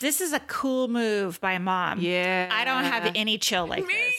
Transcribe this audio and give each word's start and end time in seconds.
This 0.00 0.22
is 0.22 0.32
a 0.32 0.40
cool 0.40 0.88
move 0.88 1.38
by 1.42 1.58
mom. 1.58 2.00
Yeah. 2.00 2.48
I 2.50 2.64
don't 2.64 2.84
have 2.84 3.12
any 3.14 3.36
chill 3.36 3.66
like 3.66 3.86
Me 3.86 3.92
this. 3.92 4.09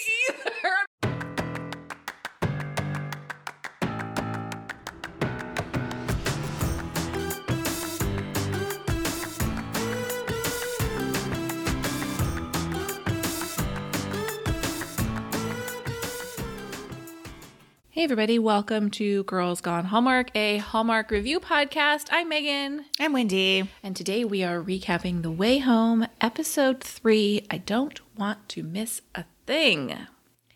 Hey, 18.02 18.06
everybody, 18.06 18.40
welcome 18.40 18.90
to 18.92 19.24
Girls 19.26 19.62
Gone 19.62 19.86
Hallmark, 19.86 20.36
a 20.36 20.58
Hallmark 20.58 21.12
review 21.12 21.40
podcast. 21.40 22.08
I'm 22.10 22.30
Megan, 22.30 22.86
I'm 23.00 23.14
Wendy. 23.14 23.70
and 23.84 23.96
today 23.96 24.26
we 24.26 24.44
are 24.44 24.60
recapping 24.60 25.22
The 25.22 25.30
Way 25.30 25.60
Home, 25.60 26.08
episode 26.20 26.84
three. 26.84 27.46
I 27.52 27.60
don't 27.60 28.02
want 28.18 28.50
to 28.50 28.64
miss 28.64 29.04
a 29.14 29.26
thing. 29.46 29.96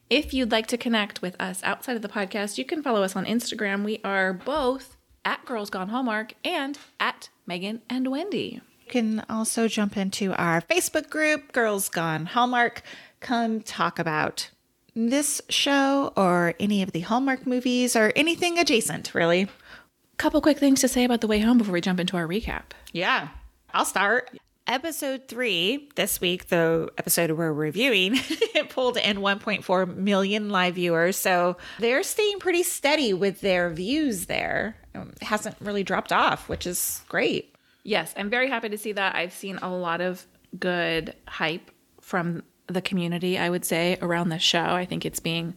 If 0.09 0.33
you'd 0.33 0.51
like 0.51 0.65
to 0.65 0.77
connect 0.77 1.21
with 1.21 1.39
us 1.39 1.61
outside 1.61 1.95
of 1.95 2.01
the 2.01 2.09
podcast, 2.09 2.57
you 2.57 2.65
can 2.65 2.81
follow 2.81 3.03
us 3.03 3.15
on 3.15 3.25
Instagram. 3.27 3.83
We 3.83 4.01
are 4.03 4.33
both 4.33 4.97
at 5.23 5.45
Girls 5.45 5.69
Gone 5.69 5.89
Hallmark 5.89 6.33
and 6.43 6.79
at 6.99 7.29
Megan 7.45 7.83
and 7.87 8.09
Wendy. 8.09 8.59
You 8.79 8.89
can 8.89 9.23
also 9.29 9.67
jump 9.67 9.97
into 9.97 10.33
our 10.33 10.61
Facebook 10.61 11.11
group, 11.11 11.51
Girls 11.51 11.89
Gone 11.89 12.25
Hallmark. 12.25 12.81
Come 13.19 13.61
talk 13.61 13.99
about 13.99 14.49
this 14.95 15.41
show 15.49 16.13
or 16.15 16.53
any 16.59 16.81
of 16.81 16.91
the 16.91 17.01
Hallmark 17.01 17.45
movies 17.45 17.95
or 17.95 18.11
anything 18.15 18.57
adjacent, 18.57 19.13
really. 19.13 19.47
Couple 20.17 20.39
quick 20.41 20.57
things 20.57 20.79
to 20.81 20.87
say 20.87 21.03
about 21.03 21.19
The 21.21 21.27
Way 21.27 21.39
Home 21.39 21.57
before 21.57 21.73
we 21.73 21.81
jump 21.81 21.99
into 21.99 22.15
our 22.15 22.27
recap. 22.27 22.71
Yeah, 22.93 23.27
I'll 23.73 23.85
start. 23.85 24.31
Episode 24.67 25.27
three 25.27 25.89
this 25.95 26.19
week, 26.19 26.47
the 26.47 26.89
episode 26.97 27.29
we're 27.31 27.51
reviewing, 27.53 28.13
it 28.15 28.69
pulled 28.69 28.97
in 28.97 29.17
1.4 29.17 29.95
million 29.95 30.49
live 30.49 30.75
viewers. 30.75 31.17
So 31.17 31.57
they're 31.77 32.01
staying 32.01 32.39
pretty 32.39 32.63
steady 32.63 33.13
with 33.13 33.41
their 33.41 33.69
views 33.69 34.25
there. 34.25 34.77
Um, 34.95 35.11
It 35.21 35.27
hasn't 35.27 35.57
really 35.59 35.83
dropped 35.83 36.11
off, 36.11 36.49
which 36.49 36.65
is 36.65 37.03
great. 37.09 37.53
Yes, 37.83 38.13
I'm 38.17 38.29
very 38.29 38.49
happy 38.49 38.69
to 38.69 38.77
see 38.77 38.93
that. 38.93 39.15
I've 39.15 39.33
seen 39.33 39.57
a 39.61 39.69
lot 39.69 40.01
of 40.01 40.25
good 40.57 41.13
hype 41.27 41.69
from 42.01 42.41
the 42.67 42.81
community, 42.81 43.37
I 43.37 43.49
would 43.49 43.65
say, 43.65 43.97
around 44.01 44.29
this 44.29 44.41
show. 44.41 44.59
I 44.59 44.85
think 44.85 45.05
it's 45.05 45.19
being 45.19 45.55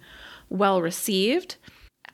well 0.48 0.82
received. 0.82 1.56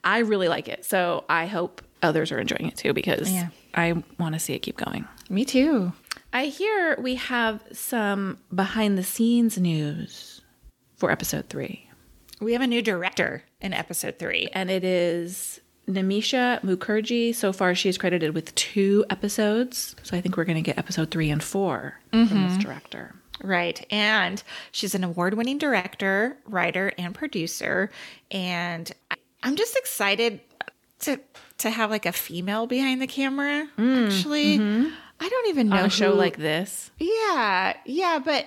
I 0.03 0.19
really 0.19 0.49
like 0.49 0.69
it. 0.69 0.85
So 0.85 1.25
I 1.29 1.47
hope 1.47 1.83
others 2.03 2.31
are 2.31 2.39
enjoying 2.39 2.67
it 2.67 2.77
too 2.77 2.93
because 2.93 3.31
Yeah. 3.31 3.49
I 3.75 4.03
want 4.19 4.35
to 4.35 4.39
see 4.39 4.53
it 4.55 4.61
keep 4.61 4.77
going. 4.77 5.07
Me 5.29 5.45
too. 5.45 5.93
I 6.33 6.47
hear 6.47 6.97
we 7.01 7.15
have 7.15 7.63
some 7.73 8.39
behind 8.55 8.99
the 8.99 9.05
scenes 9.05 9.57
news 9.59 10.43
for 10.97 11.11
episode 11.11 11.49
three, 11.49 11.89
We 12.41 12.53
have 12.53 12.63
a 12.63 12.67
new 12.67 12.83
director 12.83 13.45
in 13.61 13.73
episode 13.73 14.19
three. 14.19 14.49
and 14.53 14.71
it 14.71 14.85
is 14.85 15.61
Nimisha 15.89 16.61
Mukerji. 16.63 17.35
So 17.35 17.53
far, 17.53 17.75
she 17.75 17.89
is 17.89 17.99
credited 17.99 18.35
with 18.35 18.55
two 18.55 19.05
episodes. 19.11 19.97
So 20.03 20.17
I 20.17 20.21
think 20.21 20.37
we're 20.37 20.45
going 20.45 20.57
to 20.57 20.63
get 20.63 20.79
episode 20.79 21.11
three 21.11 21.31
and 21.31 21.43
4 21.43 21.95
from 22.11 22.21
this 22.21 22.31
mm-hmm. 22.33 22.59
director. 22.59 23.15
Right. 23.43 23.85
And 23.91 24.43
she's 24.71 24.95
an 24.95 25.05
award 25.05 25.35
winning 25.35 25.59
director, 25.59 26.37
writer, 26.47 26.93
and 26.97 27.15
producer. 27.15 27.91
And 28.31 28.91
I'm 29.43 29.57
just 29.57 29.77
excited 29.77 30.41
to 31.01 31.21
to 31.59 31.71
have 31.71 31.91
like 31.91 32.07
a 32.07 32.13
female 32.13 32.67
behind 32.67 33.01
the 33.01 33.07
camera. 33.07 33.69
Mm, 33.79 34.07
actually, 34.07 34.59
mm-hmm. 34.59 34.93
I 35.21 35.29
don't 35.29 35.49
even 35.49 35.69
know 35.69 35.77
On 35.77 35.85
a 35.85 35.91
show 35.91 36.15
like 36.15 36.37
this, 36.37 36.91
Yeah, 36.99 37.77
yeah, 37.85 38.19
but 38.25 38.47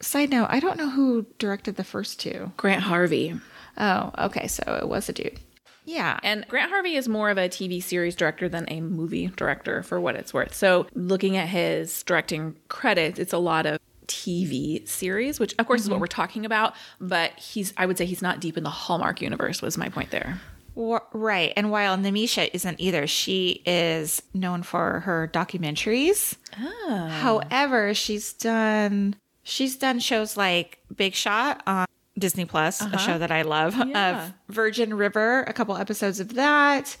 side 0.00 0.30
note, 0.30 0.46
I 0.50 0.60
don't 0.60 0.78
know 0.78 0.90
who 0.90 1.26
directed 1.38 1.76
the 1.76 1.84
first 1.84 2.20
two. 2.20 2.52
Grant 2.56 2.82
Harvey. 2.82 3.34
Oh, 3.76 4.12
okay, 4.18 4.46
so 4.46 4.78
it 4.80 4.88
was 4.88 5.08
a 5.08 5.12
dude. 5.12 5.40
Yeah. 5.84 6.20
And 6.22 6.46
Grant 6.48 6.70
Harvey 6.70 6.96
is 6.96 7.08
more 7.08 7.30
of 7.30 7.38
a 7.38 7.48
TV 7.48 7.82
series 7.82 8.14
director 8.14 8.48
than 8.48 8.66
a 8.68 8.82
movie 8.82 9.28
director 9.28 9.82
for 9.82 9.98
what 9.98 10.16
it's 10.16 10.34
worth. 10.34 10.54
So, 10.54 10.86
looking 10.94 11.38
at 11.38 11.48
his 11.48 12.02
directing 12.02 12.56
credits, 12.68 13.18
it's 13.18 13.32
a 13.32 13.38
lot 13.38 13.64
of 13.64 13.78
TV 14.08 14.86
series, 14.88 15.38
which 15.38 15.54
of 15.58 15.66
course 15.66 15.82
is 15.82 15.88
what 15.88 15.96
mm-hmm. 15.96 16.00
we're 16.00 16.06
talking 16.08 16.44
about, 16.44 16.74
but 17.00 17.38
he's 17.38 17.72
I 17.76 17.86
would 17.86 17.96
say 17.96 18.06
he's 18.06 18.22
not 18.22 18.40
deep 18.40 18.56
in 18.56 18.64
the 18.64 18.70
Hallmark 18.70 19.22
universe 19.22 19.62
was 19.62 19.78
my 19.78 19.88
point 19.88 20.10
there. 20.10 20.40
Right. 20.74 21.52
And 21.56 21.72
while 21.72 21.96
Nimisha 21.96 22.50
isn't 22.52 22.78
either, 22.78 23.08
she 23.08 23.62
is 23.66 24.22
known 24.32 24.62
for 24.62 25.00
her 25.00 25.28
documentaries. 25.32 26.36
Ah. 26.56 27.08
However, 27.20 27.94
she's 27.94 28.32
done 28.32 29.16
she's 29.42 29.76
done 29.76 29.98
shows 29.98 30.36
like 30.36 30.78
Big 30.94 31.14
Shot 31.14 31.62
on 31.66 31.86
Disney 32.18 32.44
Plus, 32.44 32.80
a 32.80 32.84
uh-huh. 32.84 32.96
show 32.98 33.18
that 33.18 33.30
I 33.30 33.42
love, 33.42 33.74
Yeah. 33.74 34.24
of 34.24 34.32
Virgin 34.48 34.94
River, 34.94 35.42
a 35.42 35.52
couple 35.52 35.76
episodes 35.76 36.20
of 36.20 36.34
that, 36.34 36.96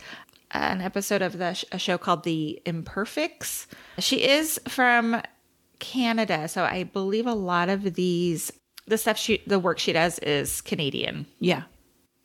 an 0.52 0.80
episode 0.80 1.22
of 1.22 1.38
the 1.38 1.54
sh- 1.54 1.64
a 1.72 1.78
show 1.78 1.98
called 1.98 2.24
The 2.24 2.60
Imperfects. 2.64 3.66
She 3.98 4.26
is 4.26 4.60
from 4.68 5.22
Canada, 5.78 6.48
so 6.48 6.64
I 6.64 6.84
believe 6.84 7.26
a 7.26 7.34
lot 7.34 7.68
of 7.68 7.94
these 7.94 8.52
the 8.86 8.98
stuff 8.98 9.18
she 9.18 9.42
the 9.46 9.58
work 9.58 9.78
she 9.78 9.92
does 9.92 10.18
is 10.20 10.60
Canadian. 10.60 11.26
Yeah. 11.40 11.64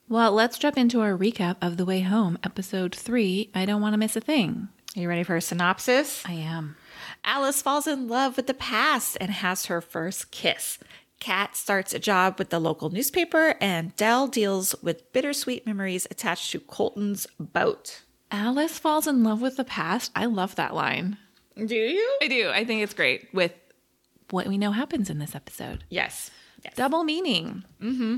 Well, 0.10 0.32
let's 0.32 0.58
jump 0.58 0.78
into 0.78 1.02
our 1.02 1.18
recap 1.18 1.58
of 1.62 1.78
The 1.78 1.86
Way 1.86 2.02
Home, 2.02 2.38
episode 2.44 2.94
3. 2.94 3.52
I 3.56 3.66
don't 3.66 3.82
want 3.82 3.94
to 3.94 3.98
miss 3.98 4.16
a 4.16 4.22
thing. 4.22 4.68
Are 4.96 5.00
you 5.00 5.08
ready 5.08 5.24
for 5.24 5.36
a 5.36 5.42
synopsis? 5.42 6.24
I 6.26 6.34
am. 6.34 6.76
Alice 7.24 7.62
falls 7.62 7.88
in 7.88 8.08
love 8.08 8.38
with 8.38 8.48
the 8.48 8.54
past 8.54 9.18
and 9.20 9.32
has 9.32 9.66
her 9.66 9.82
first 9.82 10.30
kiss. 10.32 10.78
Kat 11.20 11.56
starts 11.56 11.94
a 11.94 12.00
job 12.00 12.38
with 12.38 12.50
the 12.50 12.60
local 12.60 12.90
newspaper, 12.90 13.56
and 13.62 13.96
Del 13.96 14.28
deals 14.28 14.76
with 14.84 15.12
bittersweet 15.14 15.66
memories 15.66 16.06
attached 16.12 16.52
to 16.52 16.60
Colton's 16.60 17.26
boat. 17.40 18.04
Alice 18.30 18.78
falls 18.78 19.08
in 19.08 19.24
love 19.24 19.42
with 19.42 19.56
the 19.56 19.64
past. 19.64 20.12
I 20.16 20.26
love 20.26 20.56
that 20.56 20.76
line. 20.76 21.18
Do 21.58 21.76
you? 21.76 22.18
I 22.22 22.28
do. 22.28 22.50
I 22.50 22.66
think 22.66 22.82
it's 22.82 22.94
great 22.94 23.28
with 23.34 23.54
what 24.30 24.48
we 24.48 24.58
know 24.58 24.72
happens 24.72 25.10
in 25.10 25.20
this 25.20 25.36
episode. 25.36 25.84
Yes. 25.90 26.32
yes. 26.64 26.74
Double 26.76 27.04
meaning. 27.04 27.64
Mm-hmm. 27.82 28.18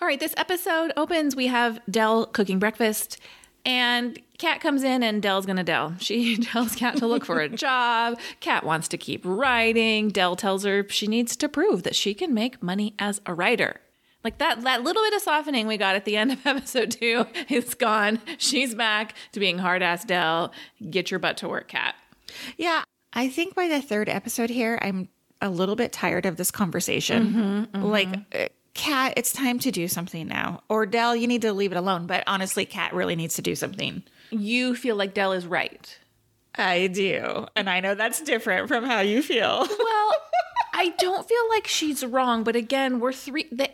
All 0.00 0.08
right, 0.08 0.18
this 0.18 0.34
episode 0.38 0.92
opens. 0.96 1.36
We 1.36 1.48
have 1.48 1.78
Del 1.90 2.24
cooking 2.24 2.58
breakfast, 2.58 3.18
and 3.66 4.18
Kat 4.38 4.62
comes 4.62 4.82
in, 4.82 5.02
and 5.02 5.20
Del's 5.22 5.44
gonna 5.44 5.62
Del. 5.64 5.94
She 6.00 6.38
tells 6.38 6.74
Kat 6.74 6.96
to 6.96 7.06
look 7.06 7.26
for 7.26 7.40
a 7.40 7.48
job. 7.50 8.18
Kat 8.40 8.64
wants 8.64 8.88
to 8.88 8.96
keep 8.96 9.20
writing. 9.24 10.08
Del 10.08 10.36
tells 10.36 10.64
her 10.64 10.86
she 10.88 11.06
needs 11.06 11.36
to 11.36 11.48
prove 11.48 11.82
that 11.82 11.94
she 11.94 12.14
can 12.14 12.32
make 12.32 12.62
money 12.62 12.94
as 12.98 13.20
a 13.26 13.34
writer. 13.34 13.80
Like 14.24 14.38
that, 14.38 14.62
that 14.62 14.82
little 14.82 15.02
bit 15.02 15.14
of 15.14 15.22
softening 15.22 15.66
we 15.66 15.76
got 15.76 15.96
at 15.96 16.04
the 16.06 16.16
end 16.16 16.32
of 16.32 16.38
episode 16.46 16.90
two 16.92 17.26
is 17.50 17.74
gone. 17.74 18.20
She's 18.38 18.74
back 18.74 19.14
to 19.32 19.40
being 19.40 19.58
hard 19.58 19.82
ass 19.82 20.04
Del. 20.04 20.52
Get 20.90 21.10
your 21.10 21.20
butt 21.20 21.36
to 21.38 21.48
work, 21.48 21.68
Kat. 21.68 21.94
Yeah. 22.56 22.82
I 23.12 23.28
think 23.28 23.54
by 23.54 23.68
the 23.68 23.82
third 23.82 24.08
episode 24.08 24.50
here, 24.50 24.78
I'm 24.80 25.08
a 25.40 25.50
little 25.50 25.76
bit 25.76 25.92
tired 25.92 26.26
of 26.26 26.36
this 26.36 26.50
conversation. 26.50 27.26
Mm-hmm, 27.26 27.40
mm-hmm. 27.40 27.82
Like, 27.82 28.08
uh, 28.34 28.48
Kat, 28.74 29.14
it's 29.16 29.32
time 29.32 29.58
to 29.60 29.70
do 29.70 29.88
something 29.88 30.28
now. 30.28 30.62
Or 30.68 30.86
Del, 30.86 31.16
you 31.16 31.26
need 31.26 31.42
to 31.42 31.52
leave 31.52 31.72
it 31.72 31.76
alone. 31.76 32.06
But 32.06 32.24
honestly, 32.26 32.64
Kat 32.64 32.94
really 32.94 33.16
needs 33.16 33.34
to 33.34 33.42
do 33.42 33.54
something. 33.54 34.02
You 34.30 34.76
feel 34.76 34.96
like 34.96 35.12
Del 35.12 35.32
is 35.32 35.46
right. 35.46 35.98
I 36.54 36.86
do. 36.88 37.46
And 37.56 37.68
I 37.68 37.80
know 37.80 37.94
that's 37.94 38.20
different 38.20 38.68
from 38.68 38.84
how 38.84 39.00
you 39.00 39.22
feel. 39.22 39.66
Well, 39.78 40.14
I 40.72 40.90
don't 40.98 41.28
feel 41.28 41.48
like 41.50 41.66
she's 41.66 42.04
wrong, 42.04 42.44
but 42.44 42.56
again, 42.56 43.00
we're 43.00 43.12
three. 43.12 43.48
The, 43.50 43.68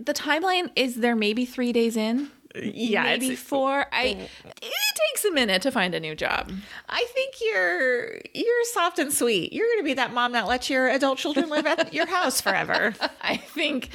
the 0.00 0.14
timeline 0.14 0.70
is 0.74 0.96
there 0.96 1.14
maybe 1.14 1.44
three 1.44 1.72
days 1.72 1.96
in, 1.96 2.30
yeah, 2.62 3.04
maybe 3.04 3.36
four. 3.36 3.86
I 3.92 4.28
it 4.44 4.72
takes 5.10 5.24
a 5.24 5.32
minute 5.32 5.62
to 5.62 5.70
find 5.70 5.94
a 5.94 6.00
new 6.00 6.14
job. 6.14 6.50
I 6.88 7.06
think 7.12 7.34
you're 7.40 8.18
you're 8.34 8.64
soft 8.72 8.98
and 8.98 9.12
sweet. 9.12 9.52
You're 9.52 9.66
going 9.66 9.80
to 9.80 9.84
be 9.84 9.94
that 9.94 10.12
mom 10.12 10.32
that 10.32 10.46
lets 10.46 10.70
your 10.70 10.88
adult 10.88 11.18
children 11.18 11.48
live 11.48 11.66
at 11.66 11.92
your 11.92 12.06
house 12.16 12.40
forever. 12.40 12.94
I 13.20 13.36
think 13.36 13.90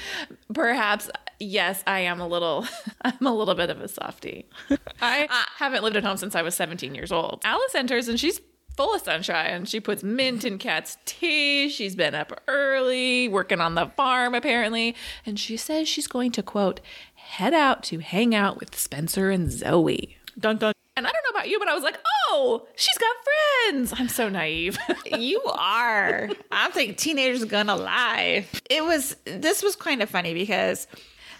perhaps 0.53 1.09
yes, 1.39 1.83
I 1.87 2.01
am 2.01 2.19
a 2.19 2.27
little. 2.27 2.65
I'm 3.01 3.25
a 3.25 3.33
little 3.33 3.55
bit 3.55 3.69
of 3.69 3.81
a 3.81 3.87
softie. 3.87 4.47
I 5.01 5.27
haven't 5.57 5.83
lived 5.83 5.95
at 5.95 6.03
home 6.03 6.17
since 6.17 6.35
I 6.35 6.41
was 6.41 6.55
17 6.55 6.95
years 6.95 7.11
old. 7.11 7.41
Alice 7.43 7.75
enters 7.75 8.07
and 8.07 8.19
she's 8.19 8.39
full 8.75 8.95
of 8.95 9.01
sunshine. 9.01 9.65
She 9.65 9.79
puts 9.79 10.03
mint 10.03 10.43
in 10.43 10.57
Kat's 10.57 10.97
tea. 11.05 11.69
She's 11.69 11.95
been 11.95 12.15
up 12.15 12.41
early, 12.47 13.27
working 13.27 13.61
on 13.61 13.75
the 13.75 13.87
farm 13.95 14.33
apparently, 14.33 14.95
and 15.25 15.39
she 15.39 15.57
says 15.57 15.87
she's 15.87 16.07
going 16.07 16.31
to 16.31 16.43
quote 16.43 16.79
head 17.23 17.53
out 17.53 17.83
to 17.83 17.99
hang 17.99 18.35
out 18.35 18.59
with 18.59 18.77
Spencer 18.77 19.31
and 19.31 19.51
Zoe. 19.51 20.17
Dun 20.39 20.57
dun. 20.57 20.73
And 20.95 21.07
I 21.07 21.11
don't 21.11 21.23
know 21.23 21.37
about 21.37 21.49
you, 21.49 21.57
but 21.57 21.67
I 21.67 21.73
was 21.73 21.83
like, 21.83 21.97
oh, 22.29 22.67
she's 22.75 22.97
got 22.99 23.15
friends. 23.23 23.93
I'm 23.97 24.09
so 24.09 24.29
naive. 24.29 24.77
You 25.17 25.41
are. 25.43 26.29
I 26.51 26.69
think 26.71 26.97
teenagers 26.97 27.43
are 27.43 27.47
gonna 27.47 27.75
lie. 27.75 28.45
It 28.69 28.83
was. 28.83 29.15
This 29.25 29.61
was 29.63 29.75
kind 29.75 30.01
of 30.01 30.09
funny 30.09 30.33
because. 30.33 30.87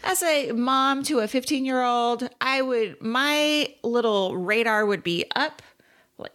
As 0.05 0.21
a 0.21 0.51
mom 0.51 1.03
to 1.03 1.19
a 1.19 1.29
15 1.29 1.63
year 1.63 1.81
old, 1.81 2.27
I 2.41 2.61
would, 2.61 3.01
my 3.01 3.73
little 3.83 4.35
radar 4.35 4.85
would 4.85 5.01
be 5.01 5.23
up 5.33 5.61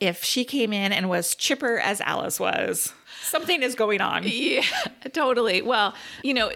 if 0.01 0.25
she 0.25 0.44
came 0.47 0.73
in 0.73 0.91
and 0.91 1.11
was 1.11 1.35
chipper 1.35 1.79
as 1.79 2.01
Alice 2.01 2.41
was. 2.41 2.94
Something 3.21 3.62
is 3.62 3.75
going 3.75 4.01
on. 4.01 4.23
Yeah, 4.25 4.62
totally. 5.12 5.61
Well, 5.61 5.93
you 6.23 6.33
know, 6.33 6.51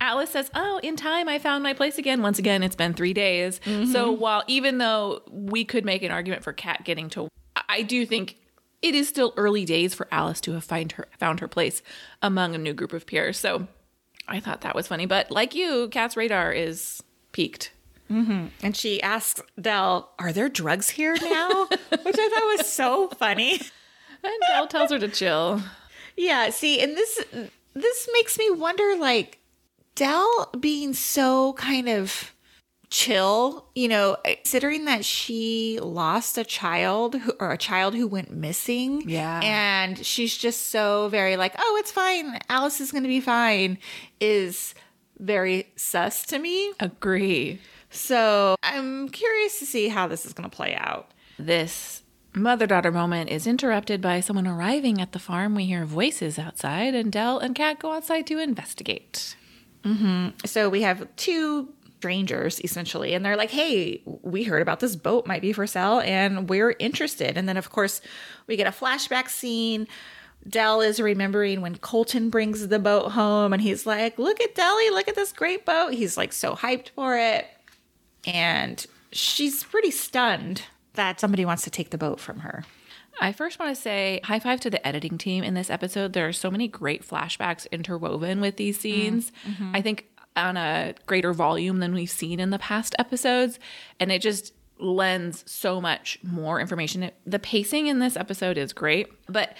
Alice 0.00 0.30
says, 0.30 0.50
Oh, 0.54 0.80
in 0.82 0.96
time, 0.96 1.28
I 1.28 1.38
found 1.38 1.62
my 1.62 1.72
place 1.72 1.98
again. 1.98 2.22
Once 2.22 2.38
again, 2.38 2.62
it's 2.62 2.76
been 2.76 2.94
three 2.94 3.12
days. 3.12 3.60
Mm-hmm. 3.64 3.92
So 3.92 4.10
while 4.12 4.42
even 4.46 4.78
though 4.78 5.22
we 5.30 5.64
could 5.64 5.84
make 5.84 6.02
an 6.02 6.12
argument 6.12 6.42
for 6.42 6.52
Kat 6.52 6.84
getting 6.84 7.08
to, 7.10 7.28
I 7.68 7.82
do 7.82 8.06
think 8.06 8.36
it 8.82 8.94
is 8.94 9.08
still 9.08 9.32
early 9.36 9.64
days 9.64 9.94
for 9.94 10.06
Alice 10.12 10.40
to 10.42 10.52
have 10.52 10.64
find 10.64 10.92
her 10.92 11.08
found 11.18 11.40
her 11.40 11.48
place 11.48 11.82
among 12.22 12.54
a 12.54 12.58
new 12.58 12.74
group 12.74 12.92
of 12.92 13.06
peers. 13.06 13.38
So 13.38 13.66
I 14.28 14.40
thought 14.40 14.60
that 14.62 14.74
was 14.74 14.88
funny. 14.88 15.06
But 15.06 15.30
like 15.30 15.54
you, 15.54 15.88
Kat's 15.88 16.16
radar 16.16 16.52
is 16.52 17.02
peaked. 17.32 17.72
Mm-hmm. 18.10 18.46
And 18.62 18.76
she 18.76 19.02
asks 19.02 19.42
Del, 19.60 20.12
Are 20.18 20.32
there 20.32 20.48
drugs 20.48 20.90
here 20.90 21.16
now? 21.20 21.66
Which 21.68 22.16
I 22.18 22.28
thought 22.28 22.56
was 22.58 22.66
so 22.66 23.08
funny. 23.08 23.60
And 24.22 24.32
Del 24.48 24.66
tells 24.66 24.90
her 24.90 24.98
to 24.98 25.08
chill. 25.08 25.62
Yeah, 26.16 26.50
see, 26.50 26.80
and 26.80 26.96
this 26.96 27.24
this 27.74 28.08
makes 28.12 28.38
me 28.38 28.50
wonder 28.50 28.96
like 28.96 29.38
Del 29.96 30.50
being 30.60 30.94
so 30.94 31.54
kind 31.54 31.88
of 31.88 32.32
chill, 32.88 33.66
you 33.74 33.88
know, 33.88 34.16
considering 34.24 34.84
that 34.84 35.04
she 35.04 35.78
lost 35.82 36.38
a 36.38 36.44
child 36.44 37.16
who, 37.16 37.32
or 37.40 37.50
a 37.50 37.58
child 37.58 37.94
who 37.94 38.06
went 38.06 38.30
missing. 38.30 39.08
Yeah. 39.08 39.40
And 39.42 40.06
she's 40.06 40.36
just 40.36 40.70
so 40.70 41.08
very 41.08 41.36
like, 41.36 41.54
"Oh, 41.58 41.76
it's 41.80 41.90
fine. 41.90 42.38
Alice 42.48 42.80
is 42.80 42.92
going 42.92 43.02
to 43.02 43.08
be 43.08 43.20
fine." 43.20 43.78
is 44.20 44.74
very 45.18 45.72
sus 45.76 46.24
to 46.26 46.38
me. 46.38 46.72
Agree. 46.78 47.58
So, 47.90 48.56
I'm 48.62 49.08
curious 49.08 49.58
to 49.60 49.66
see 49.66 49.88
how 49.88 50.06
this 50.06 50.26
is 50.26 50.32
going 50.32 50.48
to 50.48 50.54
play 50.54 50.74
out. 50.74 51.10
This 51.38 52.02
mother 52.34 52.66
daughter 52.66 52.92
moment 52.92 53.30
is 53.30 53.46
interrupted 53.46 54.00
by 54.00 54.20
someone 54.20 54.46
arriving 54.46 55.00
at 55.00 55.12
the 55.12 55.18
farm. 55.18 55.54
We 55.54 55.64
hear 55.64 55.84
voices 55.84 56.38
outside, 56.38 56.94
and 56.94 57.10
Del 57.10 57.38
and 57.38 57.54
Kat 57.54 57.78
go 57.78 57.92
outside 57.92 58.26
to 58.26 58.38
investigate. 58.38 59.36
Mm-hmm. 59.86 60.28
So 60.44 60.68
we 60.68 60.82
have 60.82 61.06
two 61.16 61.68
strangers 61.98 62.60
essentially, 62.60 63.14
and 63.14 63.24
they're 63.24 63.36
like, 63.36 63.50
"Hey, 63.50 64.02
we 64.04 64.42
heard 64.42 64.62
about 64.62 64.80
this 64.80 64.96
boat 64.96 65.26
might 65.26 65.42
be 65.42 65.52
for 65.52 65.66
sale, 65.66 66.00
and 66.00 66.48
we're 66.48 66.74
interested." 66.78 67.36
And 67.36 67.48
then, 67.48 67.56
of 67.56 67.70
course, 67.70 68.00
we 68.46 68.56
get 68.56 68.66
a 68.66 68.70
flashback 68.70 69.28
scene. 69.28 69.86
Del 70.48 70.80
is 70.80 71.00
remembering 71.00 71.60
when 71.60 71.76
Colton 71.76 72.30
brings 72.30 72.68
the 72.68 72.78
boat 72.78 73.12
home, 73.12 73.52
and 73.52 73.62
he's 73.62 73.86
like, 73.86 74.18
"Look 74.18 74.40
at 74.40 74.54
Deli! 74.54 74.90
Look 74.90 75.08
at 75.08 75.14
this 75.14 75.32
great 75.32 75.64
boat!" 75.64 75.94
He's 75.94 76.16
like 76.16 76.32
so 76.32 76.54
hyped 76.54 76.90
for 76.90 77.16
it, 77.16 77.46
and 78.26 78.84
she's 79.12 79.64
pretty 79.64 79.90
stunned 79.90 80.62
that 80.94 81.20
somebody 81.20 81.44
wants 81.44 81.62
to 81.64 81.70
take 81.70 81.90
the 81.90 81.98
boat 81.98 82.20
from 82.20 82.40
her. 82.40 82.64
I 83.20 83.32
first 83.32 83.58
want 83.58 83.74
to 83.74 83.80
say 83.80 84.20
high 84.24 84.40
five 84.40 84.60
to 84.60 84.70
the 84.70 84.86
editing 84.86 85.18
team 85.18 85.44
in 85.44 85.54
this 85.54 85.70
episode. 85.70 86.12
There 86.12 86.28
are 86.28 86.32
so 86.32 86.50
many 86.50 86.68
great 86.68 87.06
flashbacks 87.06 87.66
interwoven 87.70 88.40
with 88.40 88.56
these 88.56 88.78
mm, 88.78 88.80
scenes. 88.80 89.32
Mm-hmm. 89.48 89.76
I 89.76 89.82
think 89.82 90.06
on 90.36 90.56
a 90.56 90.94
greater 91.06 91.32
volume 91.32 91.78
than 91.78 91.94
we've 91.94 92.10
seen 92.10 92.40
in 92.40 92.50
the 92.50 92.58
past 92.58 92.94
episodes. 92.98 93.58
And 93.98 94.12
it 94.12 94.20
just 94.20 94.52
lends 94.78 95.50
so 95.50 95.80
much 95.80 96.18
more 96.22 96.60
information. 96.60 97.02
It- 97.04 97.16
the 97.24 97.38
pacing 97.38 97.86
in 97.86 97.98
this 97.98 98.16
episode 98.16 98.58
is 98.58 98.72
great. 98.72 99.08
But 99.28 99.56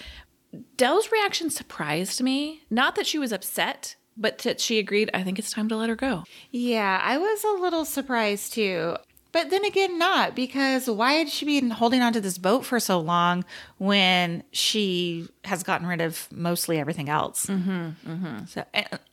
Del's 0.77 1.11
reaction 1.11 1.51
surprised 1.51 2.23
me. 2.23 2.63
Not 2.71 2.95
that 2.97 3.07
she 3.07 3.19
was 3.19 3.33
upset, 3.33 3.97
but 4.17 4.39
that 4.39 4.61
she 4.61 4.79
agreed, 4.79 5.11
I 5.15 5.23
think 5.23 5.39
it's 5.39 5.51
time 5.51 5.69
to 5.69 5.77
let 5.77 5.89
her 5.89 5.97
go. 5.97 6.25
Yeah, 6.51 7.01
I 7.03 7.19
was 7.19 7.45
a 7.45 7.61
little 7.61 7.85
surprised 7.85 8.53
too. 8.53 8.97
But 9.37 9.51
then 9.51 9.67
again, 9.67 9.99
not 9.99 10.35
because 10.35 10.89
why 10.89 11.13
had 11.13 11.29
she 11.29 11.45
been 11.45 11.69
holding 11.69 12.01
onto 12.01 12.21
this 12.21 12.39
boat 12.39 12.65
for 12.65 12.81
so 12.81 12.99
long 12.99 13.45
when 13.77 14.43
she 14.51 15.29
has 15.45 15.63
gotten 15.63 15.87
rid 15.87 16.01
of 16.01 16.27
mostly 16.33 16.79
everything 16.79 17.11
else? 17.11 17.45
Mm-hmm, 17.45 18.11
mm-hmm. 18.11 18.47
So, 18.47 18.65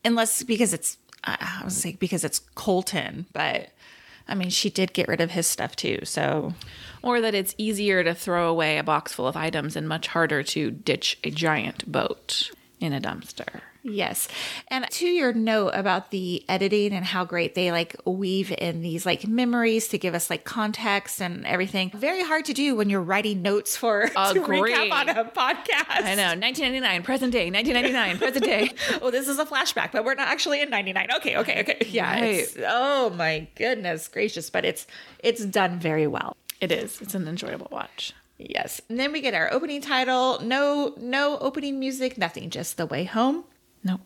unless 0.05 0.41
because 0.43 0.73
it's, 0.73 0.97
I 1.25 1.59
was 1.65 1.75
say 1.75 1.97
because 1.99 2.23
it's 2.23 2.39
Colton, 2.55 3.25
but 3.33 3.71
I 4.25 4.35
mean, 4.35 4.49
she 4.49 4.69
did 4.69 4.93
get 4.93 5.09
rid 5.09 5.19
of 5.19 5.31
his 5.31 5.45
stuff 5.45 5.75
too. 5.75 5.99
So, 6.05 6.53
Or 7.01 7.19
that 7.19 7.35
it's 7.35 7.53
easier 7.57 8.01
to 8.05 8.15
throw 8.15 8.49
away 8.49 8.77
a 8.77 8.83
box 8.83 9.11
full 9.11 9.27
of 9.27 9.35
items 9.35 9.75
and 9.75 9.89
much 9.89 10.07
harder 10.07 10.41
to 10.41 10.71
ditch 10.71 11.19
a 11.25 11.31
giant 11.31 11.91
boat 11.91 12.49
in 12.79 12.93
a 12.93 13.01
dumpster. 13.01 13.59
Yes. 13.83 14.30
And 14.69 14.89
to 14.89 15.06
your 15.06 15.33
note 15.33 15.71
about 15.74 16.12
the 16.12 16.45
editing 16.47 16.94
and 16.94 17.06
how 17.06 17.25
great 17.25 17.53
they 17.53 17.71
like 17.71 17.95
weave 18.06 18.53
in 18.57 18.81
these 18.81 19.06
like 19.06 19.27
memories 19.27 19.89
to 19.89 19.97
give 19.97 20.15
us 20.15 20.30
like 20.30 20.45
context 20.45 21.21
and 21.21 21.45
everything. 21.45 21.91
Very 21.94 22.24
hard 22.24 22.45
to 22.45 22.53
do 22.53 22.75
when 22.75 22.89
you're 22.89 23.01
writing 23.01 23.41
notes 23.41 23.75
for 23.75 24.07
to 24.07 24.13
recap 24.15 24.91
on 24.91 25.09
a 25.09 25.25
podcast. 25.25 25.89
I 25.89 26.15
know, 26.15 26.33
1999, 26.33 27.03
present 27.03 27.33
day, 27.33 27.51
1999, 27.51 28.18
present 28.18 28.45
day. 28.45 28.71
Oh, 29.01 29.12
this 29.12 29.27
is 29.27 29.39
a 29.39 29.45
flashback, 29.45 29.91
but 29.91 30.06
we're 30.06 30.13
not 30.13 30.27
actually 30.27 30.62
in 30.62 30.69
99. 30.69 31.09
Okay, 31.18 31.38
okay, 31.38 31.62
okay. 31.62 31.88
Yeah. 31.89 32.19
Right. 32.19 32.47
Oh 32.59 33.09
my 33.09 33.47
goodness 33.56 34.07
gracious, 34.07 34.50
but 34.50 34.63
it's 34.63 34.88
it's 35.19 35.44
done 35.45 35.79
very 35.79 36.07
well. 36.07 36.38
It 36.62 36.71
is. 36.71 37.01
It's 37.01 37.15
an 37.15 37.27
enjoyable 37.27 37.68
watch. 37.71 38.13
Yes. 38.38 38.81
And 38.88 39.00
then 39.00 39.12
we 39.12 39.19
get 39.21 39.33
our 39.33 39.51
opening 39.51 39.81
title. 39.81 40.39
No 40.41 40.94
no 40.97 41.38
opening 41.39 41.79
music, 41.79 42.18
nothing, 42.18 42.50
just 42.50 42.77
the 42.77 42.86
way 42.86 43.03
home. 43.03 43.44
No. 43.83 44.00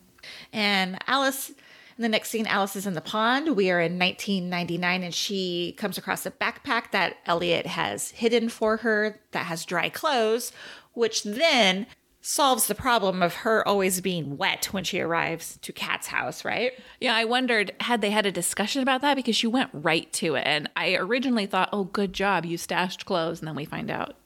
And 0.52 0.98
Alice, 1.06 1.50
in 1.50 2.02
the 2.02 2.08
next 2.08 2.30
scene, 2.30 2.46
Alice 2.46 2.76
is 2.76 2.86
in 2.86 2.94
the 2.94 3.00
pond. 3.00 3.56
We 3.56 3.70
are 3.70 3.80
in 3.80 3.98
1999, 3.98 5.02
and 5.02 5.14
she 5.14 5.74
comes 5.78 5.98
across 5.98 6.26
a 6.26 6.30
backpack 6.30 6.90
that 6.92 7.16
Elliot 7.26 7.66
has 7.66 8.10
hidden 8.10 8.48
for 8.48 8.78
her 8.78 9.20
that 9.32 9.46
has 9.46 9.64
dry 9.64 9.88
clothes, 9.88 10.52
which 10.92 11.22
then 11.22 11.86
solves 12.20 12.66
the 12.66 12.74
problem 12.74 13.22
of 13.22 13.36
her 13.36 13.66
always 13.66 14.00
being 14.00 14.36
wet 14.36 14.66
when 14.66 14.84
she 14.84 15.00
arrives 15.00 15.58
to 15.62 15.72
Kat's 15.72 16.08
house, 16.08 16.44
right? 16.44 16.72
Yeah, 17.00 17.14
I 17.14 17.24
wondered 17.24 17.72
had 17.80 18.00
they 18.00 18.10
had 18.10 18.26
a 18.26 18.32
discussion 18.32 18.82
about 18.82 19.00
that 19.00 19.14
because 19.14 19.36
she 19.36 19.46
went 19.46 19.70
right 19.72 20.12
to 20.14 20.34
it. 20.34 20.42
And 20.44 20.68
I 20.76 20.96
originally 20.96 21.46
thought, 21.46 21.70
oh, 21.72 21.84
good 21.84 22.12
job, 22.12 22.44
you 22.44 22.58
stashed 22.58 23.06
clothes. 23.06 23.38
And 23.38 23.48
then 23.48 23.54
we 23.54 23.64
find 23.64 23.90
out 23.90 24.16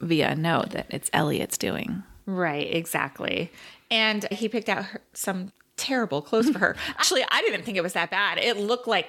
via 0.00 0.30
a 0.30 0.34
note 0.34 0.70
that 0.70 0.86
it's 0.90 1.10
Elliot's 1.12 1.58
doing. 1.58 2.02
Right, 2.26 2.74
exactly. 2.74 3.52
And 3.94 4.26
he 4.32 4.48
picked 4.48 4.68
out 4.68 4.84
her, 4.84 5.00
some 5.12 5.52
terrible 5.76 6.20
clothes 6.22 6.50
for 6.50 6.58
her. 6.58 6.76
Actually, 6.88 7.24
I 7.30 7.40
didn't 7.42 7.62
think 7.64 7.76
it 7.76 7.82
was 7.82 7.92
that 7.94 8.10
bad. 8.10 8.38
It 8.38 8.56
looked 8.56 8.86
like 8.88 9.08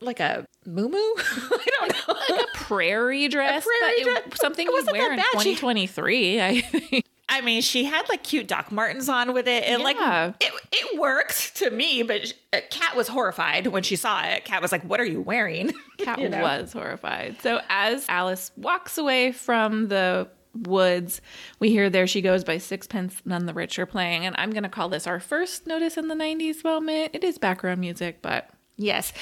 like 0.00 0.20
a 0.20 0.46
moo 0.66 0.88
I 0.90 1.66
don't 1.80 1.92
know. 2.08 2.14
Like 2.30 2.42
a 2.42 2.56
prairie 2.56 3.28
dress, 3.28 3.64
prairie 3.64 3.80
but 4.04 4.16
it- 4.18 4.24
dress. 4.28 4.40
something 4.40 4.66
It 4.66 4.70
you 4.70 4.92
wear 4.92 5.12
in 5.12 5.16
bad. 5.18 5.24
She- 5.42 5.54
2023. 5.54 6.40
I. 6.40 7.02
I 7.26 7.40
mean, 7.40 7.62
she 7.62 7.84
had 7.84 8.06
like 8.10 8.22
cute 8.22 8.46
Doc 8.46 8.70
Martens 8.70 9.08
on 9.08 9.32
with 9.32 9.48
it. 9.48 9.80
Like 9.80 9.96
Yeah. 9.96 10.34
it, 10.40 10.52
it 10.72 11.00
worked 11.00 11.56
to 11.56 11.70
me, 11.70 12.02
but 12.02 12.32
uh, 12.52 12.58
Kat 12.70 12.94
was 12.96 13.08
horrified 13.08 13.66
when 13.68 13.82
she 13.82 13.96
saw 13.96 14.22
it. 14.24 14.44
Kat 14.44 14.60
was 14.60 14.70
like, 14.70 14.82
"What 14.82 15.00
are 15.00 15.06
you 15.06 15.22
wearing?" 15.22 15.72
Kat 15.98 16.18
You 16.20 16.28
know? 16.28 16.42
was 16.42 16.72
horrified. 16.74 17.36
So 17.42 17.60
as 17.70 18.04
Alice 18.10 18.52
walks 18.58 18.98
away 18.98 19.32
from 19.32 19.88
the 19.88 20.28
woods, 20.54 21.20
we 21.58 21.70
hear 21.70 21.90
"There 21.90 22.06
She 22.06 22.22
Goes" 22.22 22.44
by 22.44 22.58
Sixpence 22.58 23.22
None 23.24 23.46
the 23.46 23.54
Richer 23.54 23.86
playing, 23.86 24.26
and 24.26 24.34
I'm 24.38 24.50
going 24.50 24.62
to 24.62 24.68
call 24.68 24.88
this 24.88 25.06
our 25.06 25.20
first 25.20 25.66
notice 25.66 25.96
in 25.96 26.08
the 26.08 26.14
'90s 26.14 26.64
moment. 26.64 27.10
It 27.12 27.24
is 27.24 27.38
background 27.38 27.80
music, 27.80 28.22
but 28.22 28.50
Yes. 28.76 29.12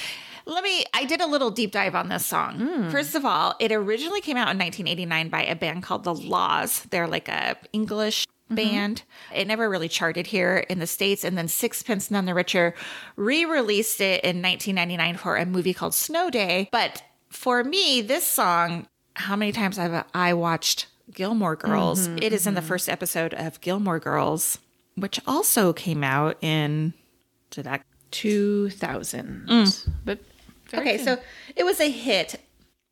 Let 0.45 0.65
me 0.65 0.85
I 0.93 1.05
did 1.05 1.21
a 1.21 1.27
little 1.27 1.51
deep 1.51 1.73
dive 1.73 1.95
on 1.95 2.09
this 2.09 2.27
song. 2.27 2.59
Hmm. 2.59 2.91
First 2.91 3.15
of 3.15 3.25
all, 3.25 3.55
it 3.61 3.71
originally 3.71 4.21
came 4.21 4.37
out 4.37 4.51
in 4.51 4.59
1989 4.59 5.29
by 5.29 5.45
a 5.45 5.55
band 5.55 5.83
called 5.83 6.05
The 6.05 6.15
La's. 6.15 6.85
They're 6.91 7.07
like 7.07 7.29
a 7.29 7.57
English 7.73 8.27
mm-hmm. 8.27 8.55
band. 8.57 9.03
It 9.35 9.47
never 9.47 9.69
really 9.69 9.89
charted 9.89 10.27
here 10.27 10.59
in 10.69 10.79
the 10.79 10.87
states 10.87 11.23
and 11.23 11.39
then 11.39 11.49
Sixpence 11.49 12.11
None 12.11 12.25
the 12.25 12.35
Richer 12.35 12.75
re-released 13.17 14.01
it 14.01 14.25
in 14.25 14.43
1999 14.43 15.17
for 15.17 15.37
a 15.37 15.47
movie 15.47 15.75
called 15.75 15.95
Snow 15.95 16.29
Day. 16.29 16.69
But 16.73 17.03
for 17.29 17.63
me, 17.63 18.03
this 18.03 18.25
song, 18.25 18.89
how 19.15 19.37
many 19.37 19.53
times 19.53 19.77
have 19.77 20.07
I 20.13 20.35
watched 20.35 20.87
Gilmore 21.15 21.57
Girls? 21.57 22.09
Mm-hmm, 22.09 22.19
it 22.23 22.33
is 22.33 22.47
in 22.47 22.55
the 22.55 22.61
mm-hmm. 22.61 22.69
first 22.69 22.89
episode 22.89 23.35
of 23.35 23.61
Gilmore 23.61 23.99
Girls, 23.99 24.59
which 24.97 25.21
also 25.27 25.73
came 25.73 26.03
out 26.05 26.37
in 26.43 26.95
did 27.51 27.65
that 27.65 27.85
2000. 28.11 29.47
Mm. 29.49 29.89
But 30.05 30.19
Okay, 30.75 30.97
soon. 30.97 31.05
so 31.05 31.23
it 31.57 31.65
was 31.65 31.81
a 31.81 31.91
hit 31.91 32.41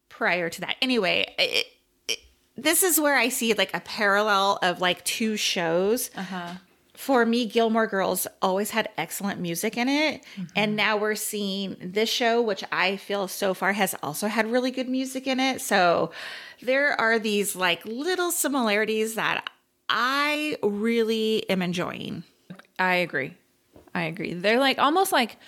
prior 0.09 0.51
to 0.51 0.61
that. 0.63 0.77
Anyway, 0.83 1.33
it, 1.39 1.67
it, 2.09 2.19
this 2.57 2.83
is 2.83 3.01
where 3.01 3.17
I 3.17 3.29
see 3.29 3.55
like 3.55 3.75
a 3.75 3.81
parallel 3.81 4.59
of 4.63 4.81
like 4.81 5.05
two 5.05 5.37
shows. 5.37 6.11
Uh-huh. 6.17 6.55
For 7.01 7.25
me, 7.25 7.47
Gilmore 7.47 7.87
Girls 7.87 8.27
always 8.43 8.73
had 8.73 8.91
excellent 8.99 9.41
music 9.41 9.79
in 9.79 9.89
it. 9.89 10.23
Mm-hmm. 10.37 10.45
And 10.55 10.77
now 10.77 10.99
we're 10.99 11.15
seeing 11.15 11.79
this 11.81 12.11
show, 12.11 12.43
which 12.43 12.63
I 12.71 12.99
feel 12.99 13.27
so 13.27 13.55
far 13.55 13.73
has 13.73 13.95
also 14.03 14.29
had 14.29 14.47
really 14.53 14.71
good 14.71 14.87
music 14.87 15.27
in 15.27 15.41
it. 15.41 15.63
So 15.63 16.11
there 16.61 17.01
are 17.01 17.19
these 17.19 17.57
like 17.57 17.83
little 17.87 18.31
similarities 18.31 19.15
that 19.15 19.49
I 19.89 20.59
really 20.63 21.49
am 21.49 21.63
enjoying. 21.63 22.23
I 22.79 22.97
agree. 22.97 23.35
I 23.95 24.03
agree. 24.03 24.35
They're 24.35 24.61
like 24.61 24.79
almost 24.79 25.11
like, 25.11 25.39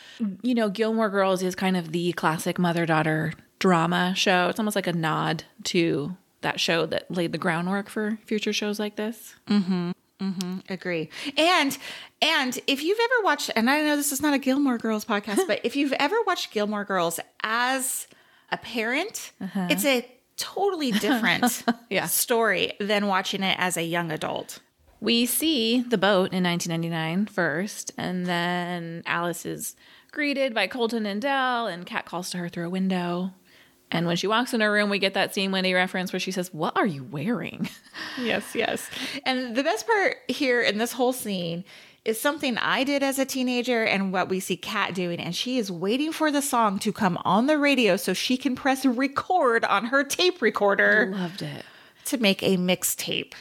you 0.41 0.55
know, 0.55 0.71
Gilmore 0.71 1.11
Girls 1.11 1.43
is 1.43 1.55
kind 1.55 1.77
of 1.77 1.93
the 1.93 2.15
classic 2.15 2.59
mother 2.59 2.87
daughter 2.87 3.35
drama 3.59 4.15
show. 4.17 4.49
It's 4.49 4.59
almost 4.59 4.75
like 4.75 4.87
a 4.87 4.95
nod 4.95 5.45
to 5.65 6.17
that 6.41 6.61
show 6.61 6.87
that 6.87 7.11
laid 7.11 7.33
the 7.33 7.39
groundwork 7.39 7.91
for 7.91 8.19
future 8.25 8.55
shows 8.55 8.79
like 8.79 8.97
this. 8.97 9.35
Mm-hmm. 9.49 9.91
Mm-hmm, 10.23 10.59
agree. 10.69 11.11
And 11.37 11.77
and 12.21 12.59
if 12.69 12.83
you've 12.83 12.99
ever 12.99 13.25
watched, 13.25 13.51
and 13.57 13.69
I 13.69 13.81
know 13.81 13.97
this 13.97 14.13
is 14.13 14.23
not 14.23 14.35
a 14.35 14.39
Gilmore 14.39 14.79
Girls 14.79 15.05
podcast, 15.05 15.41
but 15.49 15.61
if 15.65 15.75
you've 15.75 15.93
ever 15.95 16.17
watched 16.27 16.53
Gilmore 16.53 16.85
Girls 16.85 17.19
as 17.43 18.07
a 18.51 18.57
parent, 18.57 19.33
uh-huh. 19.41 19.67
it's 19.71 19.85
a 19.85 20.07
totally 20.37 20.93
different 20.93 21.65
Yeah. 21.91 22.07
story 22.07 22.73
than 22.79 23.07
watching 23.07 23.43
it 23.43 23.57
as 23.59 23.77
a 23.77 23.83
young 23.83 24.13
adult. 24.13 24.61
We 25.01 25.27
see 25.27 25.81
the 25.81 25.99
boat 25.99 26.33
in 26.33 26.45
1999 26.45 27.27
first, 27.27 27.91
and 27.99 28.25
then 28.25 29.03
Alice 29.05 29.45
is 29.45 29.75
greeted 30.13 30.55
by 30.55 30.69
Colton 30.69 31.07
and 31.07 31.21
Del, 31.21 31.67
and 31.67 31.85
Kat 31.85 32.05
calls 32.05 32.31
to 32.31 32.39
her 32.39 32.49
through 32.49 32.67
a 32.67 32.71
window. 32.71 33.33
And 33.93 34.07
when 34.07 34.17
she 34.17 34.27
walks 34.27 34.53
in 34.55 34.61
her 34.63 34.73
room, 34.73 34.91
we 34.91 34.99
get 34.99 35.15
that 35.15 35.33
scene 35.35 35.53
Wendy 35.53 35.73
reference 35.75 36.13
where 36.13 36.19
she 36.21 36.33
says, 36.33 36.53
What 36.53 36.77
are 36.77 36.87
you 36.87 37.05
wearing? 37.05 37.69
Yes, 38.21 38.55
yes. 38.55 38.91
And 39.25 39.55
the 39.57 39.63
best 39.63 39.87
part 39.87 40.17
here 40.29 40.61
in 40.61 40.77
this 40.79 40.93
whole 40.93 41.13
scene 41.15 41.65
is 42.05 42.21
something 42.21 42.59
I 42.59 42.85
did 42.85 43.03
as 43.03 43.19
a 43.19 43.25
teenager 43.25 43.85
and 43.85 44.13
what 44.13 44.29
we 44.29 44.39
see 44.41 44.57
Kat 44.57 44.95
doing. 44.95 45.19
And 45.21 45.35
she 45.35 45.57
is 45.57 45.71
waiting 45.73 46.13
for 46.13 46.31
the 46.31 46.43
song 46.43 46.79
to 46.81 46.93
come 46.93 47.19
on 47.25 47.47
the 47.47 47.57
radio 47.59 47.97
so 47.97 48.13
she 48.13 48.37
can 48.37 48.55
press 48.57 48.85
record 48.85 49.65
on 49.65 49.87
her 49.87 50.05
tape 50.05 50.43
recorder 50.43 51.13
I 51.15 51.19
Loved 51.23 51.43
it. 51.43 51.65
to 52.07 52.19
make 52.19 52.43
a 52.43 52.57
mixtape. 52.59 53.33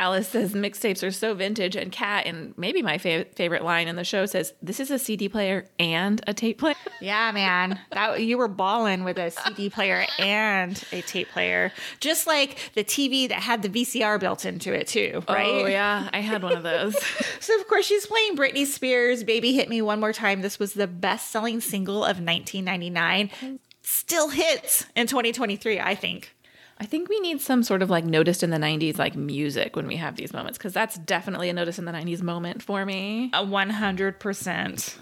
Alice 0.00 0.28
says 0.28 0.54
mixtapes 0.54 1.06
are 1.06 1.10
so 1.10 1.34
vintage, 1.34 1.76
and 1.76 1.92
Kat, 1.92 2.26
and 2.26 2.54
maybe 2.56 2.80
my 2.80 2.96
fa- 2.96 3.26
favorite 3.36 3.62
line 3.62 3.86
in 3.86 3.96
the 3.96 4.02
show 4.02 4.24
says, 4.24 4.54
This 4.62 4.80
is 4.80 4.90
a 4.90 4.98
CD 4.98 5.28
player 5.28 5.68
and 5.78 6.22
a 6.26 6.32
tape 6.34 6.58
player. 6.58 6.74
Yeah, 7.02 7.32
man. 7.32 7.78
That 7.92 8.22
you 8.22 8.36
were 8.36 8.46
balling 8.46 9.04
with 9.04 9.16
a 9.18 9.30
CD 9.30 9.70
player 9.70 10.04
and 10.18 10.82
a 10.92 11.00
tape 11.00 11.30
player. 11.30 11.72
Just 11.98 12.26
like 12.26 12.58
the 12.74 12.84
TV 12.84 13.26
that 13.30 13.40
had 13.40 13.62
the 13.62 13.70
VCR 13.70 14.20
built 14.20 14.44
into 14.44 14.74
it 14.74 14.86
too, 14.86 15.22
oh, 15.26 15.34
right? 15.34 15.46
Oh, 15.46 15.66
yeah. 15.66 16.10
I 16.12 16.20
had 16.20 16.42
one 16.42 16.56
of 16.56 16.62
those. 16.62 16.96
So 17.40 17.58
of 17.58 17.66
course 17.68 17.86
she's 17.86 18.06
playing 18.06 18.36
Britney 18.36 18.66
Spears 18.66 19.24
Baby 19.24 19.54
Hit 19.54 19.68
Me 19.70 19.80
One 19.80 19.98
More 19.98 20.12
Time. 20.12 20.42
This 20.42 20.58
was 20.58 20.74
the 20.74 20.86
best-selling 20.86 21.60
single 21.62 22.04
of 22.04 22.20
1999. 22.20 23.58
Still 23.82 24.28
hits 24.28 24.84
in 24.94 25.06
2023, 25.06 25.80
I 25.80 25.94
think. 25.94 26.34
I 26.80 26.86
think 26.86 27.10
we 27.10 27.20
need 27.20 27.42
some 27.42 27.62
sort 27.62 27.82
of 27.82 27.90
like 27.90 28.06
noticed 28.06 28.42
in 28.42 28.48
the 28.48 28.56
90s, 28.56 28.98
like 28.98 29.14
music 29.14 29.76
when 29.76 29.86
we 29.86 29.96
have 29.96 30.16
these 30.16 30.32
moments, 30.32 30.56
because 30.56 30.72
that's 30.72 30.96
definitely 30.96 31.50
a 31.50 31.52
notice 31.52 31.78
in 31.78 31.84
the 31.84 31.92
90s 31.92 32.22
moment 32.22 32.62
for 32.62 32.86
me. 32.86 33.30
A 33.34 33.44
100%. 33.44 34.96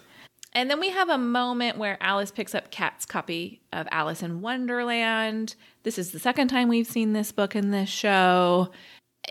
And 0.54 0.70
then 0.70 0.80
we 0.80 0.90
have 0.90 1.08
a 1.08 1.18
moment 1.18 1.78
where 1.78 1.96
Alice 2.00 2.32
picks 2.32 2.52
up 2.52 2.72
Kat's 2.72 3.06
copy 3.06 3.60
of 3.72 3.86
Alice 3.92 4.24
in 4.24 4.40
Wonderland. 4.40 5.54
This 5.84 5.98
is 5.98 6.10
the 6.10 6.18
second 6.18 6.48
time 6.48 6.66
we've 6.66 6.86
seen 6.86 7.12
this 7.12 7.30
book 7.30 7.54
in 7.54 7.70
this 7.70 7.88
show. 7.88 8.70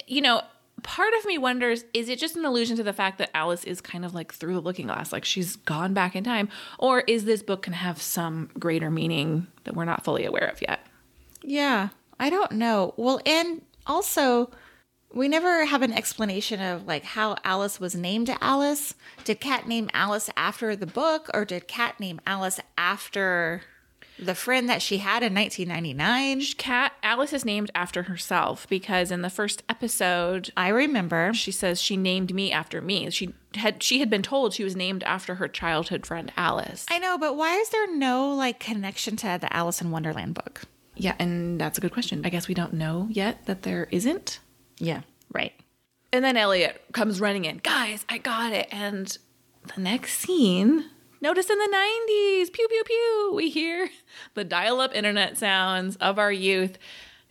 You 0.06 0.22
know, 0.22 0.42
part 0.84 1.14
of 1.20 1.26
me 1.26 1.38
wonders 1.38 1.84
is 1.94 2.08
it 2.08 2.18
just 2.18 2.38
an 2.38 2.46
allusion 2.46 2.78
to 2.78 2.84
the 2.84 2.94
fact 2.94 3.18
that 3.18 3.30
Alice 3.36 3.66
is 3.66 3.82
kind 3.82 4.06
of 4.06 4.14
like 4.14 4.34
through 4.34 4.54
the 4.54 4.62
looking 4.62 4.88
glass, 4.88 5.12
like 5.12 5.26
she's 5.26 5.58
gone 5.58 5.94
back 5.94 6.16
in 6.16 6.24
time? 6.24 6.48
Or 6.80 7.02
is 7.02 7.26
this 7.26 7.44
book 7.44 7.64
can 7.64 7.74
have 7.74 8.02
some 8.02 8.52
greater 8.58 8.90
meaning 8.90 9.48
that 9.66 9.76
we're 9.76 9.84
not 9.84 10.06
fully 10.06 10.24
aware 10.24 10.48
of 10.48 10.62
yet? 10.62 10.80
Yeah, 11.42 11.90
I 12.20 12.30
don't 12.30 12.54
know. 12.54 12.94
Well, 12.98 13.22
and 13.26 13.62
also, 13.86 14.52
we 15.14 15.28
never 15.28 15.66
have 15.66 15.82
an 15.82 15.94
explanation 15.94 16.62
of 16.62 16.86
like 16.88 17.04
how 17.04 17.38
Alice 17.44 17.80
was 17.80 17.96
named 17.96 18.36
Alice. 18.42 18.96
Did 19.24 19.40
Kat 19.40 19.68
name 19.68 19.90
Alice 19.94 20.30
after 20.36 20.76
the 20.76 20.88
book, 20.88 21.30
or 21.34 21.46
did 21.46 21.68
Kat 21.68 22.00
name 22.00 22.20
Alice 22.26 22.60
after 22.78 23.62
the 24.20 24.36
friend 24.36 24.68
that 24.68 24.82
she 24.82 24.98
had 24.98 25.22
in 25.24 25.34
1999? 25.34 26.42
Kat 26.58 26.94
Alice 27.04 27.34
is 27.34 27.46
named 27.46 27.72
after 27.76 28.04
herself 28.04 28.68
because 28.68 29.12
in 29.12 29.22
the 29.22 29.30
first 29.30 29.64
episode 29.70 30.52
I 30.58 30.70
remember. 30.70 31.34
she 31.34 31.52
says 31.52 31.82
she 31.82 31.96
named 31.98 32.34
me 32.34 32.52
after 32.52 32.82
me. 32.82 33.10
She 33.12 33.34
had 33.56 33.82
she 33.82 34.00
had 34.00 34.10
been 34.10 34.24
told 34.24 34.54
she 34.54 34.64
was 34.64 34.76
named 34.76 35.04
after 35.04 35.36
her 35.36 35.48
childhood 35.48 36.06
friend 36.06 36.32
Alice. 36.36 36.86
I 36.90 37.00
know, 37.00 37.18
but 37.18 37.38
why 37.38 37.56
is 37.56 37.70
there 37.70 37.96
no 37.96 38.34
like 38.34 38.60
connection 38.60 39.16
to 39.18 39.38
the 39.40 39.56
Alice 39.56 39.82
in 39.82 39.92
Wonderland 39.92 40.34
book? 40.34 40.64
Yeah, 41.00 41.16
and 41.20 41.60
that's 41.60 41.78
a 41.78 41.82
good 41.82 41.92
question. 41.92 42.22
I 42.26 42.30
guess 42.30 42.48
we 42.48 42.54
don't 42.54 42.74
know 42.74 43.08
yet 43.10 43.46
that 43.46 43.64
there 43.64 43.88
isn't. 43.92 44.40
Yeah, 44.80 45.02
right. 45.32 45.54
And 46.14 46.24
then 46.24 46.38
Elliot 46.38 46.82
comes 46.94 47.20
running 47.20 47.46
in. 47.46 47.58
Guys, 47.58 48.06
I 48.10 48.18
got 48.18 48.54
it. 48.54 48.68
And 48.72 49.18
the 49.76 49.82
next 49.82 50.20
scene, 50.20 50.86
notice 51.22 51.50
in 51.50 51.58
the 51.58 51.66
90s, 51.66 52.54
pew, 52.54 52.68
pew, 52.68 52.84
pew, 52.86 53.32
we 53.36 53.50
hear 53.50 53.90
the 54.34 54.44
dial 54.44 54.80
up 54.80 54.96
internet 54.96 55.38
sounds 55.38 55.96
of 55.98 56.18
our 56.18 56.32
youth. 56.32 56.78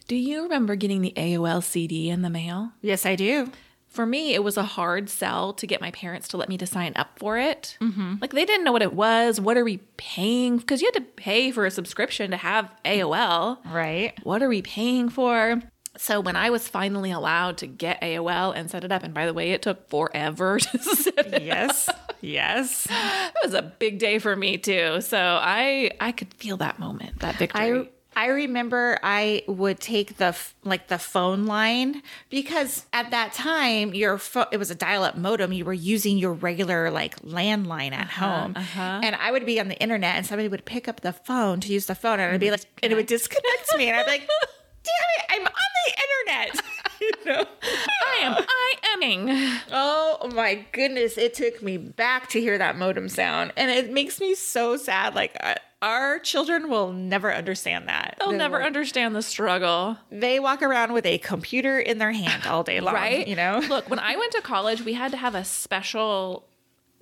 Do 0.08 0.16
you 0.16 0.42
remember 0.42 0.76
getting 0.76 1.00
the 1.00 1.14
AOL 1.16 1.62
CD 1.62 2.11
in 2.11 2.23
the 2.23 2.30
mail? 2.30 2.73
Yes, 2.80 3.04
I 3.06 3.16
do. 3.16 3.50
For 3.97 4.05
me, 4.05 4.35
it 4.35 4.45
was 4.45 4.59
a 4.59 4.62
hard 4.62 5.09
sell 5.09 5.55
to 5.55 5.67
get 5.67 5.81
my 5.81 5.91
parents 5.91 6.29
to 6.29 6.37
let 6.37 6.50
me 6.50 6.59
to 6.59 6.67
sign 6.67 6.93
up 6.97 7.19
for 7.19 7.38
it. 7.38 7.79
Mm-hmm. 7.81 8.17
Like 8.21 8.33
they 8.33 8.45
didn't 8.45 8.62
know 8.62 8.73
what 8.73 8.83
it 8.83 8.93
was. 8.93 9.41
What 9.41 9.57
are 9.57 9.65
we 9.65 9.79
paying? 9.97 10.59
Because 10.59 10.83
you 10.83 10.91
had 10.93 11.03
to 11.03 11.12
pay 11.12 11.50
for 11.50 11.65
a 11.65 11.71
subscription 11.71 12.31
to 12.31 12.37
have 12.37 12.71
AOL. 12.85 13.57
Right. 13.65 14.12
What 14.23 14.43
are 14.43 14.50
we 14.50 14.61
paying 14.61 15.09
for? 15.09 15.62
So 15.97 16.21
when 16.21 16.37
I 16.37 16.50
was 16.50 16.69
finally 16.69 17.11
allowed 17.11 17.57
to 17.59 17.67
get 17.67 18.03
AOL 18.03 18.55
and 18.55 18.71
set 18.71 18.85
it 18.85 18.93
up, 18.93 19.03
and 19.03 19.15
by 19.15 19.25
the 19.25 19.33
way, 19.33 19.53
it 19.53 19.62
took 19.62 19.88
forever 19.88 20.59
to 20.61 20.79
set 20.79 21.33
it. 21.33 21.43
Yes. 21.43 21.88
yes. 22.21 22.87
It 22.91 23.35
was 23.43 23.55
a 23.55 23.62
big 23.62 23.99
day 23.99 24.19
for 24.19 24.37
me 24.37 24.59
too. 24.59 25.00
So 25.00 25.19
I 25.19 25.91
I 26.03 26.12
could 26.12 26.35
feel 26.35 26.59
that 26.59 26.79
moment, 26.79 27.21
that 27.21 27.37
victory. 27.37 27.81
I 27.81 27.88
I 28.16 28.28
remember 28.28 28.99
I 29.02 29.42
would 29.46 29.78
take 29.78 30.16
the 30.16 30.26
f- 30.26 30.54
like 30.64 30.88
the 30.88 30.99
phone 30.99 31.44
line 31.44 32.02
because 32.30 32.87
at 32.94 33.11
that 33.11 33.35
time 33.35 33.92
your 33.92 34.16
phone 34.16 34.46
it 34.50 34.56
was 34.56 34.70
a 34.70 34.75
dial-up 34.75 35.18
modem 35.18 35.52
you 35.52 35.66
were 35.66 35.75
using 35.75 36.16
your 36.16 36.32
regular 36.32 36.90
like 36.90 37.20
landline 37.20 37.92
at 37.92 38.06
uh-huh, 38.06 38.26
home 38.26 38.54
uh-huh. 38.56 39.00
and 39.02 39.14
I 39.16 39.30
would 39.30 39.44
be 39.44 39.61
on 39.61 39.68
the 39.68 39.76
internet 39.76 40.16
and 40.16 40.25
somebody 40.25 40.49
would 40.49 40.64
pick 40.64 40.88
up 40.88 41.02
the 41.02 41.12
phone 41.12 41.61
to 41.61 41.73
use 41.73 41.87
the 41.87 41.94
phone 41.94 42.18
and 42.18 42.32
I'd 42.32 42.40
be 42.40 42.50
like 42.50 42.61
mm-hmm. 42.61 42.78
and 42.85 42.92
it 42.92 42.96
would 42.96 43.06
disconnect 43.06 43.76
me 43.76 43.88
and 43.88 43.96
I'd 43.99 44.06
be 44.06 44.12
like 44.12 44.28
damn 44.82 45.11
it 45.18 45.26
I'm 45.30 45.46
on 45.46 45.52
the 45.87 46.32
internet 46.32 46.64
you 47.00 47.12
know 47.26 47.46
I 47.61 48.18
am 48.23 48.35
I 48.38 48.75
aming. 48.96 49.28
Oh 49.70 50.30
my 50.35 50.64
goodness, 50.73 51.18
it 51.18 51.35
took 51.35 51.62
me 51.62 51.76
back 51.76 52.28
to 52.30 52.40
hear 52.40 52.56
that 52.58 52.76
modem 52.76 53.08
sound. 53.08 53.52
And 53.56 53.70
it 53.70 53.92
makes 53.92 54.20
me 54.20 54.35
so 54.35 54.76
sad. 54.76 55.14
Like, 55.14 55.37
our 55.87 56.19
children 56.19 56.69
will 56.69 56.93
never 56.93 57.33
understand 57.33 57.88
that. 57.88 58.16
They'll 58.19 58.33
They 58.33 58.38
never 58.38 58.61
understand 58.61 59.14
the 59.14 59.23
struggle. 59.23 59.97
They 60.11 60.40
walk 60.40 60.61
around 60.61 60.93
with 60.93 61.07
a 61.07 61.19
computer 61.19 61.78
in 61.78 61.99
their 61.99 62.11
hand 62.11 62.45
all 62.45 62.64
day 62.64 62.81
long, 62.81 62.95
right? 62.95 63.26
You 63.26 63.37
know? 63.37 63.62
Look, 63.69 63.88
when 63.88 64.00
I 64.00 64.16
went 64.16 64.33
to 64.33 64.40
college, 64.40 64.85
we 64.85 64.95
had 64.95 65.12
to 65.12 65.16
have 65.16 65.37
a 65.37 65.45
special 65.45 66.45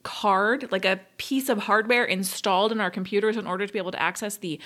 card, 0.03 0.71
like 0.71 0.85
a 0.85 1.00
piece 1.17 1.49
of 1.49 1.61
hardware 1.61 2.05
installed 2.05 2.73
in 2.73 2.81
our 2.81 2.91
computers 2.91 3.38
in 3.38 3.47
order 3.47 3.67
to 3.67 3.73
be 3.73 3.79
able 3.79 3.93
to 3.93 4.03
access 4.03 4.37
the 4.37 4.61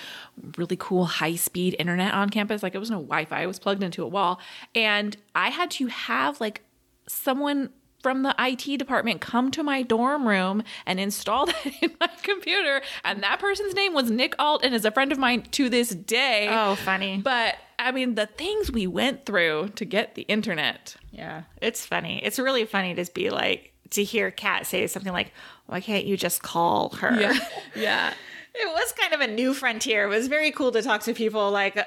really 0.57 0.75
cool 0.75 1.05
high 1.05 1.37
speed 1.37 1.77
internet 1.79 2.13
on 2.13 2.29
campus. 2.29 2.61
Like 2.61 2.75
it 2.75 2.79
was 2.79 2.91
no 2.91 2.97
Wi 2.97 3.23
Fi, 3.23 3.43
it 3.43 3.47
was 3.47 3.57
plugged 3.57 3.81
into 3.81 4.03
a 4.03 4.07
wall. 4.07 4.41
And 4.75 5.15
I 5.33 5.47
had 5.47 5.71
to 5.71 5.87
have 5.87 6.41
like 6.41 6.65
someone 7.07 7.69
from 8.01 8.23
the 8.23 8.35
IT 8.39 8.77
department 8.77 9.21
come 9.21 9.51
to 9.51 9.63
my 9.63 9.81
dorm 9.81 10.27
room 10.27 10.63
and 10.85 10.99
install 10.99 11.45
that 11.47 11.65
in 11.81 11.91
my 11.99 12.09
computer. 12.23 12.81
And 13.03 13.23
that 13.23 13.39
person's 13.39 13.73
name 13.73 13.93
was 13.93 14.09
Nick 14.09 14.35
Alt 14.39 14.63
and 14.63 14.73
is 14.73 14.85
a 14.85 14.91
friend 14.91 15.11
of 15.11 15.17
mine 15.17 15.43
to 15.51 15.69
this 15.69 15.89
day. 15.89 16.47
Oh, 16.49 16.75
funny. 16.75 17.17
But 17.17 17.55
I 17.77 17.91
mean, 17.91 18.15
the 18.15 18.25
things 18.25 18.71
we 18.71 18.87
went 18.87 19.25
through 19.25 19.69
to 19.75 19.85
get 19.85 20.15
the 20.15 20.23
internet. 20.23 20.95
Yeah, 21.11 21.43
it's 21.61 21.85
funny. 21.85 22.21
It's 22.23 22.39
really 22.39 22.65
funny 22.65 22.93
to 22.95 23.05
be 23.13 23.29
like, 23.29 23.73
to 23.91 24.03
hear 24.03 24.29
Kat 24.31 24.67
say 24.67 24.85
something 24.87 25.13
like, 25.13 25.31
why 25.65 25.81
can't 25.81 26.05
you 26.05 26.17
just 26.17 26.43
call 26.43 26.89
her? 26.97 27.19
Yeah. 27.19 27.39
yeah. 27.75 28.13
It 28.53 28.67
was 28.67 28.91
kind 28.93 29.13
of 29.13 29.21
a 29.21 29.27
new 29.27 29.53
frontier. 29.53 30.05
It 30.05 30.09
was 30.09 30.27
very 30.27 30.51
cool 30.51 30.71
to 30.71 30.81
talk 30.81 31.01
to 31.03 31.13
people 31.13 31.51
like 31.51 31.77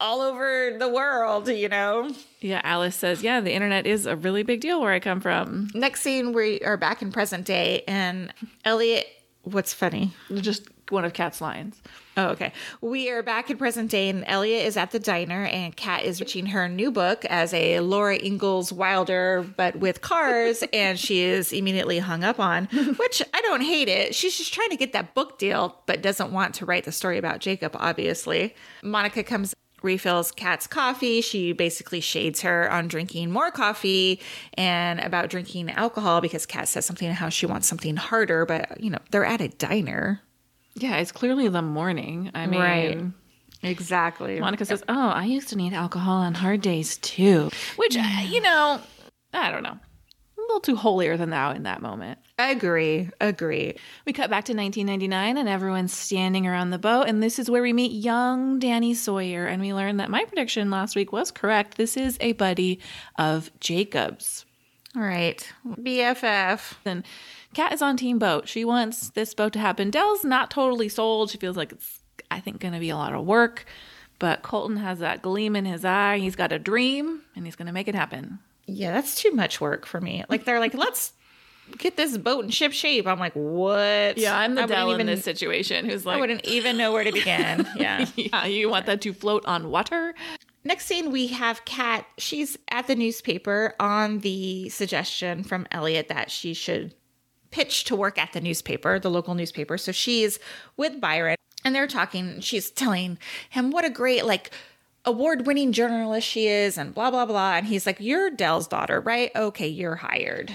all 0.00 0.20
over 0.20 0.76
the 0.78 0.88
world, 0.88 1.48
you 1.48 1.68
know? 1.68 2.10
Yeah. 2.40 2.60
Alice 2.64 2.96
says, 2.96 3.22
yeah, 3.22 3.40
the 3.40 3.52
internet 3.52 3.86
is 3.86 4.06
a 4.06 4.16
really 4.16 4.42
big 4.42 4.60
deal 4.60 4.80
where 4.80 4.92
I 4.92 5.00
come 5.00 5.20
from. 5.20 5.68
Next 5.74 6.02
scene, 6.02 6.32
we 6.32 6.60
are 6.60 6.76
back 6.76 7.02
in 7.02 7.12
present 7.12 7.46
day, 7.46 7.84
and 7.86 8.32
Elliot. 8.64 9.06
What's 9.44 9.74
funny? 9.74 10.12
Just 10.34 10.68
one 10.90 11.04
of 11.04 11.12
Kat's 11.12 11.40
lines. 11.40 11.80
Oh, 12.16 12.28
okay. 12.28 12.52
We 12.80 13.10
are 13.10 13.22
back 13.22 13.50
in 13.50 13.56
present 13.56 13.90
day, 13.90 14.08
and 14.08 14.24
Elliot 14.26 14.66
is 14.66 14.76
at 14.76 14.90
the 14.90 14.98
diner, 14.98 15.46
and 15.46 15.74
Kat 15.74 16.04
is 16.04 16.20
reaching 16.20 16.46
her 16.46 16.68
new 16.68 16.90
book 16.92 17.24
as 17.24 17.54
a 17.54 17.80
Laura 17.80 18.16
Ingalls 18.16 18.72
Wilder, 18.72 19.44
but 19.56 19.76
with 19.76 20.02
cars, 20.02 20.62
and 20.72 20.98
she 20.98 21.22
is 21.22 21.52
immediately 21.52 21.98
hung 21.98 22.22
up 22.22 22.38
on, 22.38 22.66
which 22.98 23.22
I 23.32 23.40
don't 23.40 23.62
hate 23.62 23.88
it. 23.88 24.14
She's 24.14 24.36
just 24.36 24.52
trying 24.52 24.70
to 24.70 24.76
get 24.76 24.92
that 24.92 25.14
book 25.14 25.38
deal, 25.38 25.80
but 25.86 26.02
doesn't 26.02 26.30
want 26.30 26.54
to 26.56 26.66
write 26.66 26.84
the 26.84 26.92
story 26.92 27.18
about 27.18 27.40
Jacob, 27.40 27.74
obviously. 27.78 28.54
Monica 28.82 29.22
comes 29.24 29.54
refills 29.82 30.30
Kat's 30.32 30.66
coffee. 30.66 31.20
She 31.20 31.52
basically 31.52 32.00
shades 32.00 32.42
her 32.42 32.70
on 32.70 32.88
drinking 32.88 33.30
more 33.30 33.50
coffee 33.50 34.20
and 34.54 35.00
about 35.00 35.30
drinking 35.30 35.70
alcohol 35.70 36.20
because 36.20 36.46
Kat 36.46 36.68
says 36.68 36.86
something 36.86 37.10
how 37.12 37.28
she 37.28 37.46
wants 37.46 37.66
something 37.68 37.96
harder, 37.96 38.46
but 38.46 38.80
you 38.80 38.90
know, 38.90 38.98
they're 39.10 39.24
at 39.24 39.40
a 39.40 39.48
diner. 39.48 40.20
Yeah. 40.74 40.96
It's 40.96 41.12
clearly 41.12 41.48
the 41.48 41.62
morning. 41.62 42.30
I 42.34 42.46
mean, 42.46 42.60
Right. 42.60 43.04
Exactly. 43.64 44.40
Monica 44.40 44.64
says, 44.64 44.82
"Oh, 44.88 45.08
I 45.08 45.24
used 45.24 45.48
to 45.50 45.56
need 45.56 45.72
alcohol 45.72 46.16
on 46.16 46.34
hard 46.34 46.62
days 46.62 46.96
too," 46.98 47.48
which 47.76 47.94
you 47.94 48.40
know, 48.40 48.80
I 49.32 49.52
don't 49.52 49.62
know, 49.62 49.78
little 50.52 50.60
too 50.60 50.76
holier 50.76 51.16
than 51.16 51.30
thou 51.30 51.52
in 51.52 51.62
that 51.64 51.82
moment. 51.82 52.18
Agree. 52.38 53.08
Agree. 53.20 53.76
We 54.04 54.12
cut 54.12 54.30
back 54.30 54.44
to 54.46 54.54
1999 54.54 55.36
and 55.36 55.48
everyone's 55.48 55.92
standing 55.92 56.46
around 56.46 56.70
the 56.70 56.78
boat. 56.78 57.06
And 57.08 57.22
this 57.22 57.38
is 57.38 57.50
where 57.50 57.62
we 57.62 57.72
meet 57.72 57.92
young 57.92 58.58
Danny 58.58 58.94
Sawyer. 58.94 59.46
And 59.46 59.62
we 59.62 59.72
learn 59.72 59.96
that 59.98 60.10
my 60.10 60.24
prediction 60.24 60.70
last 60.70 60.96
week 60.96 61.12
was 61.12 61.30
correct. 61.30 61.76
This 61.76 61.96
is 61.96 62.18
a 62.20 62.32
buddy 62.32 62.80
of 63.18 63.50
Jacob's. 63.60 64.44
All 64.94 65.02
right. 65.02 65.46
BFF. 65.66 66.74
And 66.84 67.04
Kat 67.54 67.72
is 67.72 67.82
on 67.82 67.96
Team 67.96 68.18
Boat. 68.18 68.48
She 68.48 68.64
wants 68.64 69.10
this 69.10 69.34
boat 69.34 69.52
to 69.54 69.58
happen. 69.58 69.90
Del's 69.90 70.24
not 70.24 70.50
totally 70.50 70.88
sold. 70.88 71.30
She 71.30 71.38
feels 71.38 71.56
like 71.56 71.72
it's, 71.72 72.00
I 72.30 72.40
think, 72.40 72.60
going 72.60 72.74
to 72.74 72.80
be 72.80 72.90
a 72.90 72.96
lot 72.96 73.14
of 73.14 73.24
work. 73.24 73.64
But 74.18 74.42
Colton 74.42 74.76
has 74.76 75.00
that 75.00 75.22
gleam 75.22 75.56
in 75.56 75.64
his 75.64 75.84
eye. 75.84 76.18
He's 76.18 76.36
got 76.36 76.52
a 76.52 76.58
dream 76.58 77.22
and 77.34 77.44
he's 77.44 77.56
going 77.56 77.66
to 77.66 77.72
make 77.72 77.88
it 77.88 77.94
happen. 77.94 78.38
Yeah, 78.66 78.92
that's 78.92 79.14
too 79.16 79.32
much 79.32 79.60
work 79.60 79.86
for 79.86 80.00
me. 80.00 80.24
Like 80.28 80.44
they're 80.44 80.60
like, 80.60 80.74
let's 80.74 81.12
get 81.78 81.96
this 81.96 82.16
boat 82.18 82.44
in 82.44 82.50
ship 82.50 82.72
shape. 82.72 83.06
I'm 83.06 83.18
like, 83.18 83.34
what? 83.34 84.18
Yeah, 84.18 84.36
I'm 84.36 84.54
the 84.54 84.66
Del 84.66 84.92
in 84.92 85.06
this 85.06 85.24
situation 85.24 85.88
who's 85.88 86.06
like, 86.06 86.18
I 86.18 86.20
wouldn't 86.20 86.44
even 86.46 86.76
know 86.76 86.92
where 86.92 87.04
to 87.04 87.12
begin. 87.12 87.66
Yeah. 87.76 88.06
yeah, 88.16 88.46
you 88.46 88.68
want 88.68 88.86
that 88.86 89.00
to 89.02 89.12
float 89.12 89.44
on 89.46 89.70
water? 89.70 90.14
Next 90.64 90.86
scene, 90.86 91.10
we 91.10 91.28
have 91.28 91.64
Kat. 91.64 92.06
She's 92.18 92.56
at 92.70 92.86
the 92.86 92.94
newspaper 92.94 93.74
on 93.80 94.20
the 94.20 94.68
suggestion 94.68 95.42
from 95.42 95.66
Elliot 95.72 96.08
that 96.08 96.30
she 96.30 96.54
should 96.54 96.94
pitch 97.50 97.84
to 97.84 97.96
work 97.96 98.18
at 98.18 98.32
the 98.32 98.40
newspaper, 98.40 98.98
the 98.98 99.10
local 99.10 99.34
newspaper. 99.34 99.76
So 99.76 99.90
she's 99.92 100.38
with 100.76 101.00
Byron 101.00 101.36
and 101.64 101.74
they're 101.74 101.88
talking. 101.88 102.40
She's 102.40 102.70
telling 102.70 103.18
him 103.50 103.70
what 103.70 103.84
a 103.84 103.90
great, 103.90 104.24
like, 104.24 104.52
award 105.04 105.46
winning 105.46 105.72
journalist 105.72 106.26
she 106.26 106.46
is 106.46 106.78
and 106.78 106.94
blah, 106.94 107.10
blah, 107.10 107.26
blah. 107.26 107.54
And 107.54 107.66
he's 107.66 107.86
like, 107.86 107.98
You're 108.00 108.30
Del's 108.30 108.66
daughter, 108.66 109.00
right? 109.00 109.30
Okay, 109.34 109.68
you're 109.68 109.96
hired. 109.96 110.52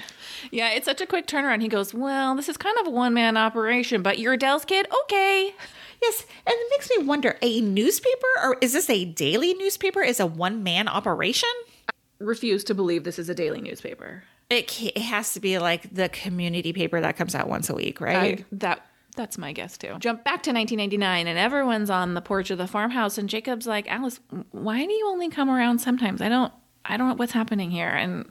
Yeah, 0.52 0.70
it's 0.72 0.86
such 0.86 1.02
a 1.02 1.06
quick 1.06 1.28
turnaround. 1.28 1.62
He 1.62 1.68
goes, 1.68 1.94
Well, 1.94 2.36
this 2.36 2.50
is 2.50 2.58
kind 2.58 2.78
of 2.80 2.88
a 2.88 2.92
one 2.92 3.14
man 3.14 3.38
operation, 3.38 4.02
but 4.02 4.20
you're 4.20 4.38
Del's 4.38 4.66
kid? 4.66 4.88
Okay. 5.04 5.54
Yes, 6.02 6.26
and 6.46 6.54
it 6.56 6.68
makes 6.72 6.90
me 6.90 7.06
wonder 7.06 7.38
a 7.42 7.60
newspaper 7.62 8.28
or 8.44 8.58
is 8.62 8.74
this 8.74 8.90
a 8.90 9.06
daily 9.06 9.54
newspaper? 9.56 10.02
Is 10.02 10.20
a 10.20 10.28
one 10.28 10.64
man 10.64 10.88
operation? 10.88 11.50
I 11.90 11.94
Refuse 12.20 12.64
to 12.66 12.76
believe 12.76 13.04
this 13.04 13.20
is 13.20 13.30
a 13.30 13.36
daily 13.36 13.62
newspaper. 13.62 14.24
It, 14.50 14.82
it 14.82 15.00
has 15.00 15.34
to 15.34 15.40
be 15.40 15.60
like 15.60 15.94
the 15.94 16.08
community 16.10 16.72
paper 16.72 17.02
that 17.02 17.18
comes 17.18 17.36
out 17.36 17.50
once 17.50 17.70
a 17.70 17.76
week, 17.76 18.00
right? 18.00 18.40
I, 18.40 18.46
that 18.54 18.87
that's 19.18 19.38
my 19.38 19.52
guess 19.52 19.78
too. 19.78 19.98
Jump 20.00 20.24
back 20.24 20.44
to 20.44 20.52
1999, 20.52 21.28
and 21.28 21.38
everyone's 21.38 21.90
on 21.90 22.14
the 22.14 22.22
porch 22.22 22.52
of 22.52 22.58
the 22.58 22.68
farmhouse, 22.68 23.18
and 23.18 23.28
Jacob's 23.28 23.68
like, 23.68 23.92
Alice, 23.92 24.20
why 24.52 24.86
do 24.86 24.94
you 24.94 25.08
only 25.08 25.30
come 25.30 25.50
around 25.50 25.80
sometimes? 25.80 26.22
I 26.22 26.30
don't, 26.30 26.54
I 26.86 26.96
don't 26.96 27.10
know 27.10 27.16
what's 27.16 27.34
happening 27.34 27.72
here. 27.72 27.90
And 27.90 28.26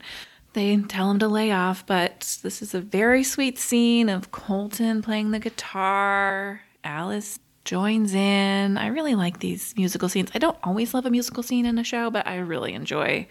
they 0.53 0.75
tell 0.77 1.11
him 1.11 1.19
to 1.19 1.27
lay 1.27 1.51
off, 1.51 1.85
but 1.85 2.39
this 2.41 2.61
is 2.61 2.73
a 2.73 2.81
very 2.81 3.23
sweet 3.23 3.59
scene 3.59 4.09
of 4.09 4.31
Colton 4.31 5.03
playing 5.03 5.31
the 5.31 5.39
guitar. 5.39 6.61
Alice 6.83 7.39
joins 7.63 8.13
in. 8.13 8.77
I 8.77 8.87
really 8.87 9.13
like 9.13 9.39
these 9.39 9.75
musical 9.75 10.09
scenes. 10.09 10.31
I 10.33 10.39
don't 10.39 10.57
always 10.63 10.93
love 10.93 11.05
a 11.05 11.11
musical 11.11 11.43
scene 11.43 11.65
in 11.65 11.77
a 11.77 11.83
show, 11.83 12.09
but 12.09 12.25
I 12.25 12.37
really 12.37 12.73
enjoy 12.73 13.27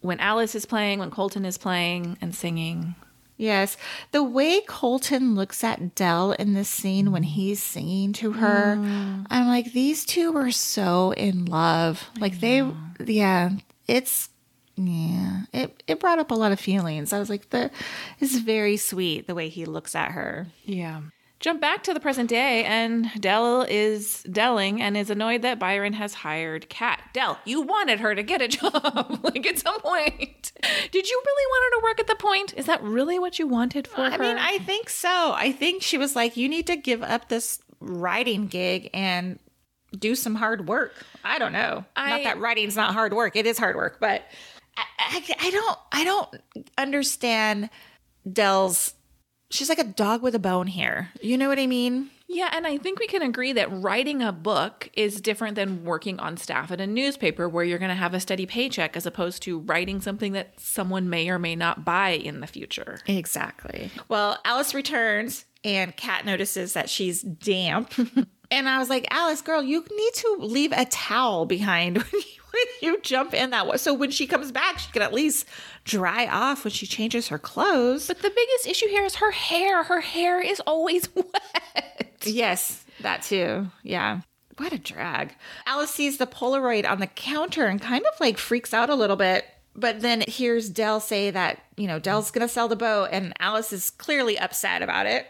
when 0.00 0.20
Alice 0.20 0.54
is 0.54 0.66
playing, 0.66 0.98
when 0.98 1.10
Colton 1.10 1.44
is 1.44 1.56
playing 1.56 2.18
and 2.20 2.34
singing. 2.34 2.94
Yes. 3.36 3.76
The 4.12 4.22
way 4.22 4.62
Colton 4.62 5.34
looks 5.34 5.62
at 5.62 5.94
Del 5.94 6.32
in 6.32 6.54
this 6.54 6.68
scene 6.68 7.12
when 7.12 7.22
he's 7.22 7.62
singing 7.62 8.12
to 8.14 8.32
her, 8.32 8.76
mm. 8.76 9.26
I'm 9.28 9.46
like, 9.46 9.72
these 9.72 10.04
two 10.04 10.32
were 10.32 10.50
so 10.50 11.12
in 11.12 11.44
love. 11.44 12.08
Like 12.18 12.40
they, 12.40 12.66
yeah, 13.04 13.50
it's, 13.86 14.30
yeah, 14.76 15.42
it, 15.52 15.82
it 15.86 16.00
brought 16.00 16.18
up 16.18 16.30
a 16.30 16.34
lot 16.34 16.52
of 16.52 16.60
feelings. 16.60 17.12
I 17.12 17.18
was 17.18 17.28
like, 17.28 17.50
the, 17.50 17.70
it's 18.20 18.38
very 18.38 18.78
sweet 18.78 19.26
the 19.26 19.34
way 19.34 19.48
he 19.48 19.66
looks 19.66 19.94
at 19.94 20.12
her. 20.12 20.46
Yeah. 20.64 21.02
Jump 21.38 21.60
back 21.60 21.82
to 21.82 21.92
the 21.92 22.00
present 22.00 22.30
day, 22.30 22.64
and 22.64 23.10
Del 23.20 23.62
is 23.68 24.24
Delling 24.26 24.80
and 24.80 24.96
is 24.96 25.10
annoyed 25.10 25.42
that 25.42 25.58
Byron 25.58 25.92
has 25.92 26.14
hired 26.14 26.68
Kat. 26.70 27.00
Del, 27.12 27.38
you 27.44 27.60
wanted 27.60 28.00
her 28.00 28.14
to 28.14 28.22
get 28.22 28.40
a 28.40 28.48
job, 28.48 29.20
like 29.22 29.46
at 29.46 29.58
some 29.58 29.78
point. 29.80 30.52
Did 30.90 31.08
you 31.08 31.22
really 31.26 31.46
want 31.46 31.64
her 31.74 31.80
to 31.80 31.84
work 31.84 32.00
at 32.00 32.06
the 32.06 32.14
point? 32.16 32.54
Is 32.56 32.64
that 32.66 32.82
really 32.82 33.18
what 33.18 33.38
you 33.38 33.46
wanted 33.46 33.86
for 33.86 34.00
I 34.00 34.10
her? 34.10 34.14
I 34.14 34.18
mean, 34.18 34.38
I 34.38 34.58
think 34.58 34.88
so. 34.88 35.32
I 35.36 35.52
think 35.52 35.82
she 35.82 35.98
was 35.98 36.16
like, 36.16 36.38
you 36.38 36.48
need 36.48 36.66
to 36.68 36.76
give 36.76 37.02
up 37.02 37.28
this 37.28 37.60
writing 37.80 38.46
gig 38.46 38.88
and 38.94 39.38
do 39.96 40.14
some 40.14 40.36
hard 40.36 40.66
work. 40.66 40.94
I 41.22 41.38
don't 41.38 41.52
know. 41.52 41.84
I- 41.96 42.10
not 42.10 42.22
that 42.24 42.38
writing's 42.40 42.76
not 42.76 42.94
hard 42.94 43.12
work. 43.12 43.36
It 43.36 43.46
is 43.46 43.58
hard 43.58 43.76
work, 43.76 43.98
but 44.00 44.22
I, 44.76 44.84
I, 44.98 45.34
I 45.40 45.50
don't 45.50 45.78
I 45.92 46.04
don't 46.04 46.28
understand 46.78 47.70
Del's 48.30 48.94
she's 49.50 49.68
like 49.68 49.78
a 49.78 49.84
dog 49.84 50.22
with 50.22 50.34
a 50.34 50.38
bone 50.38 50.66
here. 50.66 51.10
You 51.20 51.38
know 51.38 51.48
what 51.48 51.58
I 51.58 51.66
mean? 51.66 52.10
Yeah, 52.28 52.50
and 52.52 52.66
I 52.66 52.76
think 52.78 52.98
we 52.98 53.06
can 53.06 53.22
agree 53.22 53.52
that 53.52 53.70
writing 53.70 54.20
a 54.20 54.32
book 54.32 54.90
is 54.94 55.20
different 55.20 55.54
than 55.54 55.84
working 55.84 56.18
on 56.18 56.36
staff 56.36 56.72
at 56.72 56.80
a 56.80 56.86
newspaper 56.86 57.48
where 57.48 57.64
you're 57.64 57.78
going 57.78 57.90
to 57.90 57.94
have 57.94 58.14
a 58.14 58.20
steady 58.20 58.46
paycheck 58.46 58.96
as 58.96 59.06
opposed 59.06 59.42
to 59.44 59.60
writing 59.60 60.00
something 60.00 60.32
that 60.32 60.58
someone 60.58 61.08
may 61.08 61.28
or 61.28 61.38
may 61.38 61.54
not 61.54 61.84
buy 61.84 62.10
in 62.10 62.40
the 62.40 62.48
future. 62.48 62.98
Exactly. 63.06 63.90
Well, 64.08 64.38
Alice 64.44 64.74
returns 64.74 65.44
and 65.62 65.96
Kat 65.96 66.26
notices 66.26 66.72
that 66.72 66.90
she's 66.90 67.22
damp. 67.22 67.92
and 68.50 68.68
I 68.68 68.78
was 68.78 68.90
like, 68.90 69.06
Alice, 69.10 69.42
girl, 69.42 69.62
you 69.62 69.84
need 69.90 70.14
to 70.14 70.36
leave 70.40 70.72
a 70.72 70.84
towel 70.86 71.46
behind 71.46 71.98
when 72.02 72.10
you, 72.12 72.42
when 72.45 72.45
you 72.82 73.00
jump 73.02 73.34
in 73.34 73.50
that 73.50 73.66
way. 73.66 73.76
So 73.76 73.92
when 73.94 74.10
she 74.10 74.26
comes 74.26 74.52
back, 74.52 74.78
she 74.78 74.90
can 74.92 75.02
at 75.02 75.12
least 75.12 75.46
dry 75.84 76.26
off 76.26 76.64
when 76.64 76.72
she 76.72 76.86
changes 76.86 77.28
her 77.28 77.38
clothes. 77.38 78.06
But 78.08 78.22
the 78.22 78.30
biggest 78.30 78.66
issue 78.66 78.88
here 78.88 79.04
is 79.04 79.16
her 79.16 79.30
hair. 79.30 79.84
Her 79.84 80.00
hair 80.00 80.40
is 80.40 80.60
always 80.66 81.08
wet. 81.14 82.18
yes, 82.24 82.84
that 83.00 83.22
too. 83.22 83.68
Yeah. 83.82 84.20
What 84.58 84.72
a 84.72 84.78
drag. 84.78 85.34
Alice 85.66 85.90
sees 85.90 86.16
the 86.16 86.26
Polaroid 86.26 86.88
on 86.88 86.98
the 87.00 87.06
counter 87.06 87.66
and 87.66 87.80
kind 87.80 88.04
of 88.06 88.18
like 88.20 88.38
freaks 88.38 88.72
out 88.72 88.88
a 88.88 88.94
little 88.94 89.16
bit. 89.16 89.44
But 89.78 90.00
then 90.00 90.22
hears 90.26 90.70
Del 90.70 91.00
say 91.00 91.30
that, 91.30 91.60
you 91.76 91.86
know, 91.86 91.98
Del's 91.98 92.30
going 92.30 92.46
to 92.46 92.52
sell 92.52 92.66
the 92.66 92.76
boat, 92.76 93.10
and 93.12 93.34
Alice 93.40 93.74
is 93.74 93.90
clearly 93.90 94.38
upset 94.38 94.80
about 94.80 95.04
it. 95.04 95.26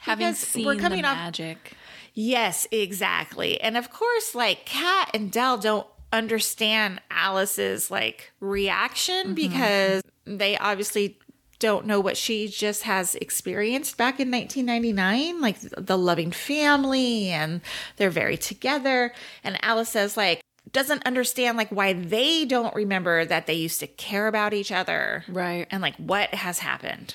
Having 0.00 0.26
Because 0.26 0.38
seen 0.40 0.66
we're 0.66 0.76
coming 0.76 1.00
the 1.02 1.08
off- 1.08 1.16
magic. 1.16 1.72
Yes, 2.12 2.66
exactly. 2.70 3.58
And 3.60 3.78
of 3.78 3.90
course, 3.90 4.34
like 4.34 4.66
Kat 4.66 5.10
and 5.14 5.30
Del 5.32 5.56
don't 5.56 5.86
understand 6.12 7.00
Alice's 7.10 7.90
like 7.90 8.32
reaction 8.40 9.26
mm-hmm. 9.26 9.34
because 9.34 10.02
they 10.24 10.56
obviously 10.58 11.18
don't 11.58 11.86
know 11.86 12.00
what 12.00 12.16
she 12.16 12.48
just 12.48 12.84
has 12.84 13.14
experienced 13.16 13.96
back 13.98 14.18
in 14.18 14.30
1999 14.30 15.40
like 15.42 15.60
the 15.60 15.98
loving 15.98 16.32
family 16.32 17.28
and 17.28 17.60
they're 17.96 18.10
very 18.10 18.36
together. 18.36 19.12
And 19.44 19.62
Alice 19.62 19.90
says 19.90 20.16
like 20.16 20.40
doesn't 20.72 21.04
understand 21.04 21.58
like 21.58 21.70
why 21.70 21.92
they 21.92 22.44
don't 22.44 22.74
remember 22.74 23.24
that 23.24 23.46
they 23.46 23.54
used 23.54 23.80
to 23.80 23.86
care 23.86 24.26
about 24.26 24.54
each 24.54 24.70
other 24.70 25.24
Right. 25.28 25.66
and 25.70 25.82
like 25.82 25.96
what 25.96 26.32
has 26.34 26.60
happened 26.60 27.14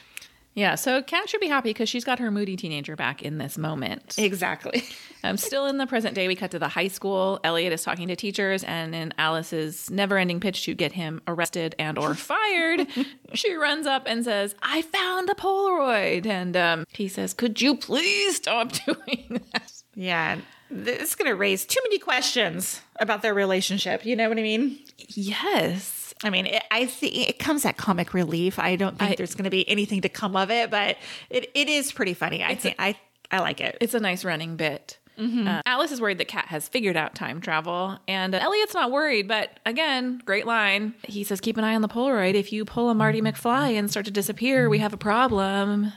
Yeah, 0.56 0.76
so 0.76 1.02
Kat 1.02 1.28
should 1.30 1.42
be 1.42 1.48
happy 1.50 1.72
because 1.72 1.90
she's 1.90 2.06
got 2.06 2.18
her 2.20 2.32
moody 2.32 2.56
teenager 2.56 2.96
back 2.96 3.22
in 3.22 3.38
this 3.40 3.58
moment. 3.58 4.16
exactly 4.18 4.84
I'm 5.22 5.36
still 5.50 5.66
in 5.66 5.78
the 5.78 5.86
present 5.86 6.16
day. 6.16 6.28
We 6.30 6.36
cut 6.36 6.52
to 6.52 6.60
the 6.60 6.70
high 6.70 6.88
school. 6.88 7.42
Elliot 7.44 7.74
is 7.74 7.84
talking 7.84 8.08
to 8.08 8.16
teachers, 8.16 8.64
and 8.64 8.96
in 8.96 9.14
Alice's 9.18 9.90
never-ending 9.90 10.40
pitch 10.40 10.64
to 10.66 10.74
get 10.74 10.94
him 10.94 11.22
arrested 11.28 11.76
and 11.78 11.98
or 11.98 12.14
fired, 12.16 12.88
she 13.34 13.54
runs 13.54 13.86
up 13.86 14.04
and 14.08 14.24
says, 14.24 14.56
"I 14.62 14.82
found 14.82 15.28
the 15.28 15.36
Polaroid." 15.36 16.26
And 16.26 16.56
um, 16.56 16.86
he 16.90 17.08
says, 17.10 17.34
"Could 17.34 17.60
you 17.62 17.76
please 17.76 18.38
stop 18.38 18.72
doing 18.86 19.42
that?" 19.52 19.72
Yeah, 19.94 20.38
this 20.70 21.10
is 21.10 21.16
going 21.16 21.30
to 21.30 21.36
raise 21.36 21.66
too 21.66 21.80
many 21.84 22.00
questions 22.00 22.82
about 23.00 23.22
their 23.22 23.34
relationship. 23.34 24.06
You 24.06 24.16
know 24.16 24.30
what 24.30 24.38
I 24.38 24.42
mean? 24.42 24.80
Yes. 25.10 26.05
I 26.24 26.30
mean, 26.30 26.46
it, 26.46 26.64
I 26.72 26.88
see 26.88 27.08
it 27.28 27.40
comes 27.40 27.66
at 27.66 27.78
comic 27.78 28.14
relief. 28.14 28.58
I 28.58 28.76
don't 28.76 28.98
think 28.98 29.12
I- 29.12 29.16
there's 29.16 29.36
going 29.36 29.44
to 29.46 29.50
be 29.50 29.68
anything 29.70 30.02
to 30.02 30.10
come 30.10 30.36
of 30.36 30.50
it, 30.50 30.72
but 30.72 30.98
it, 31.30 31.52
it 31.54 31.68
is 31.70 31.92
pretty 31.92 32.14
funny. 32.14 32.44
I 32.44 32.56
think 32.56 32.76
I 32.80 32.96
I 33.32 33.40
like 33.40 33.60
it. 33.62 33.78
It's 33.82 33.94
a 33.94 34.00
nice 34.00 34.24
running 34.24 34.56
bit. 34.56 34.98
Uh, 35.18 35.62
Alice 35.66 35.94
is 35.94 36.02
worried 36.02 36.18
that 36.18 36.28
Kat 36.28 36.48
has 36.48 36.68
figured 36.68 36.98
out 36.98 37.16
time 37.16 37.40
travel, 37.40 37.98
and 38.06 38.36
uh, 38.36 38.40
Elliot's 38.42 38.74
not 38.74 38.92
worried. 38.92 39.30
But 39.30 39.62
again, 39.66 40.22
great 40.26 40.46
line. 40.46 40.94
He 41.04 41.24
says, 41.24 41.40
"Keep 41.40 41.56
an 41.56 41.64
eye 41.64 41.74
on 41.74 41.82
the 41.82 41.88
Polaroid. 41.88 42.34
If 42.34 42.52
you 42.52 42.66
pull 42.66 42.90
a 42.90 42.94
Marty 42.94 43.22
McFly 43.22 43.76
and 43.80 43.90
start 43.90 44.06
to 44.08 44.12
disappear, 44.12 44.70
we 44.70 44.80
have 44.80 44.94
a 44.94 44.98
problem." 44.98 45.94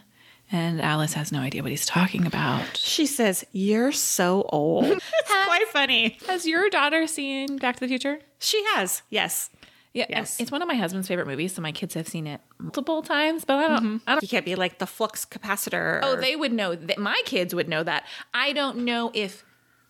And 0.52 0.80
Alice 0.80 1.12
has 1.14 1.30
no 1.32 1.40
idea 1.40 1.62
what 1.62 1.70
he's 1.72 1.84
talking 1.84 2.26
about. 2.26 2.76
She 2.76 3.06
says, 3.06 3.44
"You're 3.50 3.90
so 3.90 4.48
old." 4.50 4.84
it's 4.86 5.02
quite 5.46 5.66
funny. 5.72 6.16
Has 6.28 6.46
your 6.46 6.70
daughter 6.70 7.08
seen 7.08 7.56
Back 7.58 7.74
to 7.76 7.80
the 7.80 7.88
Future? 7.88 8.20
She 8.38 8.64
has, 8.76 9.02
yes. 9.10 9.50
Yeah, 9.94 10.06
Yes. 10.08 10.38
it's 10.40 10.50
one 10.52 10.60
of 10.62 10.68
my 10.68 10.74
husband's 10.74 11.08
favorite 11.08 11.26
movies, 11.26 11.54
so 11.54 11.62
my 11.62 11.72
kids 11.72 11.94
have 11.94 12.06
seen 12.06 12.26
it 12.26 12.40
multiple 12.58 13.02
times. 13.02 13.44
But 13.44 13.54
I 13.58 13.68
don't. 13.68 13.76
Mm-hmm. 13.78 13.96
I 14.06 14.12
don't. 14.12 14.22
You 14.22 14.28
can't 14.28 14.44
be 14.44 14.54
like 14.54 14.78
the 14.78 14.86
flux 14.86 15.24
capacitor. 15.24 16.00
Oh, 16.02 16.16
they 16.16 16.36
would 16.36 16.52
know 16.52 16.74
that. 16.74 16.98
My 16.98 17.20
kids 17.24 17.54
would 17.54 17.68
know 17.68 17.82
that. 17.82 18.04
I 18.34 18.52
don't 18.52 18.78
know 18.84 19.10
if 19.14 19.44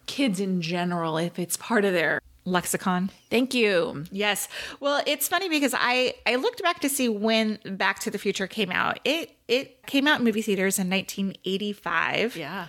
kids 0.06 0.40
in 0.40 0.62
general 0.62 1.18
if 1.18 1.38
it's 1.38 1.56
part 1.56 1.84
of 1.84 1.92
their 1.92 2.20
Lexicon. 2.46 3.10
Thank 3.28 3.52
you. 3.52 4.04
Yes. 4.10 4.48
Well, 4.80 5.02
it's 5.06 5.28
funny 5.28 5.50
because 5.50 5.74
I 5.76 6.14
I 6.26 6.36
looked 6.36 6.62
back 6.62 6.80
to 6.80 6.88
see 6.88 7.08
when 7.08 7.58
Back 7.66 7.98
to 8.00 8.10
the 8.10 8.18
Future 8.18 8.46
came 8.46 8.70
out. 8.70 9.00
It 9.04 9.32
it 9.48 9.84
came 9.86 10.06
out 10.06 10.20
in 10.20 10.24
movie 10.24 10.40
theaters 10.42 10.78
in 10.78 10.88
1985. 10.88 12.36
Yeah. 12.36 12.68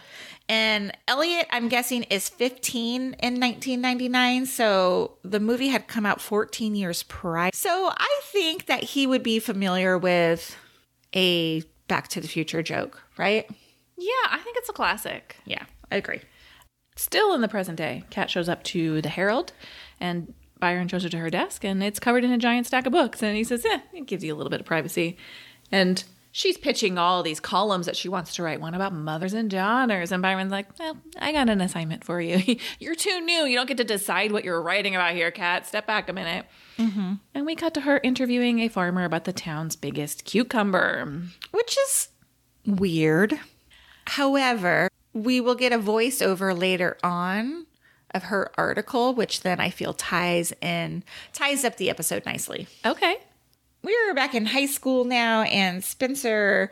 And 0.50 0.92
Elliot, 1.08 1.46
I'm 1.52 1.70
guessing, 1.70 2.04
is 2.04 2.28
15 2.28 3.02
in 3.02 3.06
1999. 3.14 4.48
So 4.48 5.18
the 5.24 5.40
movie 5.40 5.68
had 5.68 5.88
come 5.88 6.08
out 6.08 6.20
14 6.20 6.74
years 6.74 7.04
prior. 7.04 7.52
So 7.54 7.92
I 7.96 8.22
think 8.24 8.66
that 8.66 8.82
he 8.82 9.06
would 9.06 9.22
be 9.22 9.38
familiar 9.38 9.96
with 9.96 10.58
a 11.16 11.62
Back 11.88 12.08
to 12.10 12.22
the 12.22 12.28
Future 12.28 12.64
joke, 12.64 13.04
right? 13.18 13.48
Yeah, 13.96 14.28
I 14.30 14.40
think 14.40 14.58
it's 14.58 14.70
a 14.70 14.74
classic. 14.74 15.38
Yeah, 15.46 15.66
I 15.92 15.98
agree. 15.98 16.22
Still 16.96 17.34
in 17.34 17.42
the 17.42 17.48
present 17.48 17.78
day, 17.78 18.04
Kat 18.10 18.30
shows 18.30 18.50
up 18.50 18.64
to 18.66 19.02
the 19.02 19.10
Herald 19.10 19.54
and 20.00 20.34
Byron 20.60 20.88
shows 20.88 21.04
her 21.04 21.10
to 21.10 21.18
her 21.18 21.30
desk 21.30 21.64
and 21.64 21.84
it's 21.84 22.00
covered 22.00 22.24
in 22.24 22.32
a 22.32 22.38
giant 22.38 22.68
stack 22.68 22.86
of 22.88 22.92
books. 22.92 23.22
And 23.22 23.38
he 23.38 23.44
says, 23.44 23.64
Yeah, 23.64 23.82
it 23.94 24.08
gives 24.08 24.24
you 24.24 24.34
a 24.34 24.38
little 24.38 24.50
bit 24.50 24.60
of 24.60 24.66
privacy. 24.66 25.16
And 25.72 26.04
she's 26.32 26.58
pitching 26.58 26.98
all 26.98 27.24
these 27.24 27.40
columns 27.40 27.86
that 27.86 27.96
she 27.96 28.10
wants 28.10 28.36
to 28.36 28.44
write 28.44 28.62
one 28.62 28.74
about 28.74 28.94
mothers 28.94 29.34
and 29.34 29.50
daughters. 29.50 30.12
And 30.12 30.22
Byron's 30.22 30.52
like, 30.52 30.68
Well, 30.80 30.98
I 31.18 31.32
got 31.32 31.50
an 31.50 31.62
assignment 31.62 32.04
for 32.04 32.22
you. 32.22 32.58
you're 32.80 32.96
too 32.96 33.22
new. 33.22 33.46
You 33.46 33.56
don't 33.56 33.68
get 33.68 33.78
to 33.78 33.84
decide 33.84 34.32
what 34.32 34.44
you're 34.44 34.62
writing 34.62 34.96
about 34.96 35.14
here, 35.14 35.32
Kat. 35.32 35.66
Step 35.66 35.88
back 35.88 36.10
a 36.10 36.14
minute. 36.14 36.46
Mm-hmm. 36.78 37.14
And 37.34 37.46
we 37.46 37.56
cut 37.56 37.74
to 37.76 37.82
her 37.82 38.00
interviewing 38.04 38.60
a 38.60 38.68
farmer 38.68 39.04
about 39.04 39.26
the 39.26 39.34
town's 39.34 39.76
biggest 39.76 40.26
cucumber. 40.26 41.22
Which 41.52 41.78
is 41.78 42.10
weird. 42.66 43.40
However, 44.08 44.90
we 45.14 45.42
will 45.42 45.56
get 45.56 45.74
a 45.74 45.80
voiceover 45.80 46.58
later 46.58 46.98
on 47.04 47.66
of 48.12 48.24
her 48.24 48.52
article, 48.58 49.14
which 49.14 49.42
then 49.42 49.60
I 49.60 49.70
feel 49.70 49.94
ties 49.94 50.52
in 50.62 51.04
ties 51.34 51.64
up 51.64 51.78
the 51.78 51.90
episode 51.90 52.26
nicely. 52.26 52.68
Okay. 52.86 53.18
We're 53.82 54.14
back 54.14 54.36
in 54.36 54.46
high 54.46 54.66
school 54.66 55.06
now, 55.06 55.44
and 55.44 55.84
Spencer 55.84 56.72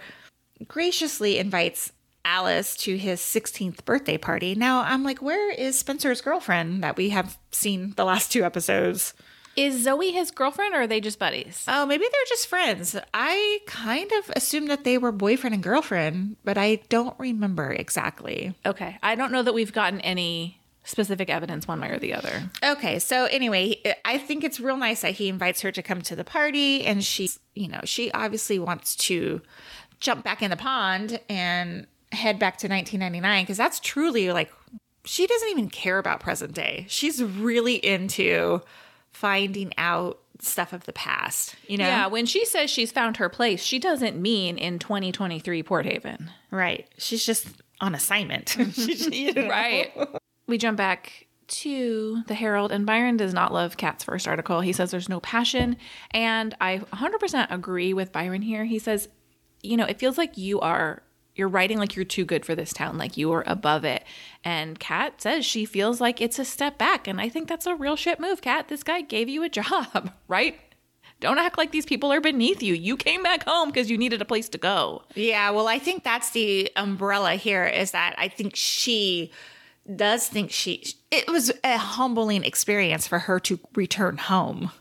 graciously 0.67 1.37
invites 1.37 1.93
Alice 2.25 2.75
to 2.77 2.97
his 2.97 3.21
16th 3.21 3.85
birthday 3.85 4.17
party. 4.17 4.53
Now 4.55 4.81
I'm 4.81 5.03
like, 5.03 5.21
where 5.21 5.49
is 5.51 5.79
Spencer's 5.79 6.19
girlfriend 6.19 6.83
that 6.83 6.97
we 6.97 7.09
have 7.09 7.37
seen 7.51 7.93
the 7.95 8.03
last 8.03 8.31
two 8.31 8.43
episodes? 8.43 9.13
Is 9.55 9.83
Zoe 9.83 10.11
his 10.11 10.29
girlfriend 10.29 10.75
or 10.75 10.81
are 10.81 10.87
they 10.87 10.99
just 10.99 11.17
buddies? 11.17 11.63
Oh, 11.67 11.85
maybe 11.85 12.03
they're 12.03 12.21
just 12.29 12.47
friends. 12.47 12.95
I 13.13 13.59
kind 13.65 14.11
of 14.11 14.29
assumed 14.35 14.69
that 14.69 14.83
they 14.83 14.99
were 14.99 15.11
boyfriend 15.11 15.55
and 15.55 15.63
girlfriend, 15.63 16.35
but 16.43 16.57
I 16.57 16.81
don't 16.89 17.17
remember 17.17 17.71
exactly. 17.71 18.53
Okay. 18.65 18.99
I 19.01 19.15
don't 19.15 19.31
know 19.31 19.41
that 19.41 19.53
we've 19.55 19.73
gotten 19.73 20.01
any 20.01 20.56
specific 20.87 21.29
evidence 21.29 21.67
one 21.67 21.81
way 21.81 21.89
or 21.89 21.99
the 21.99 22.13
other. 22.13 22.49
Okay, 22.63 22.97
so 22.97 23.25
anyway, 23.25 23.79
I 24.05 24.17
think 24.17 24.43
it's 24.43 24.59
real 24.59 24.77
nice 24.77 25.01
that 25.01 25.11
he 25.15 25.27
invites 25.27 25.61
her 25.61 25.71
to 25.71 25.83
come 25.83 26.01
to 26.03 26.15
the 26.15 26.23
party, 26.23 26.85
and 26.85 27.03
she, 27.03 27.29
you 27.53 27.67
know, 27.67 27.81
she 27.83 28.09
obviously 28.13 28.57
wants 28.57 28.95
to 28.95 29.41
jump 29.99 30.23
back 30.23 30.41
in 30.41 30.49
the 30.49 30.57
pond 30.57 31.19
and 31.29 31.87
head 32.13 32.39
back 32.39 32.57
to 32.59 32.67
1999 32.69 33.43
because 33.43 33.57
that's 33.57 33.81
truly 33.81 34.31
like 34.31 34.49
she 35.03 35.27
doesn't 35.27 35.49
even 35.49 35.69
care 35.69 35.97
about 35.97 36.21
present 36.21 36.53
day. 36.53 36.85
She's 36.87 37.21
really 37.21 37.75
into 37.75 38.61
finding 39.11 39.73
out 39.77 40.19
stuff 40.39 40.71
of 40.71 40.85
the 40.85 40.93
past, 40.93 41.55
you 41.67 41.77
know? 41.77 41.85
Yeah, 41.87 42.07
when 42.07 42.25
she 42.25 42.45
says 42.45 42.69
she's 42.69 42.91
found 42.91 43.17
her 43.17 43.27
place, 43.27 43.61
she 43.61 43.79
doesn't 43.79 44.15
mean 44.15 44.57
in 44.57 44.79
2023 44.79 45.63
Port 45.63 45.85
Haven. 45.85 46.31
Right. 46.49 46.87
She's 46.97 47.25
just 47.25 47.47
on 47.81 47.93
assignment. 47.95 48.49
She's, 48.73 49.07
you 49.09 49.33
know? 49.33 49.49
Right. 49.49 49.91
We 50.47 50.57
jump 50.57 50.77
back 50.77 51.27
to 51.47 52.23
the 52.27 52.33
Herald, 52.33 52.71
and 52.71 52.85
Byron 52.85 53.17
does 53.17 53.33
not 53.33 53.53
love 53.53 53.77
Kat's 53.77 54.03
first 54.03 54.27
article. 54.27 54.61
He 54.61 54.73
says 54.73 54.91
there's 54.91 55.09
no 55.09 55.19
passion. 55.19 55.77
And 56.11 56.55
I 56.59 56.79
100% 56.79 57.47
agree 57.49 57.93
with 57.93 58.11
Byron 58.11 58.41
here. 58.41 58.65
He 58.65 58.79
says, 58.79 59.07
you 59.63 59.77
know, 59.77 59.85
it 59.85 59.99
feels 59.99 60.17
like 60.17 60.37
you 60.37 60.59
are. 60.59 61.03
You're 61.35 61.47
writing 61.47 61.77
like 61.77 61.95
you're 61.95 62.03
too 62.03 62.25
good 62.25 62.45
for 62.45 62.55
this 62.55 62.73
town, 62.73 62.97
like 62.97 63.15
you 63.15 63.31
are 63.31 63.43
above 63.45 63.85
it. 63.85 64.03
And 64.43 64.79
Kat 64.79 65.21
says 65.21 65.45
she 65.45 65.65
feels 65.65 66.01
like 66.01 66.19
it's 66.19 66.39
a 66.39 66.45
step 66.45 66.79
back. 66.79 67.07
And 67.07 67.21
I 67.21 67.29
think 67.29 67.47
that's 67.47 67.67
a 67.67 67.75
real 67.75 67.95
shit 67.95 68.19
move, 68.19 68.41
Kat. 68.41 68.69
This 68.69 68.81
guy 68.81 69.01
gave 69.01 69.29
you 69.29 69.43
a 69.43 69.49
job, 69.49 70.11
right? 70.27 70.59
Don't 71.19 71.37
act 71.37 71.57
like 71.57 71.71
these 71.71 71.85
people 71.85 72.11
are 72.11 72.21
beneath 72.21 72.63
you. 72.63 72.73
You 72.73 72.97
came 72.97 73.21
back 73.23 73.43
home 73.43 73.69
because 73.69 73.89
you 73.89 73.97
needed 73.97 74.21
a 74.21 74.25
place 74.25 74.49
to 74.49 74.57
go. 74.57 75.03
Yeah, 75.15 75.51
well, 75.51 75.67
I 75.67 75.79
think 75.79 76.03
that's 76.03 76.31
the 76.31 76.71
umbrella 76.75 77.35
here 77.35 77.65
is 77.65 77.91
that 77.91 78.15
I 78.17 78.27
think 78.27 78.55
she 78.55 79.31
does 79.95 80.27
think 80.27 80.51
she 80.51 80.83
it 81.11 81.27
was 81.29 81.51
a 81.63 81.77
humbling 81.77 82.43
experience 82.43 83.07
for 83.07 83.19
her 83.19 83.39
to 83.41 83.59
return 83.75 84.17
home, 84.17 84.71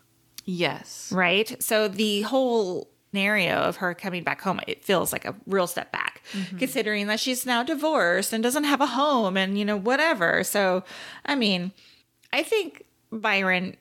Yes. 0.45 1.11
right? 1.13 1.61
So 1.63 1.89
the 1.89 2.23
whole 2.23 2.89
scenario 3.11 3.55
of 3.57 3.77
her 3.77 3.95
coming 3.95 4.23
back 4.23 4.41
home, 4.43 4.61
it 4.67 4.85
feels 4.85 5.13
like 5.13 5.25
a 5.25 5.35
real 5.47 5.67
step 5.67 5.91
back, 5.93 6.23
mm-hmm. 6.33 6.59
considering 6.59 7.07
that 7.07 7.21
she's 7.21 7.47
now 7.47 7.63
divorced 7.63 8.33
and 8.33 8.43
doesn't 8.43 8.65
have 8.65 8.81
a 8.81 8.87
home 8.87 9.37
and 9.37 9.59
you 9.59 9.65
know 9.65 9.77
whatever. 9.77 10.45
So, 10.45 10.85
I 11.25 11.35
mean, 11.35 11.73
I 12.33 12.43
think 12.43 12.85
Byron 13.11 13.77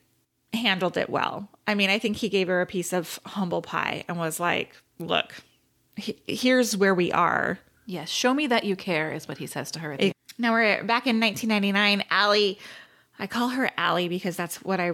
handled 0.54 0.96
it 0.96 1.10
well. 1.10 1.50
I 1.66 1.74
mean, 1.74 1.90
I 1.90 1.98
think 1.98 2.16
he 2.16 2.28
gave 2.28 2.48
her 2.48 2.60
a 2.62 2.66
piece 2.66 2.92
of 2.92 3.18
humble 3.26 3.60
pie 3.62 4.04
and 4.08 4.16
was 4.16 4.40
like, 4.40 4.74
"Look, 4.98 5.34
he- 5.96 6.22
here's 6.26 6.76
where 6.76 6.94
we 6.94 7.12
are." 7.12 7.58
Yes. 7.84 8.08
Show 8.08 8.32
me 8.32 8.46
that 8.46 8.64
you 8.64 8.74
care, 8.74 9.12
is 9.12 9.28
what 9.28 9.38
he 9.38 9.46
says 9.46 9.70
to 9.72 9.80
her. 9.80 9.92
at 9.92 9.98
the 10.00 10.12
Now 10.38 10.52
we're 10.52 10.84
back 10.84 11.06
in 11.06 11.18
1999. 11.20 12.04
Allie, 12.10 12.58
I 13.18 13.26
call 13.26 13.48
her 13.48 13.70
Allie 13.76 14.08
because 14.08 14.36
that's 14.36 14.62
what 14.62 14.80
I 14.80 14.92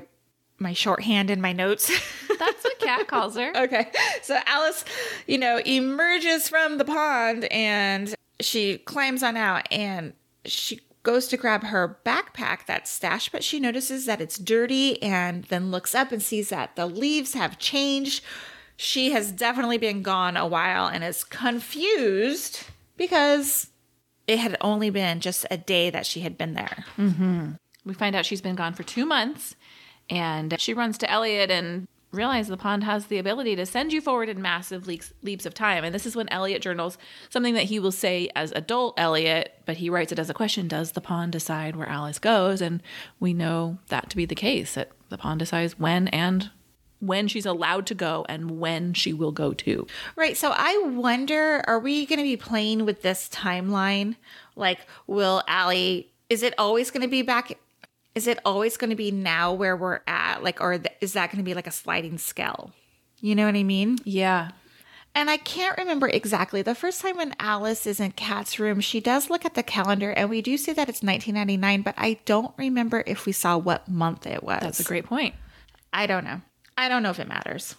my 0.58 0.72
shorthand 0.72 1.30
in 1.30 1.40
my 1.40 1.52
notes. 1.52 1.90
That's 2.38 2.64
what 2.64 2.78
Kat 2.78 3.08
calls 3.08 3.36
her. 3.36 3.52
okay. 3.56 3.90
So 4.22 4.38
Alice, 4.46 4.84
you 5.26 5.38
know, 5.38 5.58
emerges 5.58 6.48
from 6.48 6.78
the 6.78 6.84
pond 6.84 7.44
and 7.46 8.14
she 8.40 8.78
climbs 8.78 9.22
on 9.22 9.36
out 9.36 9.66
and 9.72 10.12
she 10.44 10.80
goes 11.02 11.26
to 11.28 11.36
grab 11.36 11.64
her 11.64 11.98
backpack 12.06 12.66
that's 12.66 12.90
stashed, 12.90 13.32
but 13.32 13.42
she 13.42 13.58
notices 13.58 14.06
that 14.06 14.20
it's 14.20 14.38
dirty 14.38 15.02
and 15.02 15.44
then 15.44 15.70
looks 15.70 15.94
up 15.94 16.12
and 16.12 16.22
sees 16.22 16.48
that 16.50 16.76
the 16.76 16.86
leaves 16.86 17.34
have 17.34 17.58
changed. 17.58 18.24
She 18.76 19.10
has 19.12 19.32
definitely 19.32 19.78
been 19.78 20.02
gone 20.02 20.36
a 20.36 20.46
while 20.46 20.86
and 20.86 21.02
is 21.02 21.24
confused 21.24 22.64
because 22.96 23.68
it 24.26 24.38
had 24.38 24.56
only 24.60 24.90
been 24.90 25.20
just 25.20 25.46
a 25.50 25.56
day 25.56 25.90
that 25.90 26.06
she 26.06 26.20
had 26.20 26.38
been 26.38 26.54
there. 26.54 26.84
Mm-hmm. 26.96 27.52
We 27.84 27.94
find 27.94 28.14
out 28.14 28.26
she's 28.26 28.40
been 28.40 28.54
gone 28.54 28.74
for 28.74 28.82
two 28.82 29.04
months, 29.04 29.56
and 30.08 30.58
she 30.60 30.74
runs 30.74 30.98
to 30.98 31.10
Elliot 31.10 31.50
and 31.50 31.88
realizes 32.12 32.50
the 32.50 32.56
pond 32.56 32.84
has 32.84 33.06
the 33.06 33.18
ability 33.18 33.56
to 33.56 33.64
send 33.64 33.92
you 33.92 34.00
forward 34.00 34.28
in 34.28 34.40
massive 34.40 34.86
leaps, 34.86 35.12
leaps 35.22 35.46
of 35.46 35.54
time. 35.54 35.82
And 35.82 35.94
this 35.94 36.06
is 36.06 36.14
when 36.14 36.28
Elliot 36.28 36.62
journals 36.62 36.98
something 37.30 37.54
that 37.54 37.64
he 37.64 37.80
will 37.80 37.92
say 37.92 38.28
as 38.36 38.52
adult 38.52 38.94
Elliot, 38.98 39.54
but 39.64 39.78
he 39.78 39.88
writes 39.88 40.12
it 40.12 40.18
as 40.18 40.30
a 40.30 40.34
question 40.34 40.68
Does 40.68 40.92
the 40.92 41.00
pond 41.00 41.32
decide 41.32 41.74
where 41.74 41.88
Alice 41.88 42.18
goes? 42.18 42.60
And 42.60 42.82
we 43.18 43.32
know 43.32 43.78
that 43.88 44.10
to 44.10 44.16
be 44.16 44.26
the 44.26 44.34
case, 44.34 44.74
that 44.74 44.90
the 45.08 45.18
pond 45.18 45.40
decides 45.40 45.78
when 45.78 46.08
and 46.08 46.50
when 47.02 47.26
she's 47.26 47.44
allowed 47.44 47.84
to 47.86 47.94
go 47.94 48.24
and 48.28 48.60
when 48.60 48.94
she 48.94 49.12
will 49.12 49.32
go 49.32 49.52
to. 49.52 49.86
Right. 50.14 50.36
So 50.36 50.52
I 50.54 50.80
wonder, 50.86 51.64
are 51.66 51.80
we 51.80 52.06
going 52.06 52.20
to 52.20 52.24
be 52.24 52.36
playing 52.36 52.86
with 52.86 53.02
this 53.02 53.28
timeline? 53.28 54.14
Like, 54.54 54.78
will 55.08 55.42
Allie, 55.48 56.12
is 56.30 56.44
it 56.44 56.54
always 56.56 56.92
going 56.92 57.02
to 57.02 57.08
be 57.08 57.22
back? 57.22 57.58
Is 58.14 58.28
it 58.28 58.38
always 58.44 58.76
going 58.76 58.90
to 58.90 58.96
be 58.96 59.10
now 59.10 59.52
where 59.52 59.76
we're 59.76 60.00
at? 60.06 60.44
Like, 60.44 60.60
or 60.60 60.78
th- 60.78 60.94
is 61.00 61.14
that 61.14 61.32
going 61.32 61.38
to 61.38 61.44
be 61.44 61.54
like 61.54 61.66
a 61.66 61.72
sliding 61.72 62.18
scale? 62.18 62.72
You 63.20 63.34
know 63.34 63.46
what 63.46 63.56
I 63.56 63.64
mean? 63.64 63.98
Yeah. 64.04 64.50
And 65.14 65.28
I 65.28 65.38
can't 65.38 65.76
remember 65.76 66.08
exactly. 66.08 66.62
The 66.62 66.74
first 66.74 67.00
time 67.00 67.16
when 67.16 67.34
Alice 67.38 67.86
is 67.86 67.98
in 67.98 68.12
Kat's 68.12 68.58
room, 68.60 68.80
she 68.80 69.00
does 69.00 69.28
look 69.28 69.44
at 69.44 69.54
the 69.54 69.62
calendar 69.62 70.12
and 70.12 70.30
we 70.30 70.40
do 70.40 70.56
see 70.56 70.72
that 70.72 70.88
it's 70.88 71.02
1999, 71.02 71.82
but 71.82 71.94
I 71.98 72.18
don't 72.24 72.54
remember 72.56 73.02
if 73.06 73.26
we 73.26 73.32
saw 73.32 73.58
what 73.58 73.88
month 73.88 74.26
it 74.26 74.42
was. 74.42 74.60
That's 74.62 74.80
a 74.80 74.84
great 74.84 75.04
point. 75.04 75.34
I 75.92 76.06
don't 76.06 76.24
know. 76.24 76.40
I 76.76 76.88
don't 76.88 77.02
know 77.02 77.10
if 77.10 77.20
it 77.20 77.28
matters. 77.28 77.76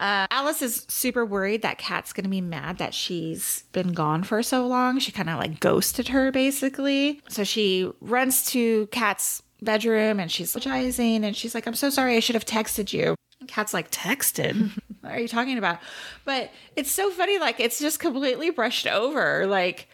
Uh, 0.00 0.26
Alice 0.30 0.62
is 0.62 0.84
super 0.88 1.24
worried 1.24 1.62
that 1.62 1.78
Kat's 1.78 2.12
going 2.12 2.24
to 2.24 2.30
be 2.30 2.40
mad 2.40 2.78
that 2.78 2.92
she's 2.92 3.62
been 3.72 3.92
gone 3.92 4.24
for 4.24 4.42
so 4.42 4.66
long. 4.66 4.98
She 4.98 5.12
kind 5.12 5.30
of 5.30 5.38
like 5.38 5.60
ghosted 5.60 6.08
her 6.08 6.32
basically. 6.32 7.20
So 7.28 7.44
she 7.44 7.90
runs 8.00 8.46
to 8.46 8.88
Kat's 8.88 9.42
bedroom 9.62 10.18
and 10.18 10.30
she's 10.30 10.54
apologizing 10.54 11.24
and 11.24 11.36
she's 11.36 11.54
like, 11.54 11.66
I'm 11.66 11.74
so 11.74 11.90
sorry. 11.90 12.16
I 12.16 12.20
should 12.20 12.34
have 12.34 12.44
texted 12.44 12.92
you. 12.92 13.14
And 13.40 13.48
Kat's 13.48 13.72
like, 13.72 13.90
texted? 13.90 14.70
what 15.00 15.12
are 15.12 15.20
you 15.20 15.28
talking 15.28 15.58
about? 15.58 15.78
But 16.24 16.50
it's 16.74 16.90
so 16.90 17.10
funny. 17.10 17.38
Like, 17.38 17.60
it's 17.60 17.78
just 17.78 18.00
completely 18.00 18.50
brushed 18.50 18.86
over. 18.86 19.46
Like, 19.46 19.88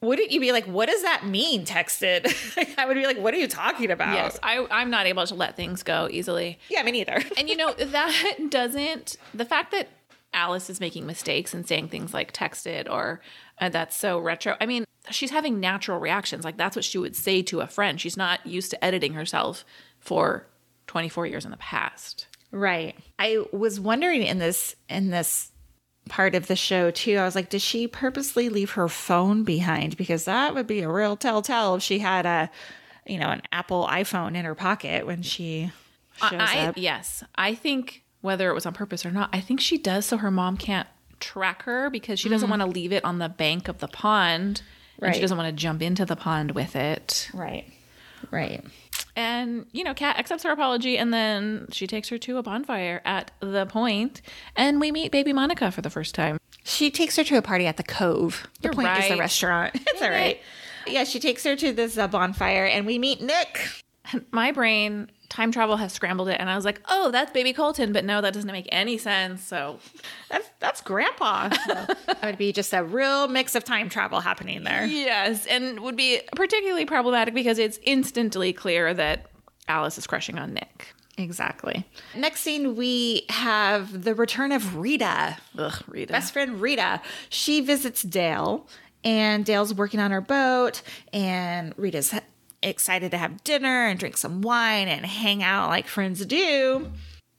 wouldn't 0.00 0.30
you 0.30 0.40
be 0.40 0.52
like, 0.52 0.66
what 0.66 0.88
does 0.88 1.02
that 1.02 1.26
mean, 1.26 1.64
texted? 1.64 2.26
I 2.78 2.86
would 2.86 2.94
be 2.94 3.04
like, 3.04 3.18
what 3.18 3.34
are 3.34 3.38
you 3.38 3.48
talking 3.48 3.90
about? 3.90 4.14
Yes, 4.14 4.38
I, 4.42 4.66
I'm 4.70 4.90
not 4.90 5.06
able 5.06 5.26
to 5.26 5.34
let 5.34 5.56
things 5.56 5.82
go 5.82 6.08
easily. 6.10 6.58
Yeah, 6.68 6.82
me 6.82 6.92
neither. 6.92 7.22
And 7.36 7.48
you 7.48 7.56
know, 7.56 7.72
that 7.78 8.38
doesn't, 8.48 9.16
the 9.34 9.44
fact 9.44 9.72
that 9.72 9.88
Alice 10.32 10.70
is 10.70 10.80
making 10.80 11.06
mistakes 11.06 11.52
and 11.52 11.66
saying 11.66 11.88
things 11.88 12.14
like 12.14 12.32
texted 12.32 12.88
or 12.88 13.20
uh, 13.60 13.68
that's 13.68 13.96
so 13.96 14.18
retro. 14.18 14.56
I 14.60 14.66
mean, 14.66 14.84
she's 15.10 15.30
having 15.30 15.58
natural 15.58 15.98
reactions. 15.98 16.44
Like 16.44 16.56
that's 16.56 16.76
what 16.76 16.84
she 16.84 16.98
would 16.98 17.16
say 17.16 17.42
to 17.42 17.60
a 17.60 17.66
friend. 17.66 18.00
She's 18.00 18.16
not 18.16 18.46
used 18.46 18.70
to 18.70 18.84
editing 18.84 19.14
herself 19.14 19.64
for 19.98 20.46
24 20.86 21.26
years 21.26 21.44
in 21.44 21.50
the 21.50 21.56
past. 21.56 22.26
Right. 22.50 22.96
I 23.18 23.44
was 23.52 23.80
wondering 23.80 24.22
in 24.22 24.38
this 24.38 24.74
in 24.88 25.10
this 25.10 25.50
part 26.08 26.34
of 26.34 26.46
the 26.46 26.56
show 26.56 26.90
too. 26.90 27.16
I 27.16 27.24
was 27.24 27.34
like, 27.34 27.50
did 27.50 27.62
she 27.62 27.86
purposely 27.86 28.48
leave 28.48 28.72
her 28.72 28.88
phone 28.88 29.44
behind? 29.44 29.96
Because 29.96 30.24
that 30.24 30.54
would 30.54 30.66
be 30.66 30.80
a 30.80 30.90
real 30.90 31.16
telltale 31.16 31.76
if 31.76 31.82
she 31.82 31.98
had 32.00 32.26
a, 32.26 32.50
you 33.06 33.18
know, 33.18 33.28
an 33.28 33.42
Apple 33.52 33.86
iPhone 33.90 34.36
in 34.36 34.44
her 34.44 34.54
pocket 34.54 35.06
when 35.06 35.22
she 35.22 35.70
shows 36.16 36.40
I, 36.40 36.66
up. 36.66 36.74
yes, 36.76 37.22
I 37.36 37.54
think 37.54 38.02
whether 38.20 38.50
it 38.50 38.54
was 38.54 38.66
on 38.66 38.74
purpose 38.74 39.06
or 39.06 39.10
not, 39.10 39.30
I 39.32 39.40
think 39.40 39.60
she 39.60 39.78
does 39.78 40.06
so 40.06 40.16
her 40.16 40.30
mom 40.30 40.56
can't 40.56 40.88
track 41.20 41.62
her 41.62 41.90
because 41.90 42.18
she 42.18 42.28
doesn't 42.28 42.46
mm. 42.46 42.50
want 42.50 42.62
to 42.62 42.66
leave 42.66 42.92
it 42.92 43.04
on 43.04 43.18
the 43.18 43.28
bank 43.28 43.68
of 43.68 43.78
the 43.78 43.88
pond. 43.88 44.62
And 44.96 45.06
Right. 45.06 45.14
she 45.14 45.20
doesn't 45.20 45.36
want 45.36 45.48
to 45.48 45.52
jump 45.52 45.80
into 45.80 46.04
the 46.04 46.16
pond 46.16 46.52
with 46.52 46.74
it. 46.74 47.30
Right. 47.32 47.72
Right. 48.32 48.64
And, 49.18 49.66
you 49.72 49.82
know, 49.82 49.94
Kat 49.94 50.16
accepts 50.16 50.44
her 50.44 50.52
apology 50.52 50.96
and 50.96 51.12
then 51.12 51.66
she 51.72 51.88
takes 51.88 52.08
her 52.08 52.18
to 52.18 52.36
a 52.38 52.42
bonfire 52.44 53.02
at 53.04 53.32
the 53.40 53.66
point, 53.66 54.22
And 54.54 54.80
we 54.80 54.92
meet 54.92 55.10
baby 55.10 55.32
Monica 55.32 55.72
for 55.72 55.82
the 55.82 55.90
first 55.90 56.14
time. 56.14 56.38
She 56.62 56.88
takes 56.92 57.16
her 57.16 57.24
to 57.24 57.36
a 57.36 57.42
party 57.42 57.66
at 57.66 57.78
the 57.78 57.82
Cove. 57.82 58.46
The 58.60 58.68
You're 58.68 58.74
point 58.74 58.96
is 58.96 59.08
the 59.08 59.16
restaurant. 59.16 59.74
It's 59.88 60.00
all 60.00 60.10
right. 60.10 60.40
Yeah, 60.86 61.02
she 61.02 61.18
takes 61.18 61.42
her 61.42 61.56
to 61.56 61.72
this 61.72 61.98
uh, 61.98 62.06
bonfire, 62.06 62.64
and 62.64 62.86
we 62.86 63.00
meet 63.00 63.20
Nick. 63.20 63.82
My 64.30 64.52
brain, 64.52 65.10
time 65.28 65.52
travel 65.52 65.76
has 65.76 65.92
scrambled 65.92 66.28
it. 66.28 66.40
And 66.40 66.48
I 66.48 66.56
was 66.56 66.64
like, 66.64 66.80
oh, 66.88 67.10
that's 67.10 67.30
baby 67.32 67.52
Colton. 67.52 67.92
But 67.92 68.04
no, 68.04 68.20
that 68.20 68.32
doesn't 68.34 68.50
make 68.50 68.68
any 68.70 68.98
sense. 68.98 69.42
So 69.42 69.78
That's 70.30 70.48
that's 70.60 70.80
Grandpa. 70.80 71.48
that 71.66 72.18
would 72.22 72.38
be 72.38 72.52
just 72.52 72.72
a 72.72 72.82
real 72.82 73.28
mix 73.28 73.54
of 73.54 73.64
time 73.64 73.88
travel 73.88 74.20
happening 74.20 74.64
there. 74.64 74.86
Yes, 74.86 75.46
and 75.46 75.80
would 75.80 75.96
be 75.96 76.20
particularly 76.34 76.84
problematic 76.84 77.34
because 77.34 77.58
it's 77.58 77.78
instantly 77.82 78.52
clear 78.52 78.94
that 78.94 79.26
Alice 79.68 79.98
is 79.98 80.06
crushing 80.06 80.38
on 80.38 80.54
Nick. 80.54 80.94
Exactly. 81.18 81.84
Next 82.16 82.42
scene, 82.42 82.76
we 82.76 83.26
have 83.28 84.04
the 84.04 84.14
return 84.14 84.52
of 84.52 84.76
Rita. 84.76 85.36
Ugh, 85.58 85.84
Rita. 85.88 86.12
Best 86.12 86.32
friend 86.32 86.60
Rita. 86.60 87.00
She 87.28 87.60
visits 87.60 88.02
Dale, 88.02 88.68
and 89.02 89.44
Dale's 89.44 89.74
working 89.74 89.98
on 89.98 90.12
her 90.12 90.20
boat, 90.20 90.80
and 91.12 91.74
Rita's 91.76 92.14
excited 92.62 93.10
to 93.12 93.18
have 93.18 93.44
dinner 93.44 93.86
and 93.86 93.98
drink 93.98 94.16
some 94.16 94.42
wine 94.42 94.88
and 94.88 95.04
hang 95.06 95.42
out 95.42 95.68
like 95.68 95.86
friends 95.86 96.24
do. 96.26 96.90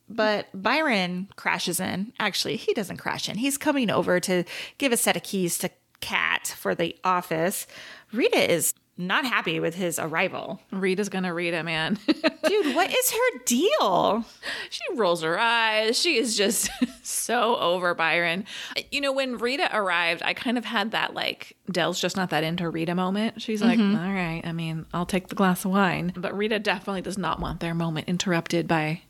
But 0.08 0.48
Byron 0.54 1.28
crashes 1.36 1.80
in. 1.80 2.14
Actually, 2.20 2.56
he 2.56 2.74
doesn't 2.74 2.98
crash 2.98 3.30
in. 3.30 3.38
He's 3.38 3.58
coming 3.58 3.92
over 3.92 4.20
to 4.22 4.44
give 4.78 4.92
a 4.92 4.98
set 4.98 5.16
of 5.16 5.24
keys 5.24 5.58
to 5.60 5.70
Kat 6.02 6.56
for 6.58 6.74
the 6.74 6.96
office. 7.04 7.68
Rita 8.14 8.52
is 8.52 8.74
not 9.00 9.26
happy 9.26 9.60
with 9.62 9.76
his 9.76 9.98
arrival. 9.98 10.60
Rita's 10.72 11.08
gonna 11.10 11.34
Rita, 11.34 11.64
man. 11.64 11.98
Dude, 12.06 12.76
what 12.76 12.94
is 12.94 13.12
her 13.12 13.40
deal? 13.46 14.26
she 14.70 14.82
rolls 14.96 15.24
her 15.24 15.40
eyes. 15.40 15.98
She 15.98 16.18
is 16.18 16.36
just 16.36 16.70
so 17.02 17.56
over 17.58 17.96
Byron. 17.96 18.44
You 18.92 19.00
know, 19.02 19.14
when 19.14 19.38
Rita 19.38 19.70
arrived, 19.74 20.22
I 20.24 20.34
kind 20.34 20.58
of 20.58 20.66
had 20.66 20.92
that 20.92 21.14
like 21.14 21.56
Del's 21.72 22.00
just 22.02 22.18
not 22.18 22.30
that 22.32 22.44
into 22.44 22.70
Rita 22.70 22.94
moment. 22.94 23.42
She's 23.42 23.62
like, 23.62 23.80
Mm-hmm. 23.80 23.96
"All 23.96 24.14
right, 24.14 24.42
I 24.44 24.52
mean, 24.52 24.86
I'll 24.94 25.06
take 25.06 25.30
the 25.30 25.36
glass 25.36 25.64
of 25.64 25.72
wine. 25.72 26.12
But 26.16 26.38
Rita 26.38 26.60
definitely 26.60 27.02
does 27.02 27.18
not 27.18 27.40
want 27.40 27.62
their 27.62 27.74
moment 27.74 28.10
interrupted 28.10 28.68
by 28.68 29.02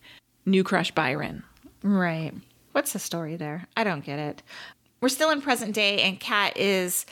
new 0.45 0.63
crush 0.63 0.91
Byron. 0.91 1.43
Right. 1.81 2.33
What's 2.73 2.93
the 2.93 2.99
story 2.99 3.35
there? 3.37 3.67
I 3.75 3.83
don't 3.83 4.05
get 4.05 4.19
it. 4.19 4.43
We're 5.01 5.09
still 5.09 5.31
in 5.31 5.41
present 5.41 5.73
day, 5.73 6.01
and 6.01 6.19
Kat 6.19 6.55
is 6.57 7.05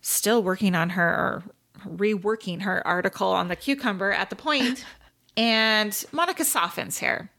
still 0.00 0.42
working 0.42 0.74
on 0.74 0.90
her 0.90 1.42
reworking 1.86 2.62
her 2.62 2.86
article 2.86 3.28
on 3.28 3.48
the 3.48 3.56
cucumber 3.56 4.12
at 4.12 4.30
the 4.30 4.36
point, 4.36 4.84
and 5.36 6.04
Monica 6.12 6.44
softens 6.44 6.98
here. 6.98 7.30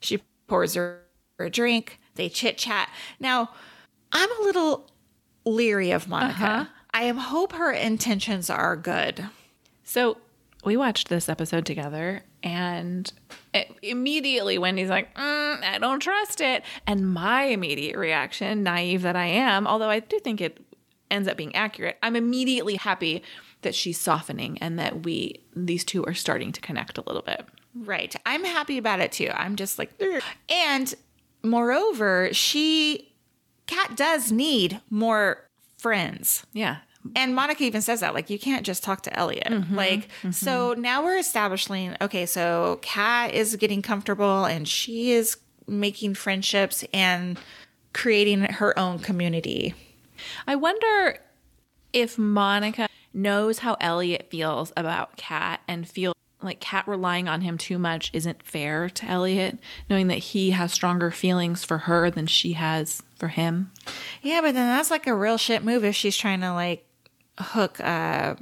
She 0.00 0.22
pours 0.46 0.74
her 0.74 1.02
a 1.38 1.50
drink. 1.50 2.00
They 2.14 2.28
chit 2.28 2.58
chat. 2.58 2.90
Now, 3.18 3.50
I'm 4.12 4.30
a 4.40 4.42
little 4.44 4.88
leery 5.44 5.90
of 5.90 6.08
Monica. 6.08 6.70
I 6.92 7.04
am 7.04 7.16
hope 7.16 7.52
her 7.52 7.72
intentions 7.72 8.48
are 8.48 8.76
good. 8.76 9.28
So 9.82 10.18
we 10.64 10.76
watched 10.76 11.08
this 11.08 11.28
episode 11.28 11.66
together, 11.66 12.22
and 12.42 13.12
it, 13.52 13.70
immediately 13.82 14.58
Wendy's 14.58 14.88
like, 14.88 15.14
mm, 15.14 15.62
"I 15.62 15.78
don't 15.78 16.00
trust 16.00 16.40
it," 16.40 16.62
and 16.86 17.12
my 17.12 17.44
immediate 17.44 17.96
reaction, 17.96 18.62
naive 18.62 19.02
that 19.02 19.16
I 19.16 19.26
am, 19.26 19.66
although 19.66 19.90
I 19.90 20.00
do 20.00 20.18
think 20.20 20.40
it 20.40 20.58
ends 21.10 21.28
up 21.28 21.36
being 21.36 21.54
accurate, 21.54 21.98
I'm 22.02 22.16
immediately 22.16 22.76
happy 22.76 23.22
that 23.64 23.74
she's 23.74 23.98
softening 23.98 24.56
and 24.58 24.78
that 24.78 25.04
we 25.04 25.40
these 25.54 25.84
two 25.84 26.04
are 26.04 26.14
starting 26.14 26.52
to 26.52 26.60
connect 26.60 26.96
a 26.96 27.02
little 27.02 27.22
bit. 27.22 27.44
Right. 27.74 28.14
I'm 28.24 28.44
happy 28.44 28.78
about 28.78 29.00
it 29.00 29.12
too. 29.12 29.30
I'm 29.34 29.56
just 29.56 29.78
like, 29.78 29.92
"Ugh." 30.00 30.22
and 30.48 30.94
moreover, 31.44 32.30
she, 32.32 33.12
Kat 33.66 33.96
does 33.96 34.32
need 34.32 34.80
more 34.90 35.48
friends. 35.78 36.46
Yeah. 36.52 36.78
And 37.14 37.34
Monica 37.34 37.62
even 37.64 37.82
says 37.82 38.00
that, 38.00 38.14
like, 38.14 38.30
you 38.30 38.38
can't 38.38 38.64
just 38.64 38.82
talk 38.82 39.02
to 39.02 39.16
Elliot. 39.16 39.48
Mm-hmm. 39.48 39.74
like, 39.74 40.08
mm-hmm. 40.08 40.30
so 40.30 40.72
now 40.72 41.04
we're 41.04 41.18
establishing, 41.18 41.94
okay, 42.00 42.24
so 42.24 42.78
Kat 42.80 43.34
is 43.34 43.56
getting 43.56 43.82
comfortable 43.82 44.46
and 44.46 44.66
she 44.66 45.12
is 45.12 45.36
making 45.66 46.14
friendships 46.14 46.82
and 46.94 47.38
creating 47.92 48.40
her 48.40 48.78
own 48.78 48.98
community. 48.98 49.74
I 50.46 50.56
wonder 50.56 51.18
if 51.92 52.18
Monica 52.18 52.88
knows 53.14 53.60
how 53.60 53.76
Elliot 53.80 54.26
feels 54.30 54.72
about 54.76 55.16
Kat 55.16 55.60
and 55.68 55.88
feel 55.88 56.12
like 56.42 56.60
Kat 56.60 56.86
relying 56.86 57.26
on 57.26 57.40
him 57.40 57.56
too 57.56 57.78
much 57.78 58.10
isn't 58.12 58.42
fair 58.42 58.90
to 58.90 59.06
Elliot, 59.06 59.58
knowing 59.88 60.08
that 60.08 60.18
he 60.18 60.50
has 60.50 60.72
stronger 60.72 61.10
feelings 61.10 61.64
for 61.64 61.78
her 61.78 62.10
than 62.10 62.26
she 62.26 62.52
has 62.52 63.02
for 63.16 63.28
him. 63.28 63.70
Yeah, 64.20 64.40
but 64.42 64.52
then 64.54 64.66
that's 64.68 64.90
like 64.90 65.06
a 65.06 65.14
real 65.14 65.38
shit 65.38 65.64
move 65.64 65.84
if 65.84 65.94
she's 65.94 66.16
trying 66.16 66.40
to, 66.40 66.52
like, 66.52 66.86
hook 67.40 67.80
uh, 67.80 68.34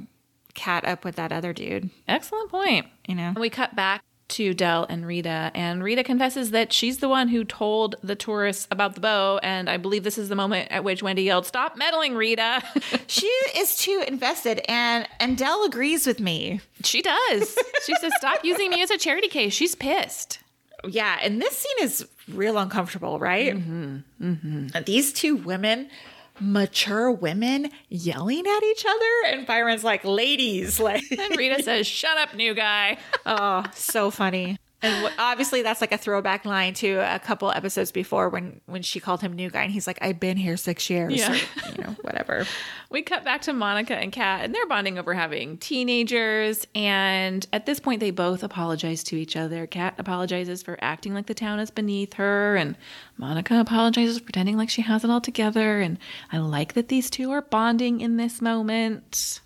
Kat 0.53 0.85
up 0.85 1.05
with 1.05 1.15
that 1.15 1.31
other 1.31 1.53
dude, 1.53 1.89
Excellent 2.07 2.49
point. 2.51 2.87
you 3.07 3.15
know? 3.15 3.33
We 3.37 3.49
cut 3.49 3.75
back 3.75 4.03
to 4.29 4.53
Del 4.53 4.85
and 4.85 5.05
Rita, 5.05 5.51
and 5.53 5.83
Rita 5.83 6.03
confesses 6.03 6.51
that 6.51 6.71
she's 6.73 6.97
the 6.99 7.09
one 7.09 7.27
who 7.27 7.43
told 7.43 7.95
the 8.01 8.15
tourists 8.15 8.67
about 8.71 8.95
the 8.95 9.01
bow. 9.01 9.39
And 9.43 9.69
I 9.69 9.77
believe 9.77 10.03
this 10.03 10.17
is 10.17 10.29
the 10.29 10.35
moment 10.35 10.71
at 10.71 10.83
which 10.83 11.03
Wendy 11.03 11.23
yelled, 11.23 11.45
Stop 11.45 11.77
meddling, 11.77 12.15
Rita. 12.15 12.61
She 13.07 13.27
is 13.55 13.75
too 13.77 14.03
invested, 14.07 14.61
and 14.67 15.07
and 15.19 15.37
Del 15.37 15.63
agrees 15.65 16.07
with 16.07 16.19
me. 16.19 16.61
she 16.83 17.01
does. 17.01 17.57
She 17.85 17.93
says, 17.95 18.11
Stop 18.17 18.43
using 18.43 18.69
me 18.71 18.81
as 18.81 18.89
a 18.89 18.97
charity 18.97 19.27
case. 19.27 19.53
She's 19.53 19.75
pissed. 19.75 20.39
Yeah, 20.87 21.17
and 21.21 21.41
this 21.41 21.57
scene 21.57 21.85
is 21.85 22.07
real 22.27 22.57
uncomfortable, 22.57 23.19
right? 23.19 23.55
Mm-hmm. 23.55 24.67
These 24.85 25.13
two 25.13 25.35
women, 25.35 25.89
mature 26.39 27.11
women, 27.11 27.69
yelling 27.89 28.45
at 28.45 28.63
each 28.63 28.85
other, 28.85 29.35
and 29.35 29.45
Byron's 29.45 29.83
like, 29.83 30.03
"Ladies, 30.03 30.79
like, 30.79 31.03
And 31.17 31.37
Rita 31.37 31.63
says, 31.63 31.87
Shut 31.87 32.17
up, 32.17 32.35
new 32.35 32.53
guy. 32.53 32.97
oh, 33.25 33.63
so 33.73 34.11
funny." 34.11 34.57
And 34.83 35.11
obviously, 35.17 35.61
that's 35.63 35.81
like 35.81 35.91
a 35.93 35.97
throwback 35.97 36.45
line 36.45 36.73
to 36.75 36.95
a 36.97 37.17
couple 37.19 37.49
episodes 37.49 37.91
before 37.91 38.29
when 38.29 38.59
when 38.65 38.81
she 38.83 38.99
called 38.99 39.21
him 39.21 39.33
new 39.33 39.49
guy, 39.49 39.63
and 39.63 39.71
he's 39.71 39.87
like, 39.87 39.97
"I've 40.01 40.19
been 40.19 40.37
here 40.37 40.57
six 40.57 40.89
years," 40.89 41.15
Yeah. 41.15 41.31
or, 41.33 41.71
you 41.71 41.83
know, 41.83 41.95
whatever. 42.01 42.45
We 42.89 43.01
cut 43.01 43.23
back 43.25 43.41
to 43.43 43.53
Monica 43.53 43.95
and 43.95 44.11
Kat, 44.11 44.41
and 44.45 44.53
they're 44.53 44.67
bonding 44.67 44.99
over 44.99 45.15
having 45.15 45.57
teenagers. 45.57 46.67
And 46.75 47.43
at 47.51 47.65
this 47.65 47.79
point, 47.79 48.01
they 48.01 48.11
both 48.11 48.43
apologize 48.43 49.03
to 49.05 49.15
each 49.15 49.35
other. 49.35 49.65
Kat 49.65 49.95
apologizes 49.97 50.61
for 50.61 50.77
acting 50.79 51.15
like 51.15 51.25
the 51.25 51.33
town 51.33 51.59
is 51.59 51.71
beneath 51.71 52.13
her, 52.13 52.55
and 52.55 52.75
Monica 53.17 53.59
apologizes 53.59 54.19
for 54.19 54.25
pretending 54.25 54.57
like 54.57 54.69
she 54.69 54.83
has 54.83 55.03
it 55.03 55.09
all 55.09 55.21
together. 55.21 55.79
And 55.81 55.97
I 56.31 56.37
like 56.37 56.73
that 56.73 56.89
these 56.89 57.09
two 57.09 57.31
are 57.31 57.41
bonding 57.41 57.99
in 57.99 58.17
this 58.17 58.41
moment. 58.43 59.39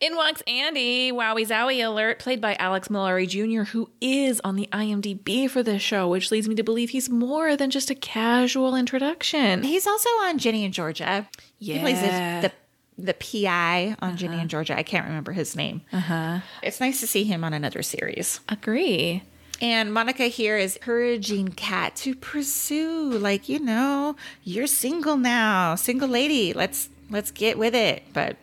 In 0.00 0.16
walks 0.16 0.42
Andy, 0.46 1.12
Wowie 1.12 1.46
Zowie 1.46 1.84
alert, 1.84 2.18
played 2.18 2.40
by 2.40 2.54
Alex 2.56 2.88
Mallari 2.88 3.28
Jr., 3.28 3.70
who 3.70 3.90
is 4.00 4.40
on 4.44 4.56
the 4.56 4.68
IMDb 4.72 5.48
for 5.48 5.62
this 5.62 5.82
show, 5.82 6.08
which 6.08 6.30
leads 6.30 6.48
me 6.48 6.54
to 6.54 6.62
believe 6.62 6.90
he's 6.90 7.08
more 7.08 7.56
than 7.56 7.70
just 7.70 7.90
a 7.90 7.94
casual 7.94 8.74
introduction. 8.76 9.62
He's 9.62 9.86
also 9.86 10.08
on 10.20 10.38
Ginny 10.38 10.64
and 10.64 10.74
Georgia. 10.74 11.28
Yeah. 11.58 11.74
He 11.74 11.80
plays 11.80 12.00
the, 12.00 12.48
the 12.48 12.52
the 12.98 13.14
PI 13.14 13.96
on 14.00 14.16
Ginny 14.16 14.38
and 14.40 14.48
Georgia. 14.48 14.76
I 14.76 14.82
can't 14.82 15.06
remember 15.06 15.32
his 15.32 15.54
name. 15.54 15.82
Uh-huh. 15.92 16.40
It's 16.62 16.80
nice 16.80 17.00
to 17.00 17.06
see 17.06 17.24
him 17.24 17.44
on 17.44 17.52
another 17.52 17.82
series. 17.82 18.40
Agree. 18.48 19.22
And 19.60 19.92
Monica 19.92 20.24
here 20.24 20.56
is 20.56 20.76
encouraging 20.76 21.48
Kat 21.48 21.96
to 21.96 22.14
pursue, 22.14 23.10
like, 23.10 23.48
you 23.48 23.58
know, 23.58 24.16
you're 24.44 24.66
single 24.66 25.16
now, 25.16 25.74
single 25.74 26.08
lady. 26.08 26.52
Let's 26.52 26.88
let's 27.10 27.30
get 27.30 27.58
with 27.58 27.74
it. 27.74 28.02
But 28.12 28.36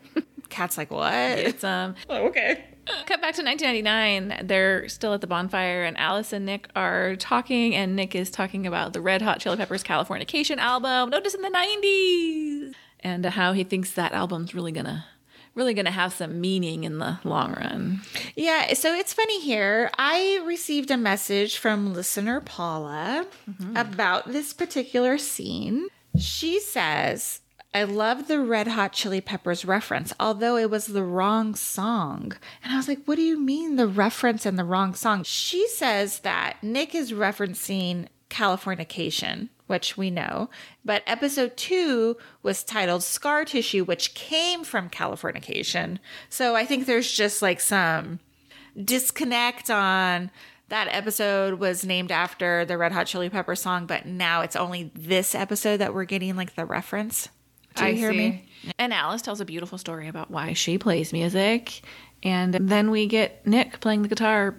Kat's 0.54 0.78
like, 0.78 0.92
what? 0.92 1.12
It's 1.14 1.64
um 1.64 1.96
Oh, 2.10 2.28
okay. 2.28 2.64
Cut 2.86 3.22
back 3.22 3.34
to 3.36 3.44
1999. 3.44 4.46
They're 4.46 4.88
still 4.90 5.14
at 5.14 5.22
the 5.22 5.28
bonfire, 5.28 5.84
and 5.84 5.98
Alice 5.98 6.34
and 6.34 6.46
Nick 6.46 6.68
are 6.76 7.16
talking, 7.16 7.74
and 7.74 7.96
Nick 7.96 8.14
is 8.14 8.30
talking 8.30 8.68
about 8.68 8.92
the 8.94 9.00
Red 9.02 9.22
Hot 9.22 9.40
Chili 9.40 9.56
Peppers 9.56 9.84
Californication 9.84 10.58
album, 10.58 11.10
notice 11.10 11.34
in 11.34 11.42
the 11.42 11.50
90s, 11.50 12.74
and 13.00 13.26
how 13.26 13.54
he 13.54 13.64
thinks 13.64 13.92
that 13.94 14.12
album's 14.12 14.54
really 14.54 14.74
gonna, 14.74 15.06
really 15.56 15.74
gonna 15.74 15.92
have 15.92 16.12
some 16.12 16.42
meaning 16.42 16.84
in 16.84 16.98
the 17.00 17.20
long 17.24 17.54
run. 17.54 18.02
Yeah, 18.36 18.74
so 18.74 18.94
it's 18.94 19.14
funny 19.14 19.40
here. 19.40 19.90
I 19.98 20.44
received 20.46 20.92
a 20.92 20.98
message 20.98 21.58
from 21.60 21.94
listener 21.94 22.42
Paula 22.42 23.26
about 23.78 24.28
this 24.30 24.52
particular 24.54 25.18
scene. 25.18 25.88
She 26.20 26.60
says, 26.60 27.40
I 27.76 27.86
love 27.86 28.28
the 28.28 28.40
Red 28.40 28.68
Hot 28.68 28.94
Chili 28.94 29.20
Peppers 29.20 29.66
reference, 29.66 30.14
although 30.20 30.58
it 30.58 30.70
was 30.70 30.86
the 30.86 31.04
wrong 31.04 31.56
song. 31.56 32.34
And 32.64 32.72
I 32.72 32.78
was 32.78 32.88
like, 32.88 33.04
what 33.06 33.16
do 33.16 33.24
you 33.24 33.40
mean 33.40 33.78
the 33.78 33.88
reference 33.88 34.46
and 34.46 34.60
the 34.60 34.64
wrong 34.64 34.94
song? 34.94 35.24
She 35.24 35.68
says 35.68 36.20
that 36.20 36.58
Nick 36.62 36.94
is 36.94 37.12
referencing 37.12 38.10
Californication, 38.30 39.50
which 39.66 39.98
we 39.98 40.12
know, 40.12 40.52
but 40.86 41.02
episode 41.08 41.58
two 41.58 42.16
was 42.44 42.64
titled 42.64 43.02
Scar 43.02 43.44
Tissue, 43.44 43.84
which 43.84 44.14
came 44.14 44.64
from 44.64 44.90
Californication. 44.90 45.98
So 46.30 46.56
I 46.56 46.66
think 46.66 46.86
there's 46.86 47.12
just 47.12 47.42
like 47.42 47.60
some 47.60 48.20
disconnect 48.80 49.72
on 49.72 50.30
that 50.70 50.88
episode 50.90 51.56
was 51.56 51.84
named 51.84 52.12
after 52.12 52.66
the 52.66 52.78
Red 52.78 52.92
Hot 52.92 53.08
Chili 53.08 53.30
Pepper 53.30 53.56
song, 53.56 53.88
but 53.88 54.06
now 54.06 54.42
it's 54.42 54.56
only 54.56 54.92
this 54.94 55.34
episode 55.34 55.78
that 55.78 55.94
we're 55.94 56.06
getting 56.06 56.36
like 56.36 56.56
the 56.56 56.66
reference. 56.66 57.30
Do 57.76 57.86
you 57.86 57.96
hear 57.96 58.14
me? 58.14 58.46
And 58.78 58.94
Alice 58.94 59.22
tells 59.22 59.42
a 59.42 59.46
beautiful 59.46 59.78
story 59.78 60.08
about 60.08 60.32
why 60.32 60.54
she 60.54 60.78
plays 60.78 61.12
music, 61.12 61.82
and 62.22 62.54
then 62.54 62.92
we 62.92 63.08
get 63.08 63.46
Nick 63.46 63.80
playing 63.80 64.04
the 64.04 64.08
guitar 64.08 64.56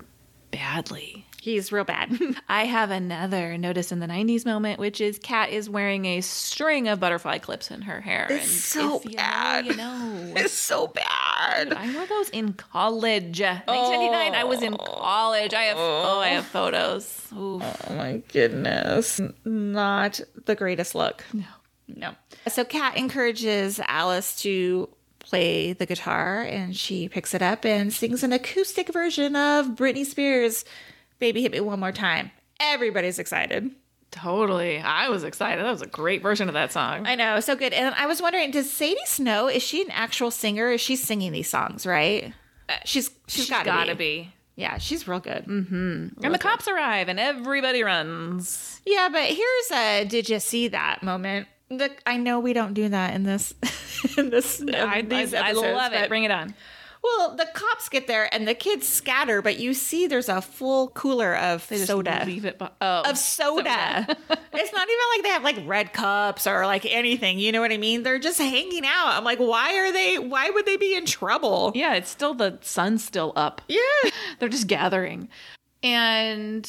badly. 0.51 1.25
He's 1.45 1.71
real 1.71 1.85
bad. 1.85 2.19
I 2.49 2.65
have 2.65 2.91
another 2.91 3.59
notice 3.59 3.93
in 3.93 4.01
the 4.01 4.07
90s 4.07 4.47
moment, 4.47 4.81
which 4.81 4.99
is 4.99 5.19
Kat 5.19 5.51
is 5.51 5.69
wearing 5.69 6.07
a 6.07 6.23
string 6.23 6.89
of 6.89 7.01
butterfly 7.01 7.37
clips 7.37 7.71
in 7.71 7.83
her 7.83 8.01
hair. 8.01 8.27
It's 8.31 8.51
so 8.51 9.03
you 9.05 9.15
bad. 9.15 9.67
Know, 9.67 9.71
you 9.71 9.77
know. 9.77 10.33
it's 10.37 10.55
so 10.55 10.87
bad. 10.87 11.75
I 11.75 11.95
wore 11.95 12.07
those 12.07 12.31
in 12.31 12.55
college. 12.55 13.43
Oh. 13.43 13.47
1999, 13.47 14.35
I 14.35 14.45
was 14.45 14.63
in 14.63 14.73
oh. 14.73 14.79
college. 14.79 15.53
I 15.53 15.65
have 15.65 15.77
oh, 15.79 16.21
I 16.21 16.29
have 16.29 16.47
photos. 16.47 17.29
Oof. 17.37 17.63
Oh 17.63 17.95
my 17.95 18.23
goodness. 18.33 19.21
Not 19.45 20.21
the 20.47 20.55
greatest 20.55 20.95
look. 20.95 21.25
No. 21.35 21.45
No. 21.89 22.15
So 22.49 22.65
Kat 22.65 22.97
encourages 22.97 23.81
Alice 23.87 24.41
to 24.43 24.89
play 25.19 25.73
the 25.73 25.87
guitar 25.87 26.43
and 26.43 26.77
she 26.77 27.09
picks 27.09 27.35
it 27.35 27.43
up 27.43 27.65
and 27.65 27.93
sings 27.93 28.23
an 28.23 28.33
acoustic 28.33 28.93
version 28.93 29.35
of 29.37 29.69
Britney 29.69 30.05
Spears' 30.05 30.65
Baby 31.19 31.43
Hit 31.43 31.53
Me 31.53 31.61
One 31.61 31.81
More 31.81 31.93
Time. 31.93 32.31
Everybody's 32.61 33.19
excited. 33.19 33.71
Totally. 34.11 34.79
I 34.79 35.09
was 35.09 35.25
excited. 35.25 35.65
That 35.65 35.71
was 35.71 35.83
a 35.83 35.87
great 35.87 36.23
version 36.23 36.47
of 36.49 36.55
that 36.55 36.73
song. 36.73 37.05
I 37.07 37.17
know, 37.17 37.41
so 37.41 37.57
good. 37.57 37.73
And 37.73 37.95
I 37.97 38.07
was 38.07 38.23
wondering, 38.23 38.53
does 38.53 38.71
Sadie 38.71 38.97
Snow, 39.07 39.49
is 39.49 39.63
she 39.63 39.83
an 39.83 39.91
actual 39.91 40.31
singer? 40.31 40.71
Is 40.71 40.81
she 40.81 40.95
singing 40.95 41.33
these 41.33 41.49
songs, 41.49 41.85
right? 41.85 42.33
She's 42.85 43.11
she's 43.27 43.51
gotta, 43.51 43.65
gotta 43.65 43.95
be. 43.95 44.23
be. 44.23 44.35
Yeah, 44.57 44.79
she's 44.79 45.09
real 45.09 45.19
good. 45.19 45.47
mm-hmm 45.47 46.25
And 46.25 46.35
the 46.35 46.39
cops 46.39 46.69
arrive 46.69 47.09
and 47.09 47.19
everybody 47.19 47.83
runs. 47.83 48.81
Yeah, 48.87 49.09
but 49.11 49.25
here's 49.25 49.71
a 49.73 50.05
did 50.05 50.29
you 50.29 50.39
see 50.39 50.69
that 50.69 51.03
moment? 51.03 51.49
The, 51.79 51.91
I 52.07 52.17
know 52.17 52.41
we 52.41 52.53
don't 52.53 52.75
do 52.75 52.89
that 52.89 53.15
in 53.15 53.23
this 53.25 53.55
in 54.19 54.31
this 54.31 54.63
I, 54.63 55.03
these 55.03 55.35
I- 55.35 55.49
I 55.49 55.53
love 55.53 55.93
it. 55.93 56.09
Bring 56.09 56.25
it 56.25 56.31
on. 56.31 56.55
Well, 57.03 57.37
the 57.37 57.47
cops 57.53 57.91
get 57.91 58.07
there 58.07 58.33
and 58.35 58.49
the 58.49 58.55
kids 58.55 58.89
scatter, 58.89 59.43
but 59.43 59.59
you 59.59 59.75
see 59.75 60.07
there's 60.07 60.31
a 60.31 60.41
full 60.41 60.89
cooler 60.89 61.37
of 61.37 61.63
soda. 61.63 62.23
Leave 62.25 62.47
it. 62.47 62.59
bu- 62.59 62.69
Oh, 62.81 63.03
Of 63.05 63.19
soda. 63.19 64.07
it's 64.09 64.73
not 64.73 64.89
even 64.89 65.05
like 65.15 65.23
they 65.23 65.29
have 65.29 65.45
like 65.45 65.59
red 65.67 65.93
cups 65.93 66.47
or 66.47 66.65
like 66.65 66.87
anything. 66.87 67.39
You 67.39 67.53
know 67.53 67.61
what 67.61 67.73
I 67.73 67.77
mean? 67.77 68.05
They're 68.05 68.19
just 68.19 68.39
hanging 68.39 68.87
out. 68.87 69.09
I'm 69.19 69.23
like, 69.25 69.39
why 69.39 69.75
are 69.77 69.93
they, 69.93 70.19
why 70.19 70.49
would 70.49 70.65
they 70.65 70.79
be 70.79 70.95
in 70.95 71.05
trouble? 71.05 71.73
Yeah, 71.75 71.93
it's 71.93 72.09
still 72.09 72.33
the 72.33 72.57
sun's 72.63 73.05
still 73.05 73.35
up. 73.37 73.61
Yeah. 73.69 73.81
They're 74.39 74.49
just 74.49 74.67
gathering. 74.67 75.29
And 75.83 76.67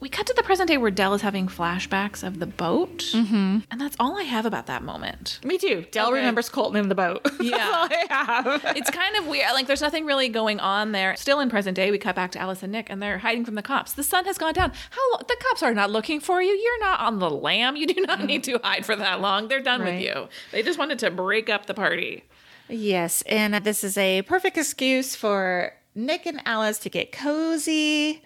we 0.00 0.08
cut 0.08 0.26
to 0.26 0.34
the 0.34 0.42
present 0.44 0.68
day 0.68 0.76
where 0.78 0.90
Del 0.90 1.14
is 1.14 1.22
having 1.22 1.48
flashbacks 1.48 2.22
of 2.22 2.38
the 2.38 2.46
boat. 2.46 2.98
Mm-hmm. 3.12 3.58
And 3.70 3.80
that's 3.80 3.96
all 3.98 4.16
I 4.18 4.22
have 4.22 4.46
about 4.46 4.66
that 4.66 4.82
moment. 4.82 5.40
Me 5.44 5.58
too. 5.58 5.86
Del 5.90 6.06
Okay. 6.08 6.16
remembers 6.16 6.48
Colton 6.48 6.76
in 6.80 6.88
the 6.88 6.94
boat. 6.94 7.26
Yeah. 7.40 7.56
That's 7.56 7.72
all 7.74 7.88
I 7.90 8.14
have. 8.14 8.76
It's 8.76 8.90
kind 8.90 9.16
of 9.16 9.26
weird. 9.26 9.52
Like, 9.52 9.66
there's 9.66 9.80
nothing 9.80 10.04
really 10.04 10.28
going 10.28 10.60
on 10.60 10.92
there. 10.92 11.16
Still 11.16 11.40
in 11.40 11.50
present 11.50 11.74
day, 11.76 11.90
we 11.90 11.98
cut 11.98 12.14
back 12.14 12.30
to 12.32 12.38
Alice 12.38 12.62
and 12.62 12.70
Nick, 12.72 12.90
and 12.90 13.02
they're 13.02 13.18
hiding 13.18 13.44
from 13.44 13.54
the 13.54 13.62
cops. 13.62 13.92
The 13.92 14.02
sun 14.02 14.24
has 14.26 14.38
gone 14.38 14.52
down. 14.52 14.72
How 14.90 15.12
lo- 15.12 15.20
The 15.26 15.36
cops 15.48 15.62
are 15.62 15.74
not 15.74 15.90
looking 15.90 16.20
for 16.20 16.40
you. 16.42 16.50
You're 16.52 16.80
not 16.80 17.00
on 17.00 17.18
the 17.18 17.30
lam. 17.30 17.74
You 17.76 17.86
do 17.86 18.00
not 18.02 18.24
need 18.24 18.44
to 18.44 18.58
hide 18.62 18.84
for 18.86 18.94
that 18.96 19.20
long. 19.20 19.48
They're 19.48 19.62
done 19.62 19.82
with 19.84 20.00
you. 20.00 20.28
They 20.52 20.62
just 20.62 20.78
wanted 20.78 20.98
to 21.00 21.10
break 21.10 21.48
up 21.48 21.66
the 21.66 21.74
party. 21.74 22.24
Yes, 22.68 23.22
and 23.22 23.54
this 23.64 23.82
is 23.82 23.96
a 23.96 24.22
perfect 24.22 24.58
excuse 24.58 25.16
for 25.16 25.72
Nick 25.94 26.26
and 26.26 26.40
Alice 26.44 26.78
to 26.80 26.90
get 26.90 27.12
cozy 27.12 28.22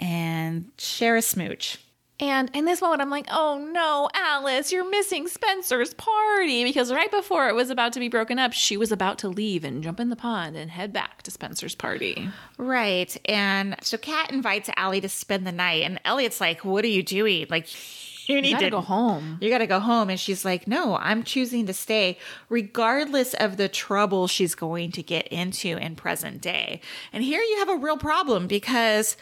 and 0.00 0.70
share 0.78 1.16
a 1.16 1.22
smooch. 1.22 1.78
And 2.20 2.50
in 2.52 2.66
this 2.66 2.82
moment, 2.82 3.00
I'm 3.00 3.08
like, 3.08 3.26
oh 3.30 3.66
no, 3.72 4.10
Alice, 4.14 4.70
you're 4.70 4.88
missing 4.88 5.26
Spencer's 5.26 5.94
party. 5.94 6.64
Because 6.64 6.92
right 6.92 7.10
before 7.10 7.48
it 7.48 7.54
was 7.54 7.70
about 7.70 7.94
to 7.94 8.00
be 8.00 8.08
broken 8.08 8.38
up, 8.38 8.52
she 8.52 8.76
was 8.76 8.92
about 8.92 9.18
to 9.20 9.28
leave 9.28 9.64
and 9.64 9.82
jump 9.82 9.98
in 9.98 10.10
the 10.10 10.16
pond 10.16 10.54
and 10.54 10.70
head 10.70 10.92
back 10.92 11.22
to 11.22 11.30
Spencer's 11.30 11.74
party. 11.74 12.28
Right. 12.58 13.16
And 13.24 13.74
so 13.80 13.96
Kat 13.96 14.30
invites 14.30 14.68
Allie 14.76 15.00
to 15.00 15.08
spend 15.08 15.46
the 15.46 15.52
night, 15.52 15.82
and 15.84 15.98
Elliot's 16.04 16.42
like, 16.42 16.62
What 16.62 16.84
are 16.84 16.88
you 16.88 17.02
doing? 17.02 17.46
Like, 17.48 17.68
you 18.28 18.42
need 18.42 18.52
You 18.52 18.58
to 18.58 18.70
go 18.70 18.82
home. 18.82 19.38
You 19.40 19.48
got 19.48 19.58
to 19.58 19.66
go 19.66 19.80
home. 19.80 20.10
And 20.10 20.20
she's 20.20 20.44
like, 20.44 20.66
No, 20.66 20.96
I'm 20.96 21.22
choosing 21.22 21.64
to 21.66 21.72
stay, 21.72 22.18
regardless 22.50 23.32
of 23.32 23.56
the 23.56 23.68
trouble 23.68 24.26
she's 24.26 24.54
going 24.54 24.92
to 24.92 25.02
get 25.02 25.26
into 25.28 25.78
in 25.78 25.96
present 25.96 26.42
day. 26.42 26.82
And 27.14 27.24
here 27.24 27.40
you 27.40 27.60
have 27.60 27.70
a 27.70 27.76
real 27.76 27.96
problem 27.96 28.46
because 28.46 29.16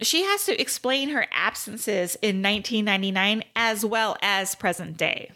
she 0.00 0.22
has 0.24 0.44
to 0.46 0.60
explain 0.60 1.10
her 1.10 1.26
absences 1.32 2.16
in 2.22 2.42
1999 2.42 3.42
as 3.56 3.84
well 3.84 4.16
as 4.22 4.54
present 4.54 4.96
day. 4.96 5.30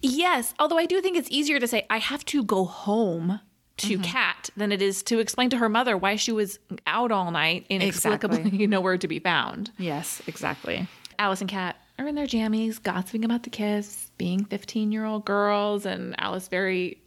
Yes, 0.00 0.54
although 0.58 0.78
I 0.78 0.86
do 0.86 1.00
think 1.00 1.16
it's 1.16 1.30
easier 1.30 1.58
to 1.58 1.66
say, 1.66 1.86
I 1.90 1.98
have 1.98 2.24
to 2.26 2.44
go 2.44 2.64
home 2.64 3.40
to 3.78 3.94
mm-hmm. 3.94 4.02
Kat 4.02 4.50
than 4.56 4.72
it 4.72 4.82
is 4.82 5.02
to 5.04 5.18
explain 5.18 5.50
to 5.50 5.58
her 5.58 5.68
mother 5.68 5.96
why 5.96 6.16
she 6.16 6.32
was 6.32 6.58
out 6.86 7.12
all 7.12 7.30
night, 7.30 7.66
inexplicably 7.68 8.38
Exactly. 8.38 8.66
nowhere 8.66 8.98
to 8.98 9.08
be 9.08 9.18
found. 9.18 9.70
Yes, 9.78 10.22
exactly. 10.26 10.86
Alice 11.18 11.40
and 11.40 11.50
Kat 11.50 11.76
are 11.98 12.06
in 12.06 12.14
their 12.14 12.26
jammies, 12.26 12.82
gossiping 12.82 13.24
about 13.24 13.42
the 13.42 13.50
kiss, 13.50 14.10
being 14.18 14.44
15 14.44 14.92
year 14.92 15.04
old 15.04 15.24
girls, 15.24 15.84
and 15.86 16.14
Alice 16.18 16.48
very 16.48 17.00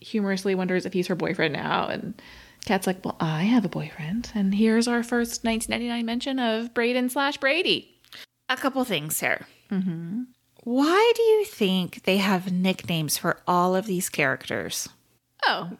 humorously 0.00 0.54
wonders 0.54 0.86
if 0.86 0.92
he's 0.92 1.06
her 1.06 1.14
boyfriend 1.14 1.52
now. 1.52 1.88
And 1.88 2.20
Kat's 2.66 2.86
like, 2.86 3.04
Well, 3.04 3.16
I 3.20 3.44
have 3.44 3.64
a 3.64 3.68
boyfriend. 3.70 4.30
And 4.34 4.54
here's 4.54 4.86
our 4.88 5.02
first 5.02 5.44
1999 5.44 6.04
mention 6.04 6.38
of 6.38 6.74
Braden 6.74 7.08
slash 7.08 7.38
Brady. 7.38 7.90
A 8.48 8.56
couple 8.56 8.84
things 8.84 9.18
here. 9.20 9.46
Mm-hmm. 9.70 10.22
Why 10.64 11.12
do 11.16 11.22
you 11.22 11.44
think 11.44 12.02
they 12.02 12.16
have 12.18 12.52
nicknames 12.52 13.16
for 13.16 13.38
all 13.46 13.74
of 13.76 13.86
these 13.86 14.08
characters? 14.08 14.88
Oh, 15.46 15.70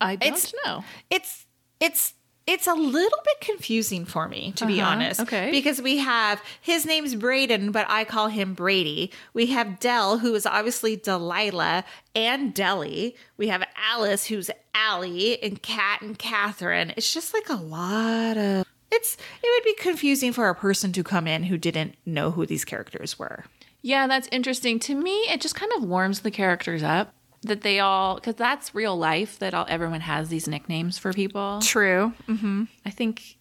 I 0.00 0.16
don't 0.16 0.28
It's- 0.28 0.54
know. 0.64 0.84
it's 1.10 1.44
it's 1.80 2.14
it's 2.50 2.66
a 2.66 2.72
little 2.74 3.18
bit 3.24 3.40
confusing 3.42 4.04
for 4.06 4.26
me 4.26 4.52
to 4.56 4.64
be 4.66 4.80
Uh-huh, 4.80 4.90
honest 4.92 5.20
okay. 5.20 5.50
because 5.50 5.80
we 5.82 5.98
have 5.98 6.42
his 6.60 6.86
name's 6.86 7.14
braden 7.14 7.70
but 7.70 7.84
i 7.90 8.04
call 8.04 8.28
him 8.28 8.54
brady. 8.54 9.12
We 9.34 9.46
have 9.46 9.78
dell 9.78 10.18
who 10.18 10.34
is 10.34 10.46
obviously 10.46 10.96
delilah 10.96 11.84
and 12.14 12.54
deli. 12.54 13.14
We 13.36 13.48
have 13.48 13.62
alice 13.76 14.24
who's 14.26 14.50
allie 14.74 15.40
and 15.42 15.62
kat 15.62 16.00
and 16.00 16.18
catherine. 16.18 16.92
It's 16.96 17.12
just 17.12 17.34
like 17.34 17.48
a 17.50 17.54
lot 17.56 18.36
of 18.36 18.64
it's 18.90 19.16
it 19.42 19.48
would 19.54 19.64
be 19.64 19.74
confusing 19.82 20.32
for 20.32 20.48
a 20.48 20.54
person 20.54 20.92
to 20.92 21.04
come 21.04 21.26
in 21.26 21.44
who 21.44 21.58
didn't 21.58 21.94
know 22.06 22.30
who 22.30 22.46
these 22.46 22.64
characters 22.64 23.18
were. 23.18 23.44
Yeah, 23.82 24.06
that's 24.08 24.28
interesting. 24.32 24.80
To 24.80 24.94
me, 24.94 25.12
it 25.28 25.40
just 25.40 25.54
kind 25.54 25.70
of 25.76 25.84
warms 25.84 26.20
the 26.20 26.30
characters 26.32 26.82
up 26.82 27.12
that 27.42 27.62
they 27.62 27.80
all, 27.80 28.16
because 28.16 28.34
that's 28.34 28.74
real 28.74 28.96
life 28.96 29.38
that 29.38 29.54
all, 29.54 29.66
everyone 29.68 30.00
has 30.00 30.28
these 30.28 30.48
nicknames 30.48 30.98
for 30.98 31.12
people. 31.12 31.60
true 31.62 32.12
mm-hmm. 32.28 32.64
I 32.84 32.90
think, 32.90 33.38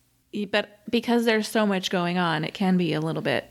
but 0.51 0.79
because 0.89 1.25
there's 1.25 1.47
so 1.47 1.65
much 1.65 1.89
going 1.89 2.17
on, 2.17 2.43
it 2.43 2.53
can 2.53 2.77
be 2.77 2.93
a 2.93 3.01
little 3.01 3.21
bit 3.21 3.45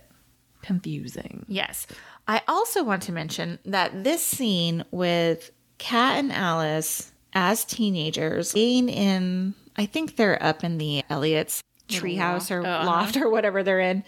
confusing. 0.63 1.45
Yes. 1.49 1.87
I 2.29 2.43
also 2.49 2.83
want 2.83 3.03
to 3.05 3.13
mention 3.13 3.59
that 3.65 4.05
this 4.05 4.25
scene 4.25 4.85
with 4.91 5.51
Kat 5.79 6.19
and 6.19 6.33
Alice 6.33 7.13
as 7.33 7.65
teenagers 7.65 8.53
being 8.53 8.89
in, 8.89 9.55
I 9.77 9.87
think 9.87 10.17
they're 10.17 10.43
up 10.43 10.65
in 10.65 10.79
the 10.79 11.05
Elliot's 11.11 11.63
treehouse 11.89 12.51
or 12.51 12.67
oh, 12.67 12.69
uh-huh. 12.69 12.87
loft 12.87 13.17
or 13.17 13.29
whatever 13.31 13.63
they're 13.63 13.81
in. 13.81 14.05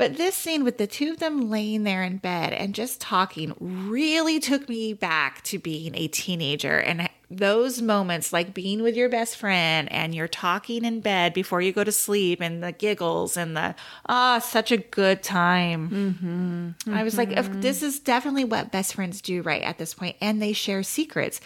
But 0.00 0.16
this 0.16 0.34
scene 0.34 0.64
with 0.64 0.78
the 0.78 0.86
two 0.86 1.10
of 1.10 1.18
them 1.18 1.50
laying 1.50 1.82
there 1.82 2.02
in 2.02 2.16
bed 2.16 2.54
and 2.54 2.74
just 2.74 3.02
talking 3.02 3.54
really 3.60 4.40
took 4.40 4.66
me 4.66 4.94
back 4.94 5.42
to 5.42 5.58
being 5.58 5.94
a 5.94 6.08
teenager. 6.08 6.78
And 6.78 7.10
those 7.30 7.82
moments 7.82 8.32
like 8.32 8.54
being 8.54 8.82
with 8.82 8.96
your 8.96 9.10
best 9.10 9.36
friend 9.36 9.92
and 9.92 10.14
you're 10.14 10.26
talking 10.26 10.86
in 10.86 11.00
bed 11.00 11.34
before 11.34 11.60
you 11.60 11.70
go 11.70 11.84
to 11.84 11.92
sleep 11.92 12.40
and 12.40 12.64
the 12.64 12.72
giggles 12.72 13.36
and 13.36 13.54
the 13.54 13.74
ah 14.08 14.38
such 14.38 14.72
a 14.72 14.78
good 14.78 15.22
time. 15.22 16.74
Mm-hmm. 16.82 16.94
i 16.94 17.02
was 17.02 17.18
like 17.18 17.34
this 17.60 17.82
is 17.82 18.00
definitely 18.00 18.44
what 18.44 18.72
best 18.72 18.94
friends 18.94 19.20
do 19.20 19.42
right 19.42 19.62
at 19.62 19.76
this 19.76 19.92
point 19.92 20.16
and 20.18 20.40
they 20.40 20.54
share 20.54 20.82
secrets. 20.82 21.42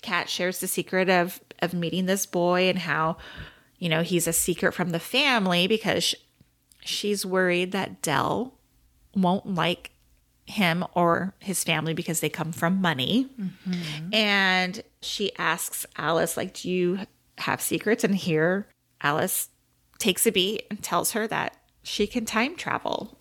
Kat 0.00 0.28
shares 0.28 0.60
the 0.60 0.68
secret 0.68 1.10
of 1.10 1.40
of 1.60 1.74
meeting 1.74 2.06
this 2.06 2.24
boy 2.24 2.68
and 2.68 2.78
how 2.78 3.16
you 3.80 3.88
know 3.88 4.02
he's 4.02 4.28
a 4.28 4.32
secret 4.32 4.74
from 4.74 4.90
the 4.90 5.00
family 5.00 5.66
because 5.66 6.14
she's 6.88 7.26
worried 7.26 7.72
that 7.72 8.02
dell 8.02 8.54
won't 9.14 9.46
like 9.46 9.90
him 10.46 10.84
or 10.94 11.34
his 11.40 11.64
family 11.64 11.94
because 11.94 12.20
they 12.20 12.28
come 12.28 12.52
from 12.52 12.80
money. 12.80 13.28
Mm-hmm. 13.40 14.14
And 14.14 14.82
she 15.02 15.32
asks 15.36 15.86
Alice, 15.96 16.36
like, 16.36 16.54
do 16.54 16.70
you 16.70 17.00
have 17.38 17.60
secrets? 17.60 18.04
And 18.04 18.14
here 18.14 18.68
Alice 19.00 19.48
takes 19.98 20.26
a 20.26 20.32
beat 20.32 20.66
and 20.70 20.82
tells 20.82 21.12
her 21.12 21.26
that 21.26 21.56
she 21.82 22.06
can 22.06 22.24
time 22.24 22.56
travel. 22.56 23.18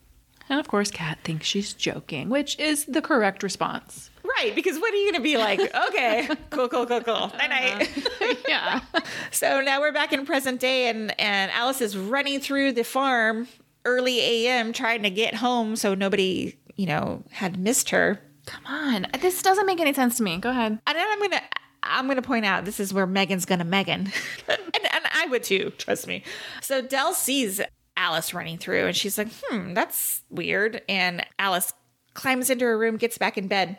And 0.50 0.60
of 0.60 0.68
course, 0.68 0.92
Kat 0.92 1.20
thinks 1.24 1.48
she's 1.48 1.74
joking, 1.74 2.30
which 2.30 2.60
is 2.60 2.86
the 2.86 3.02
correct 3.02 3.42
response. 3.42 4.12
Right, 4.38 4.54
because 4.54 4.80
what 4.80 4.94
are 4.94 4.98
you 4.98 5.12
going 5.12 5.22
to 5.22 5.24
be 5.24 5.38
like? 5.38 5.60
Okay, 5.90 6.28
cool, 6.50 6.68
cool, 6.68 6.86
cool, 6.86 7.02
cool. 7.02 7.32
Night 7.38 7.50
night. 7.50 8.38
Yeah. 8.48 8.82
So 9.32 9.62
now 9.62 9.80
we're 9.82 9.92
back 9.92 10.14
in 10.14 10.26
present 10.26 10.60
day, 10.62 10.88
and 10.88 11.18
and 11.20 11.52
Alice 11.52 11.82
is 11.82 11.98
running 11.98 12.40
through 12.40 12.72
the 12.72 12.84
farm 12.84 13.48
early 13.84 14.20
a.m. 14.20 14.72
trying 14.72 15.04
to 15.04 15.10
get 15.10 15.36
home, 15.36 15.76
so 15.76 15.94
nobody, 15.94 16.58
you 16.76 16.86
know, 16.86 17.24
had 17.32 17.60
missed 17.60 17.90
her. 17.90 18.20
Come 18.46 18.66
on. 18.66 19.08
This 19.20 19.42
doesn't 19.42 19.66
make 19.66 19.80
any 19.80 19.94
sense 19.94 20.18
to 20.18 20.24
me. 20.24 20.38
Go 20.38 20.50
ahead. 20.52 20.80
And 20.88 20.98
then 20.98 21.08
I'm 21.10 21.20
gonna 21.20 21.42
I'm 21.84 22.08
gonna 22.08 22.22
point 22.22 22.46
out 22.46 22.66
this 22.66 22.80
is 22.80 22.94
where 22.94 23.06
Megan's 23.06 23.46
gonna 23.46 23.66
Megan, 23.66 24.12
and, 24.48 24.60
and 24.74 25.06
I 25.14 25.28
would 25.30 25.44
too. 25.44 25.72
Trust 25.78 26.08
me. 26.08 26.24
So 26.62 26.82
Del 26.82 27.14
sees 27.14 27.62
Alice 27.98 28.34
running 28.34 28.58
through, 28.58 28.86
and 28.88 28.96
she's 28.96 29.18
like, 29.18 29.30
"Hmm, 29.48 29.74
that's 29.74 30.24
weird." 30.30 30.82
And 30.88 31.26
Alice 31.40 31.74
climbs 32.14 32.50
into 32.50 32.66
her 32.66 32.78
room, 32.78 32.98
gets 32.98 33.18
back 33.18 33.38
in 33.38 33.48
bed 33.48 33.78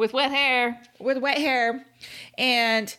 With 0.00 0.14
wet 0.14 0.30
hair. 0.30 0.80
with 0.98 1.18
wet 1.18 1.36
hair, 1.36 1.84
and 2.38 2.96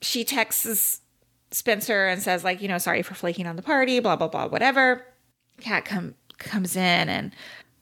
she 0.00 0.24
texts 0.24 1.02
Spencer 1.50 2.06
and 2.06 2.22
says, 2.22 2.42
like, 2.42 2.62
you 2.62 2.68
know, 2.68 2.78
sorry 2.78 3.02
for 3.02 3.12
flaking 3.14 3.46
on 3.46 3.56
the 3.56 3.62
party, 3.62 4.00
blah 4.00 4.16
blah 4.16 4.28
blah, 4.28 4.48
whatever. 4.48 5.04
Kat 5.60 5.84
come 5.84 6.14
comes 6.38 6.74
in 6.74 7.08
and 7.08 7.32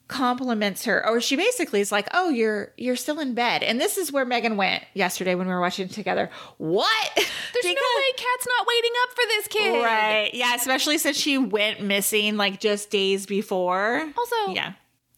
compliments 0.08 0.84
her 0.86 1.06
or 1.06 1.20
she 1.20 1.36
basically 1.36 1.80
is 1.80 1.92
like 1.92 2.08
oh 2.12 2.28
you're 2.28 2.72
you're 2.76 2.96
still 2.96 3.20
in 3.20 3.32
bed 3.32 3.62
and 3.62 3.80
this 3.80 3.96
is 3.96 4.10
where 4.10 4.24
megan 4.24 4.56
went 4.56 4.82
yesterday 4.92 5.36
when 5.36 5.46
we 5.46 5.52
were 5.52 5.60
watching 5.60 5.86
it 5.86 5.92
together 5.92 6.28
what 6.58 7.10
There's 7.14 7.64
no 7.64 7.70
way 7.70 8.12
Kat's 8.16 8.46
not 8.58 8.66
waiting 8.66 8.90
up 9.04 9.10
for 9.10 9.22
this 9.28 9.46
kid. 9.46 9.84
right 9.84 10.30
yeah 10.34 10.56
especially 10.56 10.98
since 10.98 11.16
she 11.16 11.38
went 11.38 11.80
missing 11.80 12.36
like 12.36 12.58
just 12.58 12.90
days 12.90 13.24
before 13.24 14.00
Also, 14.18 14.52
yeah 14.52 14.72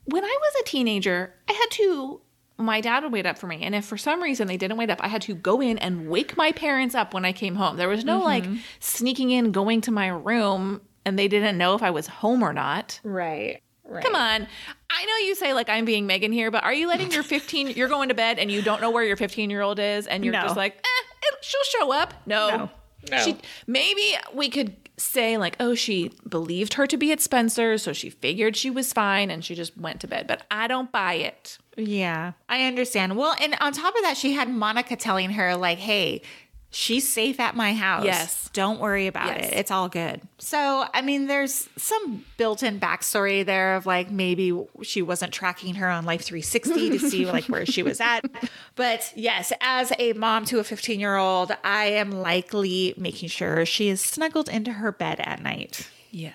when 0.05 0.25
I 0.25 0.39
was 0.41 0.63
a 0.63 0.65
teenager, 0.65 1.33
I 1.49 1.53
had 1.53 1.71
to. 1.73 2.21
My 2.59 2.81
dad 2.81 3.03
would 3.03 3.13
wait 3.13 3.27
up 3.27 3.39
for 3.39 3.47
me, 3.47 3.63
and 3.63 3.75
if 3.75 3.85
for 3.85 3.97
some 3.97 4.23
reason 4.23 4.47
they 4.47 4.57
didn't 4.57 4.77
wait 4.77 4.91
up, 4.91 5.01
I 5.03 5.09
had 5.09 5.23
to 5.23 5.35
go 5.35 5.61
in 5.61 5.79
and 5.79 6.09
wake 6.09 6.37
my 6.37 6.53
parents 6.53 6.95
up 6.95 7.13
when 7.15 7.25
I 7.25 7.33
came 7.33 7.55
home. 7.57 7.77
There 7.77 7.89
was 7.89 8.05
no 8.05 8.21
like 8.21 8.45
sneaking 8.79 9.31
in, 9.31 9.53
going 9.53 9.81
to 9.83 9.91
my 9.91 10.09
room, 10.09 10.81
and 11.05 11.19
they 11.19 11.29
didn't 11.29 11.59
know 11.59 11.75
if 11.75 11.83
I 11.83 11.91
was 11.91 12.07
home 12.07 12.43
or 12.43 12.53
not. 12.53 13.01
right 13.03 13.61
right 13.85 14.05
Come 14.05 14.15
on. 14.15 14.47
I 14.91 15.05
know 15.07 15.27
you 15.27 15.35
say 15.35 15.53
like 15.55 15.69
I'm 15.69 15.85
being 15.85 16.07
Megan 16.07 16.31
here, 16.33 16.51
but 16.51 16.63
are 16.63 16.73
you 16.73 16.87
letting 16.87 17.11
your 17.11 17.23
15 17.25 17.71
you're 17.71 17.89
going 17.89 18.09
to 18.11 18.15
bed 18.15 18.39
and 18.39 18.51
you 18.51 18.63
don't 18.63 18.81
know 18.81 18.91
where 18.91 19.03
your 19.05 19.17
15 19.17 19.51
year 19.51 19.61
old 19.63 19.79
is 19.81 20.07
and 20.07 20.25
you're 20.25 20.33
No. 20.33 20.43
just 20.43 20.57
like, 20.57 20.75
eh, 20.77 21.03
it, 21.23 21.35
she'll 21.45 21.81
show 21.81 21.93
up? 21.93 22.15
No. 22.27 22.49
No. 22.57 22.71
No. 23.11 23.19
She 23.25 23.37
maybe 23.67 24.15
we 24.33 24.49
could 24.49 24.77
say 24.97 25.37
like, 25.37 25.57
oh, 25.59 25.75
she 25.75 26.13
believed 26.29 26.75
her 26.75 26.87
to 26.87 26.97
be 26.97 27.11
at 27.11 27.21
Spencer's, 27.21 27.83
so 27.83 27.93
she 27.93 28.09
figured 28.11 28.57
she 28.57 28.71
was 28.71 28.93
fine 28.93 29.31
and 29.31 29.45
she 29.45 29.55
just 29.57 29.77
went 29.77 30.01
to 30.03 30.07
bed. 30.07 30.27
But 30.29 30.45
I 30.51 30.69
don't 30.69 30.93
buy 30.93 31.15
it. 31.15 31.59
Yeah, 31.77 32.33
I 32.49 32.65
understand. 32.65 33.17
Well, 33.17 33.35
and 33.41 33.57
on 33.61 33.73
top 33.73 33.95
of 33.97 34.03
that, 34.03 34.17
she 34.17 34.33
had 34.33 34.49
Monica 34.49 34.95
telling 34.97 35.31
her, 35.31 35.57
like, 35.57 35.79
hey, 35.79 36.23
she's 36.71 37.07
safe 37.09 37.39
at 37.41 37.55
my 37.57 37.73
house. 37.75 38.05
Yes. 38.05 38.51
Don't 38.53 38.81
worry 38.81 39.07
about 39.07 39.29
Yes. 39.29 39.49
it. 39.53 39.55
It's 39.59 39.71
all 39.71 39.89
good. 39.89 40.21
So, 40.39 40.87
I 40.93 41.01
mean, 41.01 41.27
there's 41.27 41.69
some 41.79 42.25
built 42.37 42.63
in 42.63 42.79
backstory 42.81 43.45
there 43.47 43.77
of 43.77 43.87
like 43.87 44.11
maybe 44.11 44.59
she 44.83 45.01
wasn't 45.01 45.33
tracking 45.33 45.77
her 45.77 45.89
on 45.89 46.05
Life 46.05 46.23
360 46.23 46.91
to 46.91 46.99
see 46.99 47.25
like 47.31 47.45
where 47.47 47.65
she 47.65 47.83
was 47.83 48.01
at. 48.01 48.25
But 48.75 49.11
yes, 49.17 49.53
as 49.63 49.93
a 49.99 50.13
mom 50.15 50.45
to 50.47 50.59
a 50.59 50.65
15 50.65 51.01
year 51.01 51.17
old, 51.17 51.53
I 51.65 51.85
am 51.87 52.11
likely 52.11 52.93
making 52.99 53.31
sure 53.31 53.65
she 53.65 53.89
is 53.89 54.01
snuggled 54.03 54.49
into 54.51 54.73
her 54.75 54.93
bed 54.93 55.21
at 55.21 55.43
night. 55.43 55.89
Yes. 56.11 56.35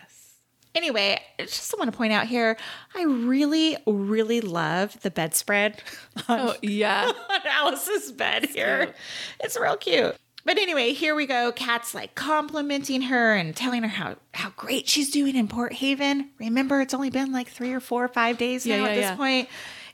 Anyway, 0.77 1.19
I 1.39 1.43
just 1.43 1.75
want 1.77 1.91
to 1.91 1.97
point 1.97 2.13
out 2.13 2.27
here, 2.27 2.55
I 2.95 3.03
really, 3.03 3.77
really 3.87 4.41
love 4.41 5.01
the 5.01 5.09
bedspread 5.09 5.81
on, 6.27 6.39
Oh, 6.39 6.55
yeah. 6.61 7.05
on 7.29 7.41
Alice's 7.49 8.11
bed 8.11 8.45
here. 8.45 8.93
It's 9.39 9.57
real 9.59 9.75
cute. 9.75 10.15
But 10.45 10.59
anyway, 10.59 10.93
here 10.93 11.15
we 11.15 11.25
go. 11.25 11.51
Kat's 11.51 11.93
like 11.95 12.13
complimenting 12.15 13.01
her 13.01 13.33
and 13.33 13.55
telling 13.55 13.81
her 13.81 13.89
how 13.89 14.15
how 14.33 14.51
great 14.55 14.87
she's 14.87 15.09
doing 15.09 15.35
in 15.35 15.47
Port 15.47 15.73
Haven. 15.73 16.29
Remember, 16.39 16.79
it's 16.79 16.93
only 16.93 17.09
been 17.09 17.33
like 17.33 17.49
three 17.49 17.73
or 17.73 17.79
four 17.81 18.05
or 18.05 18.07
five 18.07 18.37
days 18.37 18.65
Yeah, 18.65 18.77
now 18.77 18.83
yeah, 18.83 18.89
at 18.89 18.95
this 18.95 19.03
yeah. 19.03 19.15
point. 19.17 19.49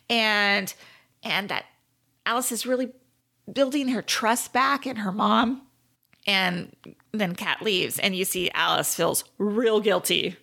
and 0.09 0.73
and 1.23 1.49
that 1.49 1.65
Alice 2.25 2.51
is 2.51 2.65
really 2.67 2.91
building 3.51 3.87
her 3.87 4.01
trust 4.03 4.53
back 4.53 4.85
in 4.85 4.97
her 4.97 5.11
mom. 5.11 5.61
And 6.27 6.75
then 7.11 7.35
Kat 7.35 7.61
leaves, 7.61 7.97
and 7.99 8.15
you 8.15 8.23
see 8.23 8.51
Alice 8.53 8.93
feels 8.95 9.23
real 9.39 9.79
guilty. 9.81 10.37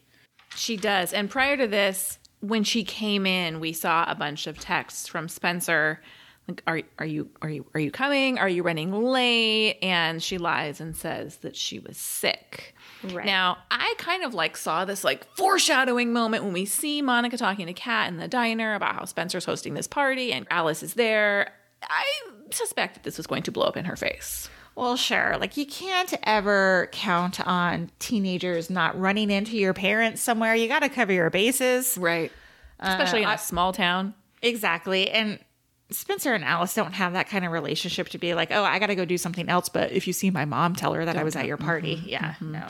She 0.55 0.77
does. 0.77 1.13
And 1.13 1.31
prior 1.31 1.57
to 1.57 1.67
this, 1.67 2.19
when 2.41 2.65
she 2.65 2.85
came 2.85 3.27
in, 3.27 3.61
we 3.61 3.73
saw 3.73 4.05
a 4.09 4.15
bunch 4.15 4.47
of 4.47 4.59
texts 4.59 5.07
from 5.07 5.29
Spencer. 5.29 6.01
Like, 6.49 6.63
are 6.67 6.83
are 6.99 7.07
you 7.07 7.31
are 7.43 7.51
you 7.51 7.67
are 7.75 7.81
you 7.81 7.91
coming? 7.91 8.39
Are 8.39 8.49
you 8.49 8.63
running 8.63 8.93
late? 8.93 9.79
And 9.83 10.23
she 10.23 10.39
lies 10.39 10.81
and 10.81 10.97
says 10.97 11.37
that 11.39 11.55
she 11.55 11.79
was 11.79 11.97
sick. 11.97 12.75
Right. 13.05 13.25
Now, 13.25 13.59
I 13.71 13.95
kind 13.99 14.25
of 14.25 14.35
like 14.35 14.57
saw 14.57 14.85
this 14.85 15.05
like 15.05 15.25
foreshadowing 15.37 16.13
moment 16.13 16.45
when 16.45 16.53
we 16.53 16.65
see 16.65 17.03
Monica 17.03 17.37
talking 17.37 17.67
to 17.67 17.73
Kat 17.73 18.09
in 18.09 18.17
the 18.17 18.29
diner 18.29 18.75
about 18.75 18.95
how 18.95 19.05
Spencer's 19.05 19.45
hosting 19.45 19.75
this 19.75 19.87
party 19.87 20.33
and 20.33 20.47
Alice 20.51 20.83
is 20.83 20.95
there. 20.95 21.53
I 21.83 22.05
suspect 22.51 22.95
that 22.95 23.05
this 23.05 23.17
was 23.17 23.27
going 23.27 23.43
to 23.45 23.53
blow 23.53 23.67
up 23.67 23.77
in 23.77 23.85
her 23.85 23.97
face. 23.97 24.51
Well, 24.81 24.97
sure. 24.97 25.37
Like 25.39 25.59
you 25.59 25.67
can't 25.67 26.15
ever 26.23 26.89
count 26.91 27.47
on 27.47 27.91
teenagers 27.99 28.71
not 28.71 28.99
running 28.99 29.31
into 29.31 29.59
your 29.59 29.75
parents 29.75 30.23
somewhere. 30.23 30.55
You 30.55 30.69
got 30.69 30.79
to 30.79 30.89
cover 30.89 31.13
your 31.13 31.29
bases. 31.29 31.99
Right. 31.99 32.33
Uh, 32.81 32.89
Especially 32.89 33.23
in 33.23 33.29
a 33.29 33.37
small 33.37 33.75
town. 33.75 34.15
Exactly. 34.41 35.11
And 35.11 35.39
Spencer 35.91 36.33
and 36.33 36.43
Alice 36.43 36.73
don't 36.73 36.95
have 36.95 37.13
that 37.13 37.29
kind 37.29 37.45
of 37.45 37.53
relationship 37.53 38.09
to 38.09 38.19
be 38.19 38.33
like, 38.33 38.51
oh, 38.53 38.65
I 38.65 38.79
got 38.79 38.87
to 38.87 38.95
go 38.95 39.05
do 39.05 39.19
something 39.19 39.51
else. 39.51 39.69
But 39.69 39.93
if 39.93 40.07
you 40.07 40.15
see 40.15 40.31
my 40.31 40.47
mom, 40.47 40.75
tell 40.75 40.95
her 40.95 41.05
that 41.05 41.19
I 41.19 41.25
was 41.25 41.37
at 41.37 41.45
your 41.45 41.59
party. 41.59 41.97
Mm-hmm, 41.97 42.09
yeah. 42.09 42.35
Mm-hmm. 42.37 42.53
No, 42.53 42.67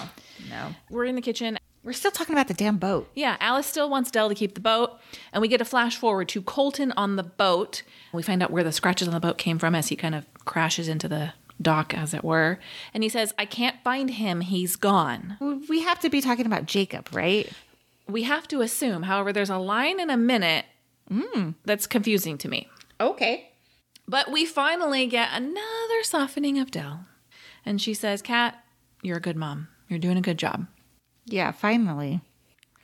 no. 0.50 0.74
We're 0.90 1.04
in 1.04 1.14
the 1.14 1.22
kitchen. 1.22 1.58
We're 1.84 1.92
still 1.92 2.10
talking 2.10 2.34
about 2.34 2.48
the 2.48 2.54
damn 2.54 2.76
boat. 2.76 3.08
Yeah, 3.14 3.36
Alice 3.38 3.68
still 3.68 3.88
wants 3.88 4.10
Del 4.10 4.28
to 4.28 4.34
keep 4.34 4.54
the 4.54 4.60
boat, 4.60 4.98
and 5.32 5.40
we 5.40 5.48
get 5.48 5.60
a 5.60 5.64
flash 5.64 5.96
forward 5.96 6.28
to 6.30 6.42
Colton 6.42 6.92
on 6.92 7.14
the 7.14 7.22
boat. 7.22 7.84
We 8.12 8.22
find 8.22 8.42
out 8.42 8.50
where 8.50 8.64
the 8.64 8.72
scratches 8.72 9.06
on 9.06 9.14
the 9.14 9.20
boat 9.20 9.38
came 9.38 9.58
from 9.58 9.74
as 9.74 9.88
he 9.88 9.96
kind 9.96 10.14
of 10.14 10.26
crashes 10.44 10.88
into 10.88 11.08
the 11.08 11.32
dock, 11.60 11.94
as 11.94 12.14
it 12.14 12.24
were. 12.24 12.58
And 12.94 13.02
he 13.02 13.08
says, 13.08 13.34
I 13.38 13.44
can't 13.44 13.82
find 13.82 14.10
him, 14.10 14.40
he's 14.40 14.76
gone. 14.76 15.36
We 15.68 15.82
have 15.82 16.00
to 16.00 16.10
be 16.10 16.20
talking 16.20 16.46
about 16.46 16.66
Jacob, 16.66 17.08
right? 17.12 17.50
We 18.08 18.24
have 18.24 18.48
to 18.48 18.60
assume, 18.60 19.04
however, 19.04 19.32
there's 19.32 19.50
a 19.50 19.58
line 19.58 20.00
in 20.00 20.10
a 20.10 20.16
minute 20.16 20.64
hmm, 21.08 21.50
that's 21.64 21.86
confusing 21.86 22.38
to 22.38 22.48
me. 22.48 22.68
Okay. 23.00 23.50
But 24.08 24.30
we 24.30 24.44
finally 24.44 25.06
get 25.06 25.28
another 25.32 26.02
softening 26.02 26.58
of 26.58 26.70
Del. 26.70 27.06
And 27.64 27.80
she 27.80 27.94
says, 27.94 28.22
Kat, 28.22 28.62
you're 29.02 29.18
a 29.18 29.20
good 29.20 29.36
mom. 29.36 29.68
You're 29.88 29.98
doing 29.98 30.16
a 30.16 30.22
good 30.22 30.38
job. 30.38 30.66
Yeah, 31.26 31.52
finally. 31.52 32.20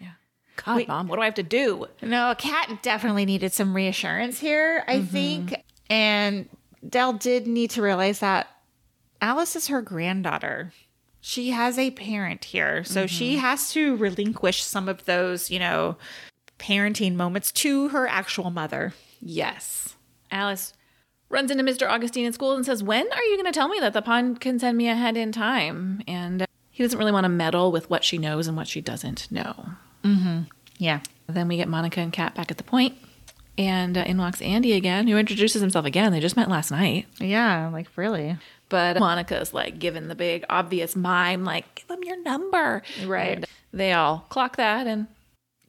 Yeah. 0.01 0.12
God, 0.57 0.87
mom, 0.87 1.09
what 1.09 1.16
do 1.16 1.22
I 1.22 1.27
have 1.27 1.35
to 1.35 1.43
do? 1.43 1.87
No, 2.03 2.35
Kat 2.39 2.83
definitely 2.83 3.24
needed 3.24 3.53
some 3.53 3.74
reassurance 3.74 4.39
here, 4.39 4.85
I 4.87 4.97
mm-hmm. 4.97 5.07
think. 5.07 5.62
And 5.91 6.49
Del 6.89 7.14
did 7.14 7.47
need 7.47 7.70
to 7.70 7.83
realize 7.83 8.20
that 8.20 8.49
Alice 9.21 9.57
is 9.57 9.69
her 9.69 9.83
granddaughter. 9.83 10.73
She 11.21 11.51
has 11.51 11.79
a 11.79 11.91
parent 11.91 12.47
here. 12.47 12.85
So 12.85 13.07
she 13.07 13.37
has 13.37 13.73
to 13.73 13.97
relinquish 13.97 14.62
some 14.62 14.89
of 14.89 15.05
those, 15.07 15.51
you 15.51 15.59
know, 15.59 15.97
parenting 16.59 17.14
moments 17.14 17.51
to 17.53 17.89
her 17.89 18.07
actual 18.07 18.51
mother. 18.51 18.95
Yes. 19.21 19.97
Alice 20.31 20.73
runs 21.29 21.51
into 21.51 21.64
Mr. 21.64 21.89
Augustine 21.89 22.27
in 22.27 22.33
school 22.33 22.55
and 22.55 22.64
says, 22.64 22.83
When 22.83 23.07
are 23.12 23.23
you 23.25 23.37
going 23.37 23.53
to 23.53 23.59
tell 23.59 23.69
me 23.69 23.81
that 23.81 23.93
the 23.93 24.03
pond 24.03 24.41
can 24.41 24.59
send 24.59 24.79
me 24.79 24.89
ahead 24.89 25.17
in 25.17 25.33
time? 25.33 26.01
And 26.07 26.47
he 26.71 26.83
doesn't 26.85 26.99
really 26.99 27.12
want 27.12 27.25
to 27.25 27.29
meddle 27.29 27.73
with 27.73 27.91
what 27.91 28.05
she 28.05 28.19
knows 28.19 28.47
and 28.47 28.57
what 28.57 28.69
she 28.69 28.81
doesn't 28.81 29.31
know. 29.33 29.71
Yeah. 30.79 31.01
Then 31.29 31.49
we 31.49 31.57
get 31.57 31.69
Monica 31.69 32.01
and 32.01 32.12
Kat 32.12 32.35
back 32.37 32.51
at 32.53 32.59
the 32.59 32.62
point, 32.62 32.95
and 33.59 33.99
uh, 33.99 34.03
in 34.07 34.17
walks 34.19 34.41
Andy 34.41 34.75
again, 34.75 35.09
who 35.09 35.17
introduces 35.17 35.61
himself 35.61 35.85
again. 35.85 36.12
They 36.12 36.21
just 36.21 36.37
met 36.37 36.49
last 36.49 36.71
night. 36.71 37.07
Yeah, 37.19 37.69
like 37.73 37.89
really. 37.97 38.37
But 38.69 38.99
Monica's 38.99 39.55
like 39.55 39.79
giving 39.79 40.09
the 40.09 40.14
big 40.14 40.45
obvious 40.51 40.97
mime, 40.97 41.45
like, 41.45 41.75
give 41.77 41.89
them 41.89 42.03
your 42.03 42.21
number. 42.23 42.83
Right. 43.05 43.37
And 43.37 43.47
they 43.73 43.93
all 43.93 44.27
clock 44.29 44.57
that 44.57 44.87
and 44.87 45.07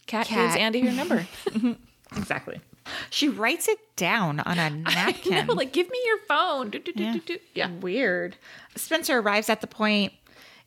Kat, 0.07 0.27
gives 0.27 0.55
Andy 0.55 0.81
her 0.81 0.91
number. 0.91 1.27
Exactly. 2.15 2.61
She 3.09 3.27
writes 3.27 3.67
it 3.67 3.79
down 3.97 4.39
on 4.39 4.57
a 4.57 4.69
napkin. 4.95 5.45
no, 5.47 5.53
like, 5.53 5.73
give 5.73 5.89
me 5.89 5.99
your 6.05 6.19
phone. 6.19 6.69
Do, 6.69 6.79
do, 6.79 6.93
do, 6.93 7.11
do, 7.13 7.19
do. 7.19 7.37
Yeah. 7.53 7.69
Weird. 7.69 8.37
Spencer 8.77 9.19
arrives 9.19 9.49
at 9.49 9.59
the 9.59 9.67
point, 9.67 10.13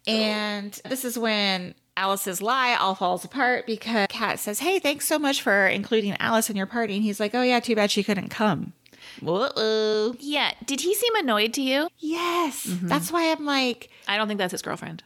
and 0.07 0.79
this 0.85 1.07
is 1.07 1.19
when 1.19 1.75
Alice's 1.97 2.43
lie 2.43 2.75
all 2.75 2.95
falls 2.95 3.25
apart 3.25 3.67
because 3.67 4.07
Kat 4.11 4.39
says, 4.39 4.61
Hey, 4.61 4.79
thanks 4.79 5.07
so 5.07 5.19
much 5.19 5.41
for 5.43 5.67
including 5.67 6.15
Alice 6.19 6.51
in 6.51 6.57
your 6.57 6.67
party. 6.67 6.97
And 6.97 7.03
he's 7.03 7.21
like, 7.21 7.35
Oh, 7.35 7.43
yeah, 7.43 7.61
too 7.61 7.75
bad 7.75 7.91
she 7.91 8.03
couldn't 8.03 8.29
come. 8.29 8.73
Whoa. 9.23 10.15
Yeah. 10.19 10.53
Did 10.65 10.81
he 10.81 10.95
seem 10.95 11.15
annoyed 11.17 11.55
to 11.55 11.63
you? 11.63 11.89
Yes. 11.99 12.67
Mm-hmm. 12.67 12.89
That's 12.89 13.11
why 13.13 13.31
I'm 13.33 13.45
like, 13.45 13.91
I 14.09 14.17
don't 14.17 14.29
think 14.29 14.39
that's 14.39 14.53
his 14.53 14.63
girlfriend. 14.63 15.03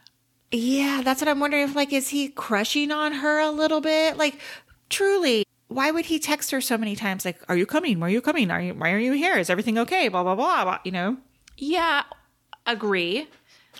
Yeah, 0.51 1.01
that's 1.03 1.21
what 1.21 1.27
I'm 1.27 1.39
wondering 1.39 1.63
if 1.63 1.75
like 1.75 1.91
is 1.91 2.09
he 2.09 2.29
crushing 2.29 2.91
on 2.91 3.11
her 3.13 3.39
a 3.39 3.49
little 3.51 3.81
bit? 3.81 4.17
Like 4.17 4.39
truly, 4.89 5.43
why 5.67 5.91
would 5.91 6.05
he 6.05 6.19
text 6.19 6.51
her 6.51 6.61
so 6.61 6.77
many 6.77 6.95
times 6.95 7.25
like 7.25 7.39
are 7.49 7.57
you 7.57 7.65
coming? 7.65 7.99
Where 7.99 8.07
are 8.07 8.11
you 8.11 8.21
coming? 8.21 8.51
Are 8.51 8.61
you 8.61 8.73
why 8.73 8.91
are 8.91 8.99
you 8.99 9.13
here? 9.13 9.37
Is 9.37 9.49
everything 9.49 9.77
okay? 9.79 10.07
blah 10.07 10.23
blah 10.23 10.35
blah, 10.35 10.63
blah 10.63 10.79
you 10.83 10.91
know? 10.91 11.17
Yeah. 11.57 12.03
Agree. 12.65 13.27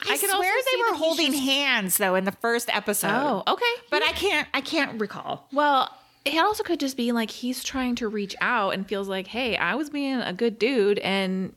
I, 0.02 0.18
can 0.18 0.30
swear 0.30 0.54
they 0.72 0.78
were 0.92 0.98
holding 0.98 1.32
just- 1.32 1.44
hands 1.44 1.98
though 1.98 2.16
in 2.16 2.26
the 2.26 2.34
first 2.34 2.70
episode. 2.76 3.12
Oh, 3.12 3.44
okay. 3.48 3.84
But 3.90 4.04
I 4.04 4.12
can't 4.12 4.48
I 4.54 4.62
can't 4.62 5.00
recall. 5.00 5.48
Well, 5.54 5.90
it 6.26 6.38
also 6.40 6.64
could 6.64 6.80
just 6.80 6.98
be 6.98 7.12
like 7.12 7.30
he's 7.30 7.64
trying 7.64 7.96
to 7.96 8.08
reach 8.08 8.36
out 8.42 8.74
and 8.74 8.88
feels 8.88 9.08
like, 9.08 9.28
hey, 9.28 9.56
I 9.56 9.76
was 9.76 9.92
being 9.92 10.20
a 10.20 10.34
good 10.34 10.58
dude 10.58 11.00
and 11.00 11.54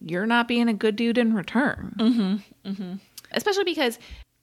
you're 0.00 0.26
not 0.26 0.48
being 0.48 0.68
a 0.68 0.74
good 0.74 0.96
dude 0.96 1.18
in 1.18 1.34
return. 1.34 1.94
Mm-hmm. 1.98 2.70
Mm-hmm. 2.70 2.94
Especially 3.32 3.64
because 3.64 3.98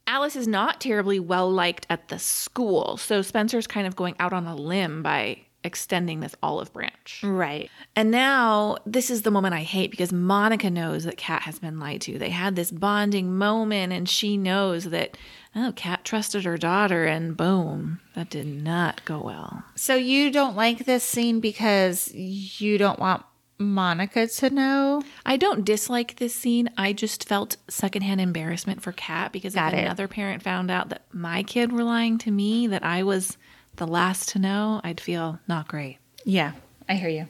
Alice 0.08 0.36
is 0.36 0.48
not 0.48 0.80
terribly 0.80 1.20
well 1.20 1.52
liked 1.52 1.86
at 1.90 2.08
the 2.08 2.20
school. 2.20 2.96
So 2.98 3.22
Spencer's 3.22 3.68
kind 3.68 3.86
of 3.86 3.96
going 3.96 4.16
out 4.20 4.34
on 4.34 4.48
a 4.48 4.56
limb 4.56 5.04
by 5.04 5.40
extending 5.66 6.20
this 6.20 6.36
olive 6.42 6.72
branch. 6.72 7.22
Right. 7.24 7.70
And 7.96 8.12
now 8.12 8.78
this 8.86 9.10
is 9.10 9.24
the 9.24 9.32
moment 9.32 9.54
I 9.54 9.64
hate 9.64 9.92
because 9.92 10.14
Monica 10.14 10.70
knows 10.70 11.04
that 11.04 11.18
Kat 11.18 11.42
has 11.44 11.60
been 11.60 11.80
lied 11.80 12.02
to. 12.02 12.18
They 12.18 12.30
had 12.30 12.56
this 12.56 12.72
bonding 12.72 13.36
moment 13.36 13.92
and 13.92 14.08
she 14.08 14.38
knows 14.38 14.86
that 14.86 15.18
oh, 15.56 15.74
Kat 15.76 16.04
trusted 16.04 16.46
her 16.46 16.58
daughter 16.58 17.06
and 17.06 17.36
boom, 17.36 18.00
that 18.14 18.30
did 18.30 18.48
not 18.48 19.04
go 19.06 19.22
well. 19.22 19.64
So 19.76 19.96
you 19.96 20.32
don't 20.32 20.56
like 20.56 20.86
this 20.86 21.04
scene 21.04 21.40
because 21.40 22.14
you 22.14 22.78
don't 22.78 23.00
want 23.00 23.24
Monica 23.58 24.28
to 24.28 24.50
know? 24.50 25.02
I 25.26 25.38
don't 25.38 25.64
dislike 25.64 26.18
this 26.18 26.36
scene. 26.36 26.70
I 26.78 26.94
just 26.94 27.28
felt 27.28 27.58
secondhand 27.70 28.20
embarrassment 28.20 28.82
for 28.82 28.92
Kat 28.92 29.32
because 29.32 29.56
Got 29.56 29.74
if 29.74 29.80
it. 29.80 29.84
another 29.84 30.08
parent 30.08 30.44
found 30.44 30.70
out 30.70 30.90
that 30.90 31.04
my 31.14 31.44
kid 31.44 31.72
were 31.72 31.84
lying 31.84 32.18
to 32.20 32.32
me, 32.32 32.68
that 32.68 32.84
I 32.84 33.04
was 33.04 33.38
the 33.78 33.88
last 33.88 34.30
to 34.30 34.40
know, 34.40 34.82
I'd 34.84 35.00
feel 35.02 35.40
not 35.48 35.68
great. 35.68 35.98
Yeah. 36.24 36.54
I 36.88 36.96
hear 36.96 37.10
you. 37.10 37.28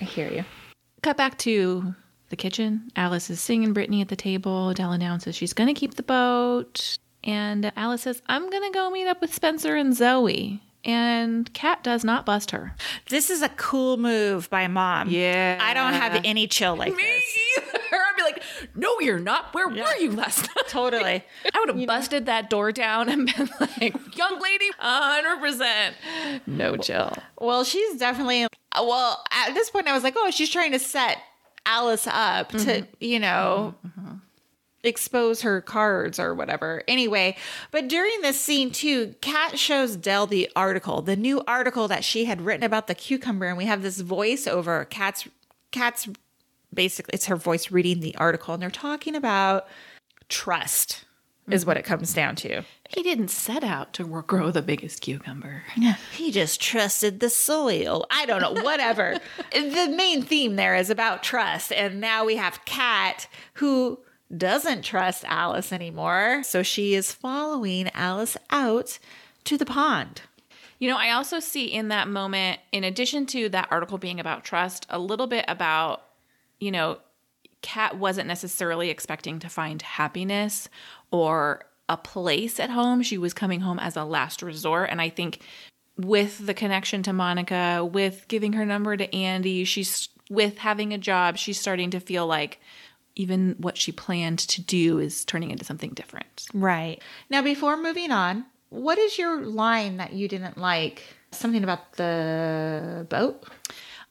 I 0.00 0.04
hear 0.04 0.30
you. 0.30 0.44
Cut 1.02 1.16
back 1.16 1.38
to 1.38 1.94
the 2.30 2.36
kitchen. 2.36 2.90
Alice 2.96 3.30
is 3.30 3.40
singing 3.40 3.72
Britney 3.74 4.00
at 4.00 4.08
the 4.08 4.16
table. 4.16 4.70
Adele 4.70 4.92
announces 4.92 5.36
she's 5.36 5.52
going 5.52 5.72
to 5.72 5.78
keep 5.78 5.94
the 5.94 6.02
boat. 6.02 6.98
And 7.24 7.72
Alice 7.76 8.02
says, 8.02 8.22
I'm 8.26 8.50
going 8.50 8.62
to 8.64 8.70
go 8.76 8.90
meet 8.90 9.06
up 9.06 9.20
with 9.20 9.34
Spencer 9.34 9.76
and 9.76 9.94
Zoe. 9.96 10.62
And 10.84 11.52
Kat 11.52 11.82
does 11.82 12.04
not 12.04 12.24
bust 12.24 12.52
her. 12.52 12.76
This 13.08 13.28
is 13.30 13.42
a 13.42 13.48
cool 13.50 13.96
move 13.96 14.48
by 14.50 14.68
mom. 14.68 15.08
Yeah. 15.10 15.58
I 15.60 15.74
don't 15.74 15.94
have 15.94 16.20
any 16.24 16.46
chill 16.46 16.76
like 16.76 16.94
this. 16.94 17.38
either. 17.58 17.78
I'd 17.92 18.16
be 18.16 18.22
like, 18.22 18.42
no, 18.74 19.00
you're 19.00 19.18
not. 19.18 19.54
Where 19.54 19.68
were 19.68 19.96
you 19.98 20.12
last 20.12 20.42
night? 20.42 20.66
Totally. 20.68 21.24
I 21.54 21.60
would 21.60 21.76
have 21.76 21.86
busted 21.86 22.26
that 22.26 22.50
door 22.50 22.72
down 22.72 23.08
and 23.08 23.26
been 23.26 23.48
like, 23.60 24.16
young 24.16 24.40
lady, 24.40 24.70
100%. 24.80 25.92
No 26.46 26.76
Jill. 26.76 27.12
Well, 27.40 27.64
she's 27.64 27.98
definitely. 27.98 28.46
Well, 28.74 29.24
at 29.30 29.54
this 29.54 29.70
point, 29.70 29.88
I 29.88 29.94
was 29.94 30.02
like, 30.02 30.14
oh, 30.16 30.30
she's 30.30 30.50
trying 30.50 30.72
to 30.72 30.78
set 30.78 31.18
Alice 31.64 32.06
up 32.06 32.50
to, 32.50 32.58
mm-hmm. 32.58 32.84
you 33.00 33.18
know, 33.18 33.74
mm-hmm. 33.86 34.16
expose 34.84 35.42
her 35.42 35.60
cards 35.60 36.20
or 36.20 36.34
whatever. 36.34 36.82
Anyway, 36.86 37.36
but 37.70 37.88
during 37.88 38.20
this 38.20 38.40
scene, 38.40 38.70
too, 38.70 39.14
Kat 39.20 39.58
shows 39.58 39.96
Del 39.96 40.26
the 40.26 40.50
article, 40.54 41.02
the 41.02 41.16
new 41.16 41.42
article 41.46 41.88
that 41.88 42.04
she 42.04 42.26
had 42.26 42.42
written 42.42 42.64
about 42.64 42.86
the 42.86 42.94
cucumber. 42.94 43.46
And 43.46 43.56
we 43.56 43.64
have 43.64 43.82
this 43.82 44.02
voiceover. 44.02 44.88
Kat's, 44.88 45.26
Kat's 45.72 46.08
basically, 46.76 47.10
it's 47.14 47.26
her 47.26 47.36
voice 47.36 47.70
reading 47.70 48.00
the 48.00 48.14
article. 48.16 48.54
And 48.54 48.62
they're 48.62 48.70
talking 48.70 49.16
about 49.16 49.66
trust, 50.28 51.04
is 51.50 51.66
what 51.66 51.76
it 51.76 51.84
mm-hmm. 51.84 51.94
comes 51.94 52.14
down 52.14 52.36
to. 52.36 52.62
He 52.88 53.02
didn't 53.02 53.28
set 53.28 53.64
out 53.64 53.92
to 53.94 54.04
grow 54.04 54.50
the 54.50 54.62
biggest 54.62 55.00
cucumber. 55.00 55.64
He 56.12 56.30
just 56.30 56.60
trusted 56.60 57.20
the 57.20 57.30
soil. 57.30 58.06
I 58.10 58.26
don't 58.26 58.40
know, 58.40 58.62
whatever. 58.62 59.18
the 59.52 59.92
main 59.96 60.22
theme 60.22 60.56
there 60.56 60.76
is 60.76 60.90
about 60.90 61.22
trust. 61.22 61.72
And 61.72 62.00
now 62.00 62.24
we 62.24 62.36
have 62.36 62.64
Kat 62.64 63.26
who 63.54 63.98
doesn't 64.34 64.82
trust 64.82 65.24
Alice 65.26 65.72
anymore. 65.72 66.42
So 66.44 66.62
she 66.62 66.94
is 66.94 67.12
following 67.12 67.90
Alice 67.94 68.36
out 68.50 68.98
to 69.44 69.56
the 69.56 69.66
pond. 69.66 70.22
You 70.78 70.90
know, 70.90 70.96
I 70.96 71.12
also 71.12 71.40
see 71.40 71.66
in 71.66 71.88
that 71.88 72.08
moment, 72.08 72.60
in 72.70 72.84
addition 72.84 73.24
to 73.26 73.48
that 73.50 73.68
article 73.70 73.98
being 73.98 74.20
about 74.20 74.44
trust, 74.44 74.86
a 74.90 74.98
little 74.98 75.26
bit 75.26 75.44
about, 75.48 76.02
you 76.58 76.70
know, 76.70 76.98
Kat 77.62 77.96
wasn't 77.96 78.28
necessarily 78.28 78.90
expecting 78.90 79.38
to 79.40 79.48
find 79.48 79.82
happiness 79.82 80.68
or 81.10 81.64
a 81.88 81.96
place 81.96 82.60
at 82.60 82.70
home. 82.70 83.02
She 83.02 83.18
was 83.18 83.34
coming 83.34 83.60
home 83.60 83.78
as 83.78 83.96
a 83.96 84.04
last 84.04 84.42
resort. 84.42 84.90
And 84.90 85.00
I 85.00 85.08
think 85.08 85.40
with 85.96 86.44
the 86.44 86.54
connection 86.54 87.02
to 87.04 87.12
Monica, 87.12 87.84
with 87.84 88.26
giving 88.28 88.52
her 88.54 88.66
number 88.66 88.96
to 88.96 89.14
Andy, 89.14 89.64
she's 89.64 90.08
with 90.28 90.58
having 90.58 90.92
a 90.92 90.98
job, 90.98 91.36
she's 91.36 91.60
starting 91.60 91.90
to 91.90 92.00
feel 92.00 92.26
like 92.26 92.60
even 93.14 93.56
what 93.58 93.76
she 93.76 93.92
planned 93.92 94.40
to 94.40 94.60
do 94.60 94.98
is 94.98 95.24
turning 95.24 95.50
into 95.50 95.64
something 95.64 95.90
different. 95.90 96.46
Right. 96.52 97.02
Now, 97.30 97.42
before 97.42 97.76
moving 97.76 98.10
on, 98.10 98.44
what 98.68 98.98
is 98.98 99.16
your 99.16 99.42
line 99.42 99.96
that 99.96 100.12
you 100.12 100.28
didn't 100.28 100.58
like? 100.58 101.02
Something 101.32 101.64
about 101.64 101.94
the 101.94 103.06
boat? 103.08 103.44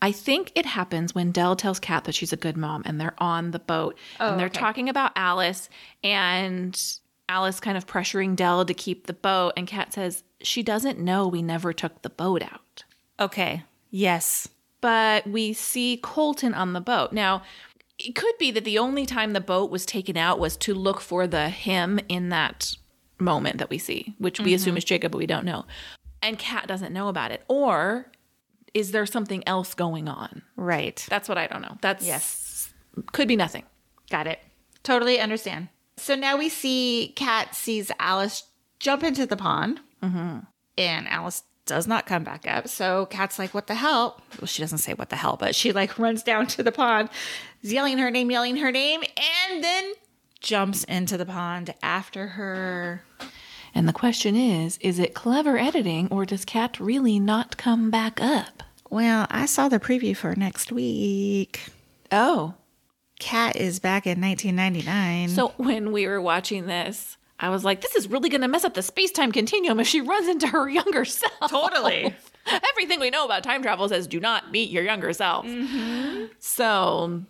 I 0.01 0.11
think 0.11 0.51
it 0.55 0.65
happens 0.65 1.15
when 1.15 1.31
Del 1.31 1.55
tells 1.55 1.79
Kat 1.79 2.03
that 2.03 2.15
she's 2.15 2.33
a 2.33 2.37
good 2.37 2.57
mom 2.57 2.83
and 2.85 2.99
they're 2.99 3.15
on 3.17 3.51
the 3.51 3.59
boat 3.59 3.97
and 4.19 4.35
oh, 4.35 4.37
they're 4.37 4.47
okay. 4.47 4.59
talking 4.59 4.89
about 4.89 5.11
Alice 5.15 5.69
and 6.03 6.79
Alice 7.27 7.59
kind 7.59 7.77
of 7.77 7.87
pressuring 7.87 8.35
Del 8.35 8.65
to 8.65 8.73
keep 8.73 9.07
the 9.07 9.13
boat 9.13 9.53
and 9.57 9.67
Kat 9.67 9.93
says 9.93 10.23
she 10.41 10.61
doesn't 10.61 10.99
know 10.99 11.27
we 11.27 11.41
never 11.41 11.73
took 11.73 12.01
the 12.01 12.09
boat 12.09 12.43
out. 12.43 12.83
Okay. 13.19 13.63
Yes. 13.89 14.47
But 14.81 15.25
we 15.25 15.53
see 15.53 15.97
Colton 16.03 16.53
on 16.53 16.73
the 16.73 16.81
boat. 16.81 17.13
Now, 17.13 17.41
it 17.97 18.13
could 18.13 18.37
be 18.37 18.51
that 18.51 18.65
the 18.65 18.77
only 18.77 19.05
time 19.05 19.33
the 19.33 19.41
boat 19.41 19.71
was 19.71 19.85
taken 19.85 20.17
out 20.17 20.37
was 20.37 20.57
to 20.57 20.73
look 20.73 20.99
for 20.99 21.25
the 21.25 21.49
him 21.49 21.99
in 22.09 22.29
that 22.29 22.75
moment 23.19 23.57
that 23.57 23.69
we 23.69 23.77
see, 23.77 24.13
which 24.19 24.39
we 24.39 24.53
assume 24.53 24.71
mm-hmm. 24.71 24.79
is 24.79 24.83
Jacob, 24.83 25.13
but 25.13 25.17
we 25.17 25.25
don't 25.25 25.45
know. 25.45 25.65
And 26.21 26.37
Kat 26.37 26.67
doesn't 26.67 26.93
know 26.93 27.07
about 27.07 27.31
it. 27.31 27.43
Or 27.47 28.11
is 28.75 28.91
there 28.91 29.05
something 29.07 29.41
else 29.47 29.73
going 29.73 30.07
on? 30.07 30.43
Right. 30.57 31.03
That's 31.09 31.27
what 31.27 31.39
I 31.39 31.47
don't 31.47 31.61
know. 31.63 31.77
That's 31.81 32.05
Yes. 32.05 32.73
could 33.13 33.27
be 33.27 33.37
nothing. 33.37 33.63
Got 34.11 34.27
it. 34.27 34.39
Totally 34.83 35.19
understand. 35.19 35.69
So 35.97 36.13
now 36.13 36.37
we 36.37 36.49
see 36.49 37.13
Kat 37.15 37.55
sees 37.55 37.89
Alice 37.99 38.43
jump 38.79 39.01
into 39.01 39.25
the 39.25 39.37
pond, 39.37 39.79
mm-hmm. 40.03 40.39
and 40.77 41.07
Alice 41.07 41.43
does 41.65 41.87
not 41.87 42.05
come 42.05 42.23
back 42.23 42.45
up. 42.47 42.67
So 42.67 43.05
Kat's 43.07 43.39
like, 43.39 43.53
"What 43.53 43.67
the 43.67 43.75
hell?" 43.75 44.21
Well, 44.39 44.47
she 44.47 44.61
doesn't 44.61 44.79
say 44.79 44.93
"What 44.93 45.09
the 45.09 45.15
hell," 45.15 45.37
but 45.37 45.55
she 45.55 45.71
like 45.71 45.97
runs 46.05 46.21
down 46.21 46.47
to 46.47 46.63
the 46.63 46.71
pond, 46.73 47.09
is 47.63 47.71
yelling 47.71 47.97
her 47.97 48.11
name, 48.11 48.29
yelling 48.29 48.57
her 48.57 48.71
name, 48.73 49.01
and 49.17 49.63
then 49.63 49.93
jumps 50.41 50.83
into 50.83 51.17
the 51.17 51.25
pond 51.25 51.73
after 51.81 52.27
her. 52.27 53.03
And 53.75 53.89
the 53.89 53.93
question 53.93 54.37
is, 54.37 54.77
is 54.79 54.99
it 54.99 55.13
clever 55.13 55.57
editing 55.57 56.07
or 56.09 56.25
does 56.25 56.45
Kat 56.45 56.79
really 56.79 57.19
not 57.19 57.57
come 57.57 57.91
back 57.91 58.21
up? 58.21 58.63
Well, 58.89 59.27
I 59.29 59.45
saw 59.45 59.67
the 59.67 59.81
preview 59.81 60.15
for 60.15 60.33
next 60.33 60.71
week. 60.71 61.59
Oh. 62.09 62.53
Kat 63.19 63.57
is 63.57 63.79
back 63.79 64.07
in 64.07 64.21
1999. 64.21 65.29
So 65.29 65.49
when 65.57 65.91
we 65.91 66.07
were 66.07 66.21
watching 66.21 66.67
this, 66.67 67.17
I 67.37 67.49
was 67.49 67.65
like, 67.65 67.81
this 67.81 67.95
is 67.95 68.07
really 68.07 68.29
going 68.29 68.41
to 68.41 68.47
mess 68.47 68.63
up 68.63 68.75
the 68.75 68.81
space 68.81 69.11
time 69.11 69.33
continuum 69.33 69.81
if 69.81 69.87
she 69.87 69.99
runs 69.99 70.29
into 70.29 70.47
her 70.47 70.69
younger 70.69 71.03
self. 71.03 71.51
Totally. 71.51 72.15
Everything 72.71 73.01
we 73.01 73.09
know 73.09 73.25
about 73.25 73.43
time 73.43 73.61
travel 73.61 73.89
says 73.89 74.07
do 74.07 74.21
not 74.21 74.51
meet 74.51 74.69
your 74.69 74.83
younger 74.83 75.11
self. 75.11 75.45
Mm-hmm. 75.45 76.25
So 76.39 77.23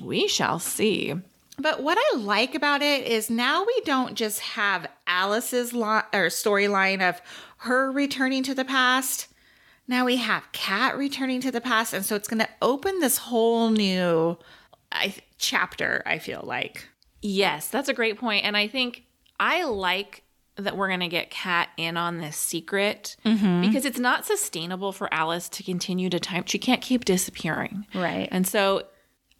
we 0.00 0.28
shall 0.28 0.60
see. 0.60 1.14
But 1.58 1.82
what 1.82 1.98
I 1.98 2.16
like 2.18 2.54
about 2.54 2.82
it 2.82 3.06
is 3.06 3.28
now 3.28 3.64
we 3.64 3.80
don't 3.84 4.14
just 4.14 4.40
have 4.40 4.86
Alice's 5.06 5.72
li- 5.72 6.02
or 6.12 6.28
storyline 6.28 7.06
of 7.06 7.20
her 7.58 7.90
returning 7.90 8.42
to 8.44 8.54
the 8.54 8.64
past. 8.64 9.28
Now 9.86 10.04
we 10.04 10.16
have 10.16 10.44
Kat 10.52 10.96
returning 10.96 11.40
to 11.40 11.50
the 11.50 11.60
past, 11.60 11.92
and 11.94 12.04
so 12.04 12.14
it's 12.14 12.28
going 12.28 12.40
to 12.40 12.48
open 12.62 13.00
this 13.00 13.18
whole 13.18 13.70
new 13.70 14.38
I, 14.92 15.14
chapter. 15.38 16.02
I 16.06 16.18
feel 16.18 16.42
like 16.44 16.88
Yes, 17.20 17.68
that's 17.68 17.88
a 17.88 17.94
great. 17.94 18.22
And 18.22 18.56
I 18.56 18.68
think 18.68 19.04
I 19.40 19.64
like 19.64 20.22
that 20.56 20.76
we're 20.76 20.88
going 20.88 21.00
to 21.00 21.08
get 21.08 21.30
Kat 21.30 21.68
in 21.76 21.96
on 21.96 22.18
this 22.18 22.36
secret 22.36 23.16
mm-hmm. 23.24 23.60
because 23.60 23.84
it's 23.84 23.98
not 23.98 24.26
sustainable 24.26 24.92
for 24.92 25.12
Alice 25.12 25.48
to 25.50 25.62
continue 25.62 26.10
to 26.10 26.18
time. 26.18 26.44
She 26.46 26.58
can't 26.58 26.82
keep 26.82 27.04
disappearing. 27.04 27.86
Right. 27.94 28.28
And 28.30 28.46
so 28.46 28.84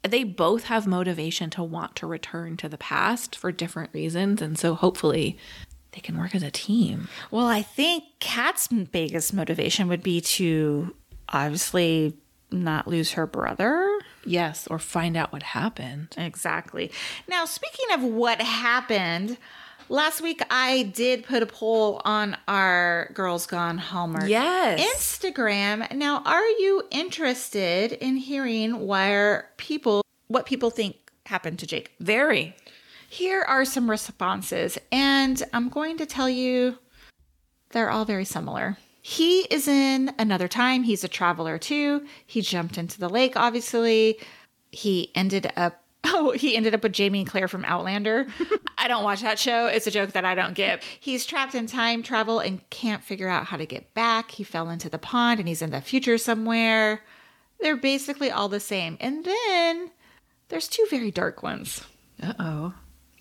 they 0.03 0.25
both 0.25 0.65
have 0.65 0.87
motivation 0.87 1.51
to 1.51 1.63
want 1.63 1.97
to 1.97 2.07
return 2.07 2.57
to 2.59 2.69
the 2.69 2.79
past 2.79 3.37
for 3.37 3.53
different 3.53 3.93
reasons. 3.93 4.41
And 4.41 4.59
so 4.59 4.75
hopefully 4.75 5.39
they 5.93 6.01
can 6.01 6.19
work 6.19 6.35
as 6.35 6.43
a 6.43 6.51
team. 6.51 7.09
Well, 7.31 7.47
I 7.47 7.63
think 7.63 8.05
Kat's 8.21 8.69
biggest 8.69 9.33
motivation 9.33 9.89
would 9.89 10.03
be 10.03 10.21
to 10.21 10.95
obviously 11.29 12.17
not 12.51 12.89
lose 12.89 13.13
her 13.13 13.27
brother. 13.27 13.99
Yes, 14.25 14.67
or 14.69 14.79
find 14.79 15.17
out 15.17 15.33
what 15.33 15.43
happened. 15.43 16.15
Exactly. 16.17 16.91
Now, 17.29 17.45
speaking 17.45 17.87
of 17.93 18.03
what 18.03 18.41
happened, 18.41 19.39
last 19.89 20.21
week 20.21 20.43
I 20.51 20.85
did 20.95 21.25
put 21.25 21.43
a 21.43 21.47
poll 21.47 22.01
on 22.05 22.37
our 22.47 23.11
Girls 23.15 23.47
Gone 23.47 23.79
Hallmark 23.79 24.29
Yes. 24.29 24.81
Instagram. 24.97 25.93
Now, 25.95 26.23
are 26.25 26.45
you 26.47 26.83
interested 26.91 27.93
in 27.93 28.17
hearing 28.17 28.87
where 28.87 29.51
people 29.57 30.03
what 30.29 30.47
people 30.47 30.71
think 30.71 30.97
happened 31.27 31.59
to 31.61 31.67
Jake? 31.67 31.93
Very. 32.01 32.55
Here 33.11 33.41
are 33.43 33.65
some 33.65 33.89
responses, 33.89 34.77
and 34.93 35.43
I'm 35.55 35.71
going 35.71 35.97
to 35.97 36.07
tell 36.07 36.29
you 36.29 36.79
they're 37.71 37.91
all 37.91 38.05
very 38.05 38.27
similar. 38.27 38.77
He 39.01 39.41
is 39.51 39.67
in 39.67 40.13
another 40.19 40.49
time. 40.49 40.83
He's 40.83 41.05
a 41.05 41.09
traveler 41.09 41.57
too. 41.57 42.05
He 42.27 42.43
jumped 42.43 42.77
into 42.77 43.01
the 43.01 43.09
lake, 43.09 43.35
obviously. 43.37 44.19
He 44.71 45.11
ended 45.15 45.51
up 45.57 45.83
Oh, 46.11 46.31
he 46.37 46.57
ended 46.57 46.75
up 46.75 46.83
with 46.83 46.93
Jamie 46.93 47.21
and 47.21 47.29
Claire 47.29 47.49
from 47.49 47.65
Outlander. 47.65 48.27
I 48.79 48.89
don't 48.89 49.05
watch 49.05 49.23
that 49.23 49.39
show. 49.39 49.67
It's 49.67 49.87
a 49.87 49.91
joke 49.91 50.13
that 50.13 50.25
I 50.25 50.35
don't 50.35 50.55
get. 50.55 50.83
He's 50.83 51.27
trapped 51.27 51.55
in 51.55 51.67
time 51.67 52.03
travel 52.03 52.39
and 52.41 52.69
can't 52.71 53.03
figure 53.03 53.29
out 53.29 53.47
how 53.47 53.57
to 53.57 53.67
get 53.67 53.93
back. 53.95 54.31
He 54.31 54.45
fell 54.45 54.71
into 54.71 54.89
the 54.89 54.99
pond 54.99 55.41
and 55.41 55.49
he's 55.49 55.63
in 55.63 55.71
the 55.71 55.81
future 55.81 56.19
somewhere. 56.19 57.03
They're 57.61 57.77
basically 57.77 58.31
all 58.31 58.49
the 58.49 58.61
same. 58.61 58.97
And 59.01 59.25
then 59.25 59.91
there's 60.49 60.69
two 60.69 60.87
very 60.91 61.11
dark 61.11 61.43
ones. 61.43 61.85
Uh 62.23 62.35
oh. 62.39 62.75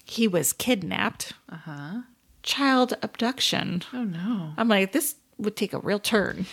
He 0.06 0.28
was 0.28 0.54
kidnapped. 0.54 1.34
Uh 1.50 1.58
huh. 1.58 2.02
Child 2.44 2.94
abduction. 3.02 3.84
Oh 3.94 4.04
no. 4.04 4.54
I'm 4.58 4.68
like, 4.68 4.92
this 4.92 5.16
would 5.38 5.56
take 5.56 5.74
a 5.74 5.80
real 5.80 6.00
turn. 6.00 6.46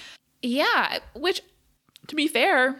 Yeah, 0.42 0.98
which, 1.14 1.40
to 2.08 2.14
be 2.14 2.28
fair, 2.28 2.78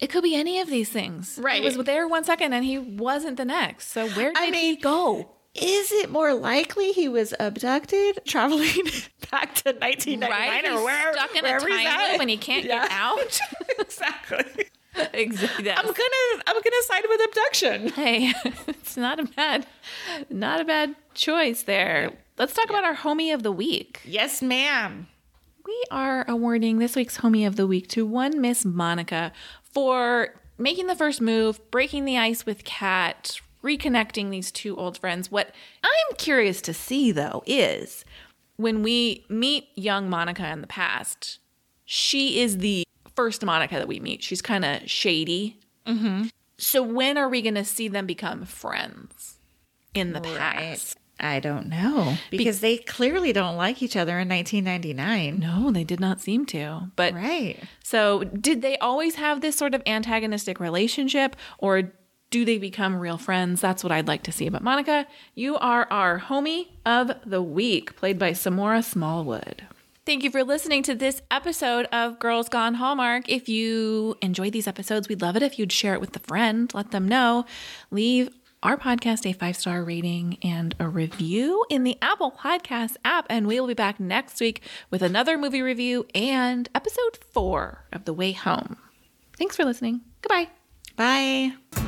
it 0.00 0.08
could 0.08 0.22
be 0.22 0.34
any 0.34 0.60
of 0.60 0.68
these 0.68 0.88
things. 0.90 1.38
Right. 1.42 1.60
He 1.60 1.64
was 1.76 1.76
there 1.86 2.06
one 2.08 2.24
second 2.24 2.52
and 2.52 2.64
he 2.64 2.78
wasn't 2.78 3.36
the 3.36 3.44
next. 3.44 3.88
So 3.88 4.08
where 4.10 4.32
did 4.32 4.54
I 4.54 4.56
he 4.56 4.76
go? 4.76 5.30
Is 5.54 5.90
it 5.90 6.10
more 6.10 6.34
likely 6.34 6.92
he 6.92 7.08
was 7.08 7.32
abducted, 7.40 8.20
traveling 8.26 8.84
back 9.30 9.54
to 9.56 9.70
1999 9.72 10.30
Right? 10.30 10.64
or 10.68 10.84
where, 10.84 11.12
stuck 11.14 11.30
in 11.34 11.38
a 11.44 11.48
wherever 11.48 11.68
he's 11.68 11.82
time 11.86 12.12
loop 12.12 12.20
and 12.20 12.30
he 12.30 12.36
can't 12.36 12.64
Yeah. 12.66 12.82
get 12.82 12.92
out. 12.92 13.40
exactly. 13.78 14.68
exactly. 15.14 15.70
I'm 15.70 15.84
gonna 15.86 16.42
I'm 16.46 16.54
gonna 16.56 16.82
side 16.86 17.04
with 17.08 17.20
abduction. 17.28 17.88
Hey, 17.88 18.32
it's 18.68 18.96
not 18.96 19.18
a 19.20 19.24
bad, 19.24 19.66
not 20.30 20.60
a 20.60 20.64
bad 20.64 20.94
choice 21.14 21.62
there. 21.62 22.12
Let's 22.38 22.52
talk 22.54 22.68
about 22.68 22.84
our 22.84 22.94
homie 22.96 23.32
of 23.32 23.42
the 23.42 23.52
week. 23.52 24.00
Yes, 24.04 24.42
ma'am. 24.42 25.06
We 25.64 25.82
are 25.90 26.24
awarding 26.28 26.78
this 26.78 26.94
week's 26.96 27.18
homie 27.18 27.46
of 27.46 27.56
the 27.56 27.66
week 27.66 27.88
to 27.88 28.06
one 28.06 28.40
Miss 28.40 28.64
Monica 28.64 29.32
for 29.76 30.30
making 30.56 30.86
the 30.86 30.94
first 30.94 31.20
move, 31.20 31.60
breaking 31.70 32.06
the 32.06 32.16
ice 32.16 32.46
with 32.46 32.64
Kat, 32.64 33.42
reconnecting 33.62 34.30
these 34.30 34.50
two 34.50 34.74
old 34.74 34.96
friends. 34.96 35.30
What 35.30 35.50
I'm 35.84 36.16
curious 36.16 36.62
to 36.62 36.72
see 36.72 37.12
though 37.12 37.42
is 37.44 38.02
when 38.56 38.82
we 38.82 39.26
meet 39.28 39.68
young 39.74 40.08
Monica 40.08 40.48
in 40.48 40.62
the 40.62 40.66
past, 40.66 41.40
she 41.84 42.40
is 42.40 42.56
the 42.56 42.84
first 43.14 43.44
Monica 43.44 43.74
that 43.74 43.86
we 43.86 44.00
meet. 44.00 44.22
She's 44.22 44.40
kind 44.40 44.64
of 44.64 44.88
shady. 44.88 45.58
Mm-hmm. 45.84 46.28
So 46.56 46.82
when 46.82 47.18
are 47.18 47.28
we 47.28 47.42
going 47.42 47.54
to 47.56 47.64
see 47.64 47.86
them 47.86 48.06
become 48.06 48.46
friends 48.46 49.36
in 49.92 50.14
the 50.14 50.22
past? 50.22 50.96
I 51.18 51.40
don't 51.40 51.68
know 51.68 52.16
because 52.30 52.60
they 52.60 52.76
clearly 52.76 53.32
don't 53.32 53.56
like 53.56 53.82
each 53.82 53.96
other 53.96 54.18
in 54.18 54.28
1999. 54.28 55.38
No, 55.38 55.70
they 55.70 55.84
did 55.84 56.00
not 56.00 56.20
seem 56.20 56.44
to. 56.46 56.90
But 56.94 57.14
Right. 57.14 57.58
So, 57.82 58.24
did 58.24 58.62
they 58.62 58.76
always 58.78 59.14
have 59.14 59.40
this 59.40 59.56
sort 59.56 59.74
of 59.74 59.82
antagonistic 59.86 60.60
relationship 60.60 61.36
or 61.58 61.92
do 62.30 62.44
they 62.44 62.58
become 62.58 62.96
real 62.96 63.18
friends? 63.18 63.60
That's 63.60 63.82
what 63.82 63.92
I'd 63.92 64.08
like 64.08 64.24
to 64.24 64.32
see. 64.32 64.48
But, 64.48 64.62
Monica, 64.62 65.06
you 65.34 65.56
are 65.56 65.86
our 65.90 66.20
homie 66.20 66.68
of 66.84 67.12
the 67.24 67.40
week, 67.40 67.96
played 67.96 68.18
by 68.18 68.32
Samora 68.32 68.84
Smallwood. 68.84 69.62
Thank 70.04 70.22
you 70.22 70.30
for 70.30 70.44
listening 70.44 70.82
to 70.84 70.94
this 70.94 71.22
episode 71.30 71.86
of 71.86 72.18
Girls 72.18 72.48
Gone 72.48 72.74
Hallmark. 72.74 73.28
If 73.28 73.48
you 73.48 74.16
enjoyed 74.22 74.52
these 74.52 74.68
episodes, 74.68 75.08
we'd 75.08 75.22
love 75.22 75.36
it 75.36 75.42
if 75.42 75.58
you'd 75.58 75.72
share 75.72 75.94
it 75.94 76.00
with 76.00 76.14
a 76.14 76.20
friend, 76.20 76.72
let 76.74 76.90
them 76.92 77.08
know. 77.08 77.44
Leave 77.90 78.30
our 78.62 78.76
podcast 78.76 79.26
a 79.26 79.32
five 79.32 79.56
star 79.56 79.84
rating 79.84 80.38
and 80.42 80.74
a 80.80 80.88
review 80.88 81.64
in 81.70 81.84
the 81.84 81.98
Apple 82.02 82.32
Podcast 82.32 82.96
app. 83.04 83.26
And 83.30 83.46
we 83.46 83.60
will 83.60 83.68
be 83.68 83.74
back 83.74 84.00
next 84.00 84.40
week 84.40 84.62
with 84.90 85.02
another 85.02 85.38
movie 85.38 85.62
review 85.62 86.06
and 86.14 86.68
episode 86.74 87.18
four 87.32 87.84
of 87.92 88.04
The 88.04 88.12
Way 88.12 88.32
Home. 88.32 88.76
Thanks 89.38 89.56
for 89.56 89.64
listening. 89.64 90.00
Goodbye. 90.22 90.48
Bye. 90.96 91.85